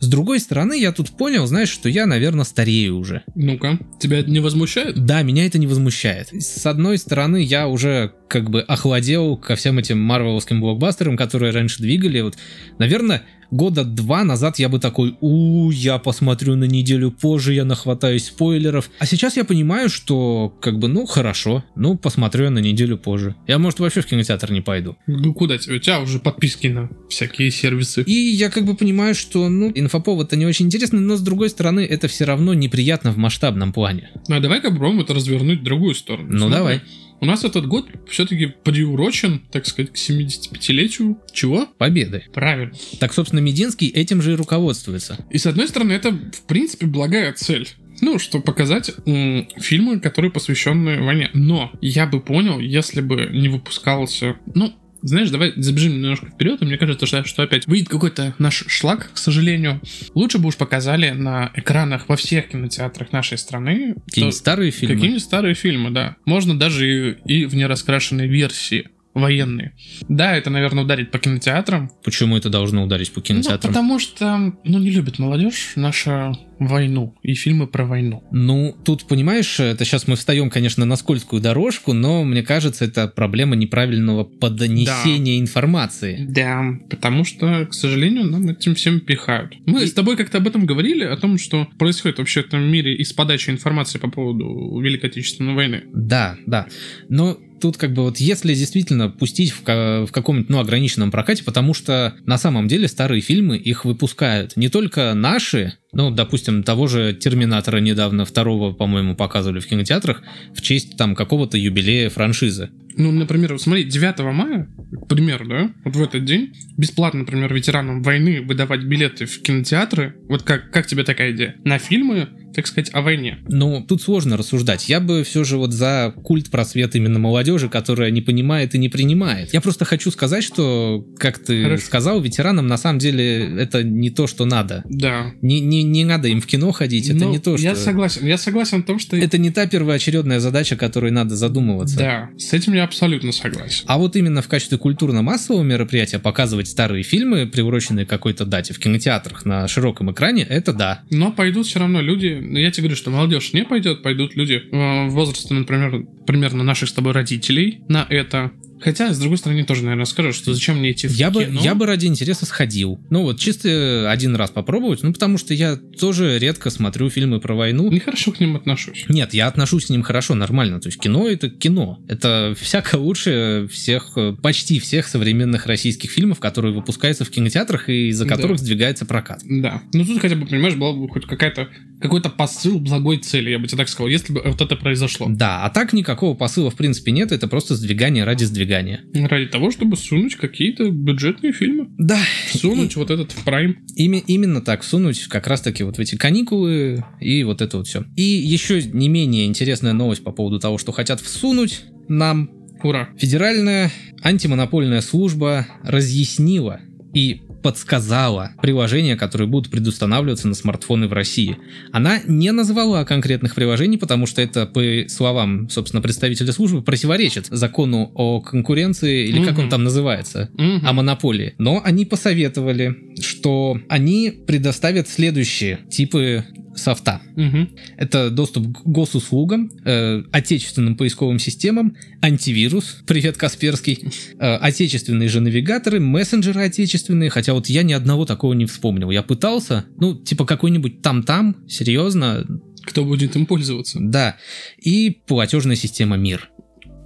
С 0.00 0.08
другой 0.08 0.40
стороны, 0.40 0.78
я 0.78 0.92
тут 0.92 1.10
понял, 1.10 1.46
знаешь, 1.46 1.70
что 1.70 1.88
я, 1.88 2.06
наверное, 2.06 2.44
старею 2.44 2.98
уже. 2.98 3.22
Ну-ка, 3.34 3.78
тебя 3.98 4.20
это 4.20 4.30
не 4.30 4.40
возмущает? 4.40 5.04
Да, 5.04 5.22
меня 5.22 5.46
это 5.46 5.58
не 5.58 5.66
возмущает. 5.66 6.28
С 6.32 6.64
одной 6.66 6.98
стороны, 6.98 7.42
я 7.42 7.66
уже 7.68 8.12
как 8.28 8.50
бы 8.50 8.60
охладел 8.60 9.36
ко 9.36 9.56
всем 9.56 9.78
этим 9.78 9.98
марвеловским 10.00 10.60
блокбастерам, 10.60 11.16
которые 11.16 11.52
раньше 11.52 11.82
двигали. 11.82 12.20
Вот, 12.20 12.36
наверное, 12.78 13.22
года 13.50 13.84
два 13.84 14.24
назад 14.24 14.58
я 14.58 14.68
бы 14.68 14.78
такой, 14.78 15.16
у, 15.20 15.70
я 15.70 15.98
посмотрю 15.98 16.56
на 16.56 16.64
неделю 16.64 17.10
позже, 17.10 17.54
я 17.54 17.64
нахватаюсь 17.64 18.26
спойлеров. 18.26 18.90
А 18.98 19.06
сейчас 19.06 19.36
я 19.36 19.44
понимаю, 19.44 19.88
что 19.88 20.54
как 20.60 20.78
бы, 20.78 20.88
ну, 20.88 21.06
хорошо, 21.06 21.64
ну, 21.74 21.96
посмотрю 21.96 22.44
я 22.44 22.50
на 22.50 22.58
неделю 22.58 22.98
позже. 22.98 23.34
Я, 23.46 23.58
может, 23.58 23.80
вообще 23.80 24.00
в 24.00 24.06
кинотеатр 24.06 24.52
не 24.52 24.60
пойду. 24.60 24.96
Ну, 25.06 25.32
куда 25.34 25.58
тебе? 25.58 25.76
У 25.76 25.78
тебя 25.78 26.00
уже 26.00 26.18
подписки 26.18 26.66
на 26.66 26.90
всякие 27.08 27.50
сервисы. 27.50 28.02
И 28.02 28.12
я 28.12 28.50
как 28.50 28.64
бы 28.64 28.74
понимаю, 28.74 29.14
что, 29.14 29.48
ну, 29.48 29.70
инфоповод-то 29.74 30.36
не 30.36 30.46
очень 30.46 30.66
интересный, 30.66 31.00
но 31.00 31.16
с 31.16 31.20
другой 31.20 31.50
стороны, 31.50 31.80
это 31.80 32.08
все 32.08 32.24
равно 32.24 32.54
неприятно 32.54 33.12
в 33.12 33.16
масштабном 33.16 33.72
плане. 33.72 34.10
Ну, 34.28 34.36
а 34.36 34.40
давай-ка 34.40 34.70
попробуем 34.70 35.00
это 35.00 35.14
развернуть 35.14 35.60
в 35.60 35.64
другую 35.64 35.94
сторону. 35.94 36.28
Ну, 36.30 36.38
Смотри, 36.38 36.56
давай. 36.56 36.82
У 37.20 37.24
нас 37.24 37.44
этот 37.44 37.66
год 37.66 37.88
все-таки 38.08 38.46
приурочен, 38.46 39.42
так 39.50 39.66
сказать, 39.66 39.92
к 39.92 39.96
75-летию. 39.96 41.18
Чего? 41.32 41.66
Победы. 41.78 42.24
Правильно. 42.32 42.72
Так, 43.00 43.12
собственно, 43.12 43.40
Мединский 43.40 43.88
этим 43.88 44.22
же 44.22 44.32
и 44.32 44.36
руководствуется. 44.36 45.18
И 45.30 45.38
с 45.38 45.46
одной 45.46 45.68
стороны, 45.68 45.92
это, 45.92 46.12
в 46.12 46.42
принципе, 46.46 46.86
благая 46.86 47.32
цель. 47.32 47.68
Ну, 48.00 48.18
чтобы 48.20 48.44
показать 48.44 48.92
м, 49.06 49.48
фильмы, 49.56 49.98
которые 49.98 50.30
посвящены 50.30 51.02
войне. 51.02 51.30
Но 51.34 51.72
я 51.80 52.06
бы 52.06 52.20
понял, 52.20 52.60
если 52.60 53.00
бы 53.00 53.28
не 53.32 53.48
выпускался... 53.48 54.36
Ну, 54.54 54.72
знаешь, 55.02 55.30
давай 55.30 55.52
забежим 55.56 55.94
немножко 56.00 56.26
вперед, 56.26 56.60
и 56.62 56.64
мне 56.64 56.76
кажется, 56.78 57.06
что, 57.06 57.24
что 57.24 57.42
опять 57.42 57.66
выйдет 57.66 57.88
какой-то 57.88 58.34
наш 58.38 58.64
шлак, 58.68 59.10
к 59.14 59.18
сожалению. 59.18 59.80
Лучше 60.14 60.38
бы 60.38 60.48
уж 60.48 60.56
показали 60.56 61.10
на 61.10 61.50
экранах 61.54 62.08
во 62.08 62.16
всех 62.16 62.48
кинотеатрах 62.48 63.12
нашей 63.12 63.38
страны 63.38 63.94
Какие-нибудь 64.06 64.36
старые 64.36 64.70
фильмы. 64.70 64.94
какие-нибудь 64.96 65.22
старые 65.22 65.54
фильмы, 65.54 65.90
да. 65.90 66.16
Можно 66.24 66.58
даже 66.58 67.16
и, 67.26 67.42
и 67.42 67.44
в 67.46 67.54
нераскрашенной 67.54 68.26
версии 68.28 68.88
военные. 69.14 69.72
Да, 70.08 70.36
это, 70.36 70.50
наверное, 70.50 70.84
ударит 70.84 71.10
по 71.10 71.18
кинотеатрам. 71.18 71.90
Почему 72.04 72.36
это 72.36 72.50
должно 72.50 72.84
ударить 72.84 73.12
по 73.12 73.18
Ну, 73.20 73.24
кинотеатрам? 73.24 73.72
потому 73.72 73.98
что, 73.98 74.52
ну, 74.64 74.78
не 74.78 74.90
любит 74.90 75.18
молодежь 75.18 75.72
наша 75.76 76.32
войну 76.58 77.14
и 77.22 77.34
фильмы 77.34 77.66
про 77.66 77.84
войну. 77.84 78.24
Ну, 78.32 78.76
тут, 78.84 79.04
понимаешь, 79.06 79.60
это 79.60 79.84
сейчас 79.84 80.06
мы 80.08 80.16
встаем, 80.16 80.50
конечно, 80.50 80.84
на 80.84 80.96
скользкую 80.96 81.40
дорожку, 81.42 81.92
но 81.92 82.24
мне 82.24 82.42
кажется, 82.42 82.84
это 82.84 83.08
проблема 83.08 83.56
неправильного 83.56 84.24
поднесения 84.24 85.38
информации. 85.38 86.26
Да, 86.28 86.64
потому 86.90 87.24
что, 87.24 87.66
к 87.66 87.74
сожалению, 87.74 88.24
нам 88.24 88.48
этим 88.48 88.74
всем 88.74 89.00
пихают. 89.00 89.54
Мы 89.66 89.84
И- 89.84 89.86
с 89.86 89.92
тобой 89.92 90.16
как-то 90.16 90.38
об 90.38 90.46
этом 90.46 90.66
говорили, 90.66 91.04
о 91.04 91.16
том, 91.16 91.38
что 91.38 91.66
происходит 91.78 92.18
вообще 92.18 92.42
в 92.42 92.46
этом 92.46 92.62
мире 92.62 92.94
из 92.96 93.12
подачи 93.12 93.50
информации 93.50 93.98
по 93.98 94.10
поводу 94.10 94.78
Великой 94.80 95.10
Отечественной 95.10 95.54
войны. 95.54 95.82
Да, 95.94 96.36
да. 96.46 96.66
Но 97.08 97.38
тут 97.60 97.76
как 97.76 97.92
бы 97.92 98.02
вот 98.02 98.18
если 98.18 98.54
действительно 98.54 99.08
пустить 99.10 99.50
в, 99.52 99.62
в 99.64 100.12
каком-нибудь, 100.12 100.48
ну, 100.48 100.58
ограниченном 100.60 101.10
прокате, 101.10 101.42
потому 101.44 101.74
что 101.74 102.14
на 102.24 102.38
самом 102.38 102.68
деле 102.68 102.86
старые 102.88 103.20
фильмы 103.20 103.56
их 103.56 103.84
выпускают 103.84 104.56
не 104.56 104.68
только 104.68 105.12
наши, 105.14 105.74
ну, 105.92 106.10
допустим, 106.10 106.62
того 106.62 106.86
же 106.86 107.14
Терминатора 107.14 107.78
недавно, 107.78 108.24
второго, 108.24 108.72
по-моему, 108.72 109.16
показывали 109.16 109.60
в 109.60 109.66
кинотеатрах 109.66 110.22
в 110.54 110.60
честь 110.60 110.96
там 110.96 111.14
какого-то 111.14 111.56
юбилея 111.56 112.10
франшизы. 112.10 112.70
Ну, 112.98 113.12
например, 113.12 113.52
вот 113.52 113.62
смотри, 113.62 113.84
9 113.84 114.18
мая, 114.34 114.68
к 115.04 115.06
примеру, 115.06 115.46
да, 115.46 115.70
вот 115.84 115.94
в 115.94 116.02
этот 116.02 116.24
день 116.24 116.52
бесплатно, 116.76 117.20
например, 117.20 117.54
ветеранам 117.54 118.02
войны 118.02 118.42
выдавать 118.42 118.82
билеты 118.82 119.26
в 119.26 119.40
кинотеатры. 119.40 120.16
Вот 120.28 120.42
как, 120.42 120.70
как 120.72 120.86
тебе 120.86 121.04
такая 121.04 121.30
идея? 121.32 121.54
На 121.64 121.78
фильмы, 121.78 122.28
так 122.54 122.66
сказать, 122.66 122.90
о 122.92 123.02
войне. 123.02 123.38
Ну, 123.48 123.84
тут 123.86 124.02
сложно 124.02 124.36
рассуждать. 124.36 124.88
Я 124.88 124.98
бы 124.98 125.22
все 125.22 125.44
же 125.44 125.58
вот 125.58 125.72
за 125.72 126.12
культ 126.24 126.50
просвет 126.50 126.96
именно 126.96 127.20
молодежи, 127.20 127.68
которая 127.68 128.10
не 128.10 128.20
понимает 128.20 128.74
и 128.74 128.78
не 128.78 128.88
принимает. 128.88 129.54
Я 129.54 129.60
просто 129.60 129.84
хочу 129.84 130.10
сказать, 130.10 130.42
что, 130.42 131.06
как 131.18 131.38
ты 131.38 131.62
Хорошо. 131.62 131.86
сказал, 131.86 132.20
ветеранам 132.20 132.66
на 132.66 132.76
самом 132.76 132.98
деле 132.98 133.60
это 133.60 133.84
не 133.84 134.10
то, 134.10 134.26
что 134.26 134.44
надо. 134.44 134.82
Да. 134.88 135.32
Не, 135.40 135.60
не, 135.60 135.84
не 135.84 136.04
надо 136.04 136.26
им 136.26 136.40
в 136.40 136.46
кино 136.46 136.72
ходить, 136.72 137.08
это 137.08 137.26
Ну, 137.26 137.30
не 137.30 137.38
то, 137.38 137.56
что... 137.56 137.64
Я 137.64 137.76
согласен. 137.76 138.26
Я 138.26 138.38
согласен 138.38 138.82
в 138.82 138.86
том, 138.86 138.98
что... 138.98 139.16
Это 139.16 139.38
не 139.38 139.52
та 139.52 139.66
первоочередная 139.68 140.40
задача, 140.40 140.74
которой 140.74 141.12
надо 141.12 141.36
задумываться. 141.36 141.96
Да, 141.96 142.30
с 142.38 142.52
этим 142.52 142.72
я 142.72 142.87
абсолютно 142.88 143.32
согласен. 143.32 143.84
А 143.86 143.98
вот 143.98 144.16
именно 144.16 144.42
в 144.42 144.48
качестве 144.48 144.78
культурно-массового 144.78 145.62
мероприятия 145.62 146.18
показывать 146.18 146.68
старые 146.68 147.02
фильмы, 147.02 147.46
приуроченные 147.46 148.06
какой-то 148.06 148.44
дате 148.44 148.74
в 148.74 148.78
кинотеатрах 148.78 149.44
на 149.44 149.68
широком 149.68 150.10
экране, 150.10 150.42
это 150.42 150.72
да. 150.72 151.02
Но 151.10 151.30
пойдут 151.30 151.66
все 151.66 151.78
равно 151.78 152.00
люди, 152.00 152.38
ну, 152.40 152.58
я 152.58 152.70
тебе 152.70 152.84
говорю, 152.84 152.96
что 152.96 153.10
молодежь 153.10 153.52
не 153.52 153.64
пойдет, 153.64 154.02
пойдут 154.02 154.34
люди 154.34 154.54
э, 154.54 155.08
в 155.08 155.10
возрасте, 155.10 155.54
например, 155.54 156.06
примерно 156.26 156.64
наших 156.64 156.88
с 156.88 156.92
тобой 156.92 157.12
родителей 157.12 157.80
на 157.88 158.06
это. 158.08 158.52
Хотя, 158.80 159.12
с 159.12 159.18
другой 159.18 159.38
стороны, 159.38 159.64
тоже, 159.64 159.82
наверное, 159.82 160.04
скажут, 160.04 160.34
что 160.34 160.54
зачем 160.54 160.78
мне 160.78 160.92
идти 160.92 161.08
в 161.08 161.12
Я 161.12 161.30
бы, 161.30 161.44
кино. 161.44 161.60
я 161.62 161.74
бы 161.74 161.86
ради 161.86 162.06
интереса 162.06 162.46
сходил. 162.46 163.00
Ну 163.10 163.22
вот, 163.22 163.38
чисто 163.38 164.10
один 164.10 164.36
раз 164.36 164.50
попробовать, 164.50 165.02
ну 165.02 165.12
потому 165.12 165.38
что 165.38 165.54
я 165.54 165.76
тоже 165.76 166.38
редко 166.38 166.70
смотрю 166.70 167.10
фильмы 167.10 167.40
про 167.40 167.54
войну. 167.54 167.90
Нехорошо 167.90 168.32
к 168.32 168.40
ним 168.40 168.56
отношусь. 168.56 169.04
Нет, 169.08 169.34
я 169.34 169.46
отношусь 169.48 169.86
к 169.86 169.90
ним 169.90 170.02
хорошо, 170.02 170.34
нормально. 170.34 170.80
То 170.80 170.88
есть 170.88 171.00
кино 171.00 171.28
это 171.28 171.50
кино. 171.50 171.98
Это 172.08 172.54
всяко 172.60 172.96
лучше 172.96 173.68
всех, 173.70 174.12
э, 174.16 174.34
почти 174.42 174.78
всех 174.78 175.06
современных 175.08 175.66
российских 175.66 176.10
фильмов, 176.10 176.38
которые 176.40 176.74
выпускаются 176.74 177.24
в 177.24 177.30
кинотеатрах 177.30 177.88
и 177.88 178.08
из-за 178.08 178.24
Да. 178.24 178.34
которых 178.36 178.58
сдвигается 178.58 179.06
прокат. 179.06 179.40
Да. 179.44 179.82
Ну 179.92 180.04
тут 180.04 180.20
хотя 180.20 180.36
бы, 180.36 180.46
понимаешь, 180.46 180.74
была 180.76 180.92
бы 180.92 181.08
хоть 181.08 181.26
какая-то 181.26 181.68
какой-то 182.00 182.28
посыл 182.30 182.78
благой 182.78 183.18
цели, 183.18 183.50
я 183.50 183.58
бы 183.58 183.66
тебе 183.66 183.78
так 183.78 183.88
сказал, 183.88 184.06
если 184.08 184.32
бы 184.32 184.40
вот 184.44 184.60
это 184.60 184.76
произошло. 184.76 185.26
Да, 185.28 185.64
а 185.64 185.70
так 185.70 185.92
никакого 185.92 186.34
посыла 186.36 186.70
в 186.70 186.76
принципе 186.76 187.10
нет, 187.10 187.32
это 187.32 187.48
просто 187.48 187.74
сдвигание 187.74 188.22
ради 188.22 188.44
сдвигания. 188.44 188.67
Ради 189.14 189.46
того, 189.46 189.70
чтобы 189.70 189.96
сунуть 189.96 190.36
какие-то 190.36 190.90
бюджетные 190.90 191.52
фильмы. 191.52 191.88
Да, 191.98 192.20
Сунуть 192.52 192.96
вот 192.96 193.10
этот 193.10 193.32
в 193.32 193.44
прайм. 193.44 193.78
Ими- 193.96 194.22
именно 194.26 194.60
так, 194.60 194.84
сунуть 194.84 195.24
как 195.24 195.46
раз-таки 195.46 195.82
вот 195.84 195.96
в 195.96 196.00
эти 196.00 196.16
каникулы 196.16 197.04
и 197.20 197.42
вот 197.44 197.62
это 197.62 197.78
вот 197.78 197.86
все. 197.86 198.04
И 198.16 198.22
еще 198.22 198.82
не 198.82 199.08
менее 199.08 199.46
интересная 199.46 199.92
новость 199.92 200.22
по 200.22 200.32
поводу 200.32 200.58
того, 200.60 200.78
что 200.78 200.92
хотят 200.92 201.20
всунуть 201.20 201.84
нам. 202.08 202.50
Ура. 202.82 203.08
Федеральная 203.18 203.90
антимонопольная 204.22 205.00
служба 205.00 205.66
разъяснила 205.82 206.80
и 207.12 207.42
подсказала 207.62 208.52
приложения, 208.62 209.16
которые 209.16 209.48
будут 209.48 209.70
предустанавливаться 209.70 210.48
на 210.48 210.54
смартфоны 210.54 211.08
в 211.08 211.12
России. 211.12 211.56
Она 211.92 212.20
не 212.26 212.50
назвала 212.52 213.04
конкретных 213.04 213.54
приложений, 213.54 213.98
потому 213.98 214.26
что 214.26 214.42
это, 214.42 214.66
по 214.66 214.82
словам, 215.08 215.68
собственно, 215.68 216.00
представителя 216.00 216.52
службы, 216.52 216.82
противоречит 216.82 217.46
закону 217.46 218.10
о 218.14 218.40
конкуренции, 218.40 219.26
или 219.28 219.44
как 219.44 219.58
он 219.58 219.68
там 219.68 219.84
называется, 219.84 220.50
Мгм. 220.54 220.86
о 220.86 220.92
монополии. 220.92 221.54
Но 221.58 221.80
они 221.84 222.04
посоветовали, 222.04 222.94
что 223.20 223.78
они 223.88 224.30
предоставят 224.46 225.08
следующие 225.08 225.80
типы 225.90 226.44
софта. 226.78 227.20
Мгм. 227.36 227.70
Это 227.96 228.30
доступ 228.30 228.78
к 228.78 228.82
госуслугам, 228.86 229.70
э, 229.84 230.22
отечественным 230.32 230.96
поисковым 230.96 231.38
системам, 231.38 231.96
антивирус, 232.22 233.02
привет 233.06 233.36
Касперский, 233.36 233.98
э, 234.38 234.54
отечественные 234.56 235.28
же 235.28 235.40
навигаторы, 235.40 236.00
мессенджеры 236.00 236.62
отечественные, 236.62 237.30
хотя 237.30 237.52
вот 237.54 237.66
я 237.68 237.82
ни 237.82 237.92
одного 237.92 238.24
такого 238.24 238.52
не 238.54 238.66
вспомнил. 238.66 239.10
Я 239.10 239.22
пытался, 239.22 239.84
ну, 239.98 240.14
типа 240.14 240.44
какой-нибудь 240.46 241.02
там-там, 241.02 241.56
серьезно, 241.68 242.46
Кто 242.84 243.04
будет 243.04 243.36
им 243.36 243.44
пользоваться? 243.46 243.98
да. 244.00 244.36
И 244.80 245.10
платежная 245.26 245.76
система 245.76 246.16
МИР. 246.16 246.48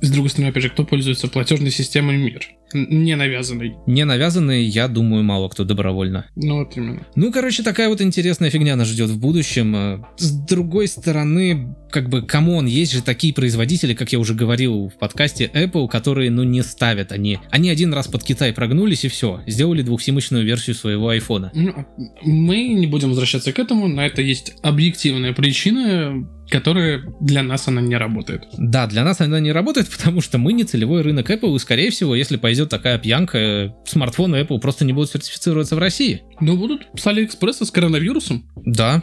С 0.01 0.11
другой 0.11 0.31
стороны, 0.31 0.51
опять 0.51 0.65
же, 0.65 0.71
кто 0.71 0.85
пользуется 0.85 1.29
платежной 1.29 1.71
системой 1.71 2.17
МИР? 2.17 2.49
Не 2.75 3.17
навязанной. 3.17 3.75
Не 3.87 4.05
навязанные, 4.05 4.65
я 4.65 4.89
думаю, 4.89 5.23
мало 5.23 5.49
кто 5.49 5.65
добровольно. 5.65 6.27
Ну 6.37 6.59
вот 6.59 6.77
именно. 6.77 7.07
Ну, 7.15 7.33
короче, 7.33 7.63
такая 7.63 7.89
вот 7.89 8.01
интересная 8.01 8.51
фигня 8.51 8.77
нас 8.77 8.89
ждет 8.89 9.11
в 9.11 9.19
будущем. 9.19 9.75
Э, 9.77 9.99
С 10.17 10.33
другой 10.33 10.89
стороны, 10.89 11.75
как 11.91 12.09
бы, 12.09 12.23
come 12.23 12.48
on, 12.48 12.67
есть 12.67 12.93
же 12.93 13.03
такие 13.03 13.35
производители, 13.35 13.95
как 13.95 14.13
я 14.13 14.19
уже 14.19 14.35
говорил 14.35 14.89
в 14.89 14.99
подкасте 14.99 15.51
Apple, 15.53 15.89
которые, 15.89 16.31
ну, 16.31 16.43
не 16.43 16.63
ставят 16.63 17.13
они. 17.13 17.39
Они 17.51 17.71
один 17.71 17.93
раз 17.93 18.09
под 18.09 18.23
Китай 18.25 18.53
прогнулись 18.53 19.05
и 19.05 19.09
все, 19.09 19.43
сделали 19.47 19.83
двухсимочную 19.83 20.45
версию 20.45 20.77
своего 20.77 21.09
айфона. 21.11 21.51
Ну, 21.55 21.87
Мы 22.23 22.69
не 22.69 22.87
будем 22.87 23.11
возвращаться 23.11 23.53
к 23.53 23.59
этому, 23.59 23.89
на 23.89 24.07
это 24.07 24.23
есть 24.23 24.55
объективная 24.63 25.33
причина, 25.33 26.27
которая 26.49 27.03
для 27.21 27.43
нас 27.43 27.67
она 27.69 27.81
не 27.81 27.97
работает. 27.97 28.45
Да, 28.59 28.87
для 28.87 29.05
нас 29.05 29.21
она 29.21 29.41
не 29.41 29.53
работает, 29.53 29.89
потому 29.97 30.21
что 30.21 30.39
мы 30.39 30.53
не 30.53 30.65
целевой 30.65 31.03
рынок 31.03 31.31
Apple, 31.31 31.57
и, 31.57 31.59
скорее 31.59 31.91
всего, 31.91 32.15
если 32.15 32.37
пойдет 32.63 32.71
такая 32.71 32.99
пьянка, 32.99 33.39
э, 33.39 33.71
смартфоны 33.85 34.37
Apple 34.37 34.61
просто 34.61 34.85
не 34.85 34.93
будут 34.93 35.11
сертифицироваться 35.11 35.77
в 35.77 35.79
России. 35.79 36.23
Но 36.41 36.57
будут 36.57 36.87
с 36.97 37.07
Алиэкспресса 37.07 37.65
с 37.65 37.71
коронавирусом. 37.71 38.49
Да. 38.57 39.03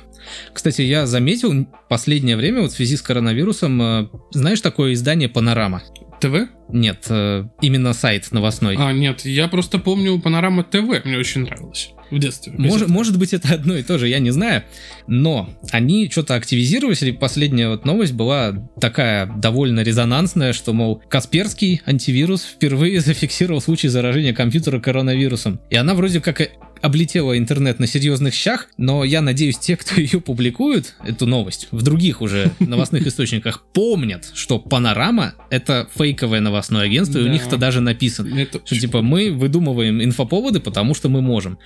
Кстати, 0.54 0.82
я 0.82 1.06
заметил 1.06 1.68
последнее 1.90 2.38
время 2.38 2.62
вот 2.62 2.72
в 2.72 2.76
связи 2.76 2.96
с 2.96 3.02
коронавирусом, 3.02 3.82
э, 3.82 4.08
знаешь 4.32 4.62
такое 4.62 4.94
издание 4.94 5.30
«Панорама»? 5.30 5.82
ТВ? 6.20 6.50
Нет, 6.70 7.06
э, 7.10 7.46
именно 7.62 7.94
сайт 7.94 8.32
новостной. 8.32 8.76
А, 8.78 8.92
нет, 8.92 9.26
я 9.26 9.48
просто 9.48 9.80
помню 9.80 10.20
Панорама 10.20 10.64
ТВ, 10.64 11.04
мне 11.06 11.18
очень 11.18 11.42
нравилось. 11.42 11.92
В 12.12 12.18
детстве. 12.18 12.54
Может, 12.58 12.88
может 12.88 13.20
быть, 13.20 13.34
это 13.34 13.54
одно 13.54 13.76
и 13.76 13.84
то 13.84 14.00
же, 14.00 14.08
я 14.08 14.20
не 14.20 14.32
знаю. 14.32 14.64
Но 15.06 15.50
они 15.72 16.10
что-то 16.10 16.36
активизировались, 16.36 17.04
и 17.04 17.12
последняя 17.12 17.70
вот 17.70 17.86
новость 17.86 18.14
была 18.14 18.68
такая 18.80 19.28
довольно 19.28 19.82
резонансная, 19.82 20.54
что, 20.54 20.74
мол, 20.74 21.02
Касперский 21.08 21.82
антивирус 21.86 22.44
впервые 22.44 23.00
зафиксировал 23.02 23.62
случай 23.62 23.90
заражения 23.90 24.34
компьютера 24.34 24.80
коронавирусом. 24.80 25.60
И 25.70 25.76
она 25.76 25.94
вроде 25.94 26.20
как 26.20 26.42
и 26.42 26.50
облетела 26.82 27.38
интернет 27.38 27.80
на 27.80 27.88
серьезных 27.88 28.34
щах, 28.34 28.68
но 28.78 29.04
я 29.04 29.22
надеюсь, 29.22 29.58
те, 29.58 29.76
кто 29.76 30.00
ее 30.00 30.22
публикуют, 30.22 30.96
эту 31.06 31.26
новость, 31.26 31.68
в 31.72 31.82
других 31.82 32.22
уже 32.22 32.52
новостных 32.60 33.06
источниках, 33.08 33.64
помнят, 33.74 34.32
что 34.34 34.60
Панорама— 34.60 35.34
это 35.50 35.88
фейковое 35.96 36.40
новостное 36.40 36.82
агентство, 36.84 37.20
и 37.20 37.24
у 37.24 37.28
них 37.28 37.46
это 37.48 37.58
даже 37.58 37.82
написано. 37.82 38.46
Что 38.46 38.80
типа 38.80 39.02
мы 39.02 39.32
выдумываем 39.32 40.04
инфоповоды, 40.04 40.60
потому 40.60 40.94
что 40.94 41.10
мы 41.10 41.22
можем. 41.22 41.58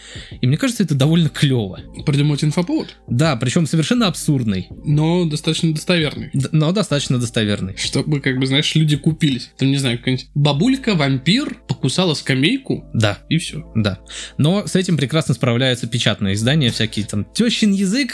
И 0.41 0.47
мне 0.47 0.57
кажется, 0.57 0.83
это 0.83 0.95
довольно 0.95 1.29
клево. 1.29 1.79
Придумать 2.05 2.43
инфоповод, 2.43 2.95
Да, 3.07 3.35
причем 3.35 3.65
совершенно 3.67 4.07
абсурдный, 4.07 4.67
но 4.83 5.25
достаточно 5.25 5.73
достоверный. 5.73 6.29
но 6.51 6.71
достаточно 6.71 7.19
достоверный. 7.19 7.75
Чтобы, 7.77 8.19
как 8.21 8.37
бы, 8.39 8.45
знаешь, 8.45 8.73
люди 8.75 8.97
купились. 8.97 9.51
Там, 9.57 9.69
не 9.69 9.77
знаю, 9.77 9.97
какая-нибудь 9.97 10.27
бабулька-вампир 10.35 11.57
покусала 11.67 12.13
скамейку, 12.13 12.85
Да, 12.93 13.19
и 13.29 13.37
все. 13.37 13.71
да. 13.75 13.99
Но 14.37 14.65
с 14.67 14.75
этим 14.75 14.97
прекрасно 15.03 15.33
справляются 15.33 15.85
печатные 15.85 16.35
издания, 16.35 16.71
всякие 16.71 17.05
там 17.05 17.25
тещин 17.25 17.73
язык, 17.73 18.13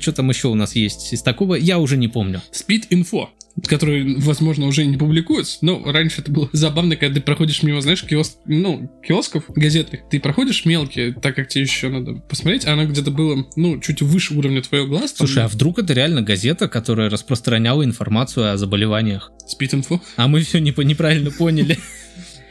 что 0.00 0.12
там 0.12 0.30
еще 0.30 0.48
у 0.48 0.54
нас 0.54 0.74
есть 0.74 1.12
из 1.12 1.20
такого, 1.20 1.54
я 1.54 1.78
уже 1.78 1.98
не 1.98 2.08
помню. 2.08 2.40
Спид-инфо, 2.50 3.28
который, 3.66 4.16
возможно, 4.16 4.66
уже 4.66 4.86
не 4.86 4.96
публикуется, 4.96 5.58
но 5.60 5.82
раньше 5.84 6.22
это 6.22 6.32
было 6.32 6.48
забавно, 6.54 6.96
когда 6.96 7.16
ты 7.16 7.20
проходишь 7.20 7.62
мимо, 7.62 7.82
знаешь, 7.82 8.02
киоск, 8.04 8.38
ну, 8.46 8.90
киосков 9.06 9.44
газетных, 9.50 10.08
ты 10.10 10.18
проходишь 10.18 10.64
мелкие, 10.64 11.12
так 11.12 11.36
как 11.36 11.48
тебе 11.48 11.64
еще 11.64 11.90
надо 11.90 12.14
посмотреть, 12.14 12.64
а 12.64 12.72
она 12.72 12.86
где-то 12.86 13.10
была, 13.10 13.44
ну, 13.56 13.78
чуть 13.78 14.00
выше 14.00 14.32
уровня 14.32 14.62
твоего 14.62 14.86
глаз. 14.86 15.12
там, 15.12 15.26
Слушай, 15.26 15.44
а 15.44 15.48
вдруг 15.48 15.78
это 15.78 15.92
реально 15.92 16.22
газета, 16.22 16.68
которая 16.68 17.10
распространяла 17.10 17.84
информацию 17.84 18.50
о 18.50 18.56
заболеваниях? 18.56 19.30
Спид-инфо. 19.46 20.00
А 20.16 20.26
мы 20.26 20.40
все 20.40 20.58
не, 20.58 20.72
неправильно 20.84 21.30
поняли. 21.30 21.78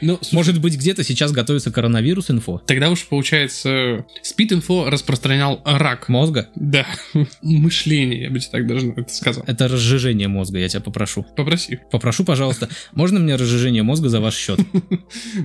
Ну, 0.00 0.18
слушай, 0.20 0.34
Может 0.34 0.60
быть, 0.60 0.76
где-то 0.76 1.04
сейчас 1.04 1.30
готовится 1.32 1.70
коронавирус 1.70 2.30
инфо? 2.30 2.62
тогда 2.66 2.90
уж, 2.90 3.06
получается, 3.06 4.04
Спид-инфо 4.22 4.90
распространял 4.90 5.60
рак. 5.64 6.08
Мозга? 6.08 6.48
Да, 6.54 6.86
мышление, 7.42 8.22
я 8.22 8.30
бы 8.30 8.38
тебе 8.38 8.50
так 8.50 8.66
даже 8.66 8.88
это 8.96 9.12
сказал. 9.12 9.44
Это 9.46 9.68
разжижение 9.68 10.28
мозга, 10.28 10.58
я 10.58 10.68
тебя 10.68 10.80
попрошу. 10.80 11.26
Попроси. 11.36 11.78
Попрошу, 11.90 12.24
пожалуйста, 12.24 12.68
можно 12.92 13.20
мне 13.20 13.36
разжижение 13.36 13.82
мозга 13.82 14.08
за 14.08 14.20
ваш 14.20 14.36
счет? 14.36 14.60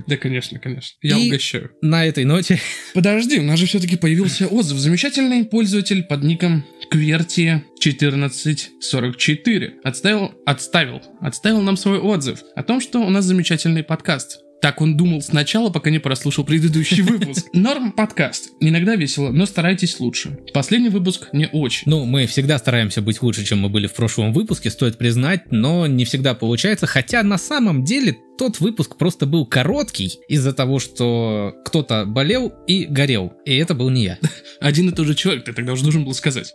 Да, 0.06 0.16
конечно, 0.16 0.58
конечно. 0.58 0.96
Я 1.02 1.18
угощаю. 1.18 1.70
На 1.82 2.06
этой 2.06 2.24
ноте 2.24 2.58
Подожди, 2.94 3.38
у 3.38 3.42
нас 3.42 3.58
же 3.58 3.66
все-таки 3.66 3.96
появился 3.96 4.46
отзыв. 4.46 4.78
Замечательный 4.78 5.44
пользователь 5.44 6.02
под 6.04 6.22
ником 6.22 6.64
QWERTY1444 6.92 9.70
отставил, 9.84 10.32
отставил, 10.46 11.02
отставил 11.20 11.60
нам 11.62 11.76
свой 11.76 11.98
отзыв 11.98 12.40
о 12.54 12.62
том, 12.62 12.80
что 12.80 13.00
у 13.00 13.10
нас 13.10 13.24
замечательный 13.24 13.82
подкаст. 13.82 14.40
Так 14.60 14.80
он 14.80 14.96
думал 14.96 15.22
сначала, 15.22 15.70
пока 15.70 15.90
не 15.90 15.98
прослушал 15.98 16.44
предыдущий 16.44 17.02
выпуск. 17.02 17.46
Норм 17.52 17.92
подкаст. 17.92 18.50
Иногда 18.60 18.96
весело, 18.96 19.30
но 19.30 19.46
старайтесь 19.46 20.00
лучше. 20.00 20.38
Последний 20.52 20.88
выпуск 20.88 21.28
не 21.32 21.48
очень. 21.52 21.84
Ну, 21.86 22.04
мы 22.04 22.26
всегда 22.26 22.58
стараемся 22.58 23.02
быть 23.02 23.22
лучше, 23.22 23.44
чем 23.44 23.60
мы 23.60 23.68
были 23.68 23.86
в 23.86 23.94
прошлом 23.94 24.32
выпуске, 24.32 24.70
стоит 24.70 24.98
признать, 24.98 25.50
но 25.50 25.86
не 25.86 26.04
всегда 26.04 26.34
получается, 26.34 26.86
хотя 26.86 27.22
на 27.22 27.38
самом 27.38 27.84
деле 27.84 28.16
тот 28.38 28.60
выпуск 28.60 28.96
просто 28.96 29.26
был 29.26 29.46
короткий 29.46 30.18
из-за 30.28 30.52
того, 30.52 30.78
что 30.78 31.54
кто-то 31.64 32.04
болел 32.04 32.52
и 32.66 32.84
горел, 32.84 33.32
и 33.44 33.56
это 33.56 33.74
был 33.74 33.90
не 33.90 34.04
я. 34.04 34.18
Один 34.60 34.88
и 34.88 34.92
тот 34.92 35.06
же 35.06 35.14
человек, 35.14 35.44
ты 35.44 35.52
тогда 35.52 35.72
уже 35.72 35.82
должен 35.82 36.04
был 36.04 36.14
сказать. 36.14 36.54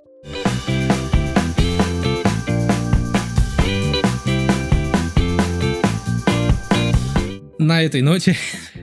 На 7.72 7.84
этой 7.84 8.02
ноте 8.02 8.36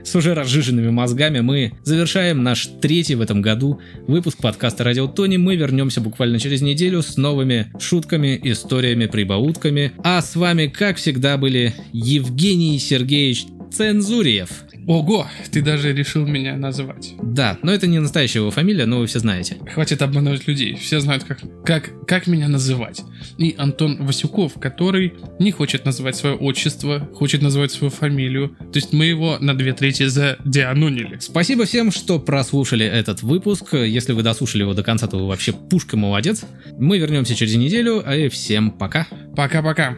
с 0.03 0.15
уже 0.15 0.33
разжиженными 0.33 0.89
мозгами 0.89 1.41
мы 1.41 1.73
завершаем 1.83 2.41
наш 2.41 2.65
третий 2.81 3.13
в 3.13 3.21
этом 3.21 3.39
году 3.39 3.79
выпуск 4.07 4.39
подкаста 4.39 4.83
Радио 4.83 5.05
Тони. 5.05 5.37
Мы 5.37 5.57
вернемся 5.57 6.01
буквально 6.01 6.39
через 6.39 6.63
неделю 6.63 7.03
с 7.03 7.15
новыми 7.15 7.71
шутками, 7.79 8.39
историями, 8.45 9.05
прибаутками. 9.05 9.91
А 10.03 10.23
с 10.23 10.35
вами, 10.35 10.65
как 10.65 10.97
всегда, 10.97 11.37
были 11.37 11.75
Евгений 11.93 12.79
Сергеевич 12.79 13.45
Цензуриев. 13.71 14.63
Ого, 14.87 15.27
ты 15.51 15.61
даже 15.61 15.93
решил 15.93 16.25
меня 16.25 16.57
называть. 16.57 17.13
Да, 17.21 17.57
но 17.61 17.71
это 17.71 17.87
не 17.87 17.99
настоящая 17.99 18.39
его 18.39 18.51
фамилия, 18.51 18.85
но 18.85 18.99
вы 18.99 19.07
все 19.07 19.19
знаете. 19.19 19.57
Хватит 19.73 20.01
обманывать 20.01 20.47
людей. 20.47 20.75
Все 20.75 20.99
знают, 20.99 21.23
как, 21.23 21.39
как, 21.63 22.07
как 22.07 22.27
меня 22.27 22.47
называть. 22.47 23.01
И 23.37 23.55
Антон 23.57 24.03
Васюков, 24.05 24.53
который 24.59 25.13
не 25.39 25.51
хочет 25.51 25.85
называть 25.85 26.15
свое 26.15 26.35
отчество, 26.35 27.07
хочет 27.13 27.41
называть 27.41 27.71
свою 27.71 27.91
фамилию. 27.91 28.49
То 28.59 28.77
есть 28.77 28.93
мы 28.93 29.05
его 29.05 29.37
на 29.39 29.55
две 29.57 29.73
трети 29.73 30.07
задианонили. 30.07 31.17
Спасибо 31.19 31.65
всем, 31.65 31.91
что 31.91 32.19
прослушали 32.19 32.85
этот 32.85 33.21
выпуск. 33.21 33.73
Если 33.73 34.13
вы 34.13 34.23
дослушали 34.23 34.63
его 34.63 34.73
до 34.73 34.83
конца, 34.83 35.07
то 35.07 35.17
вы 35.17 35.27
вообще 35.27 35.53
пушка 35.53 35.97
молодец. 35.97 36.45
Мы 36.77 36.97
вернемся 36.97 37.35
через 37.35 37.55
неделю, 37.55 38.01
а 38.05 38.15
и 38.15 38.29
всем 38.29 38.71
пока. 38.71 39.07
Пока-пока. 39.35 39.97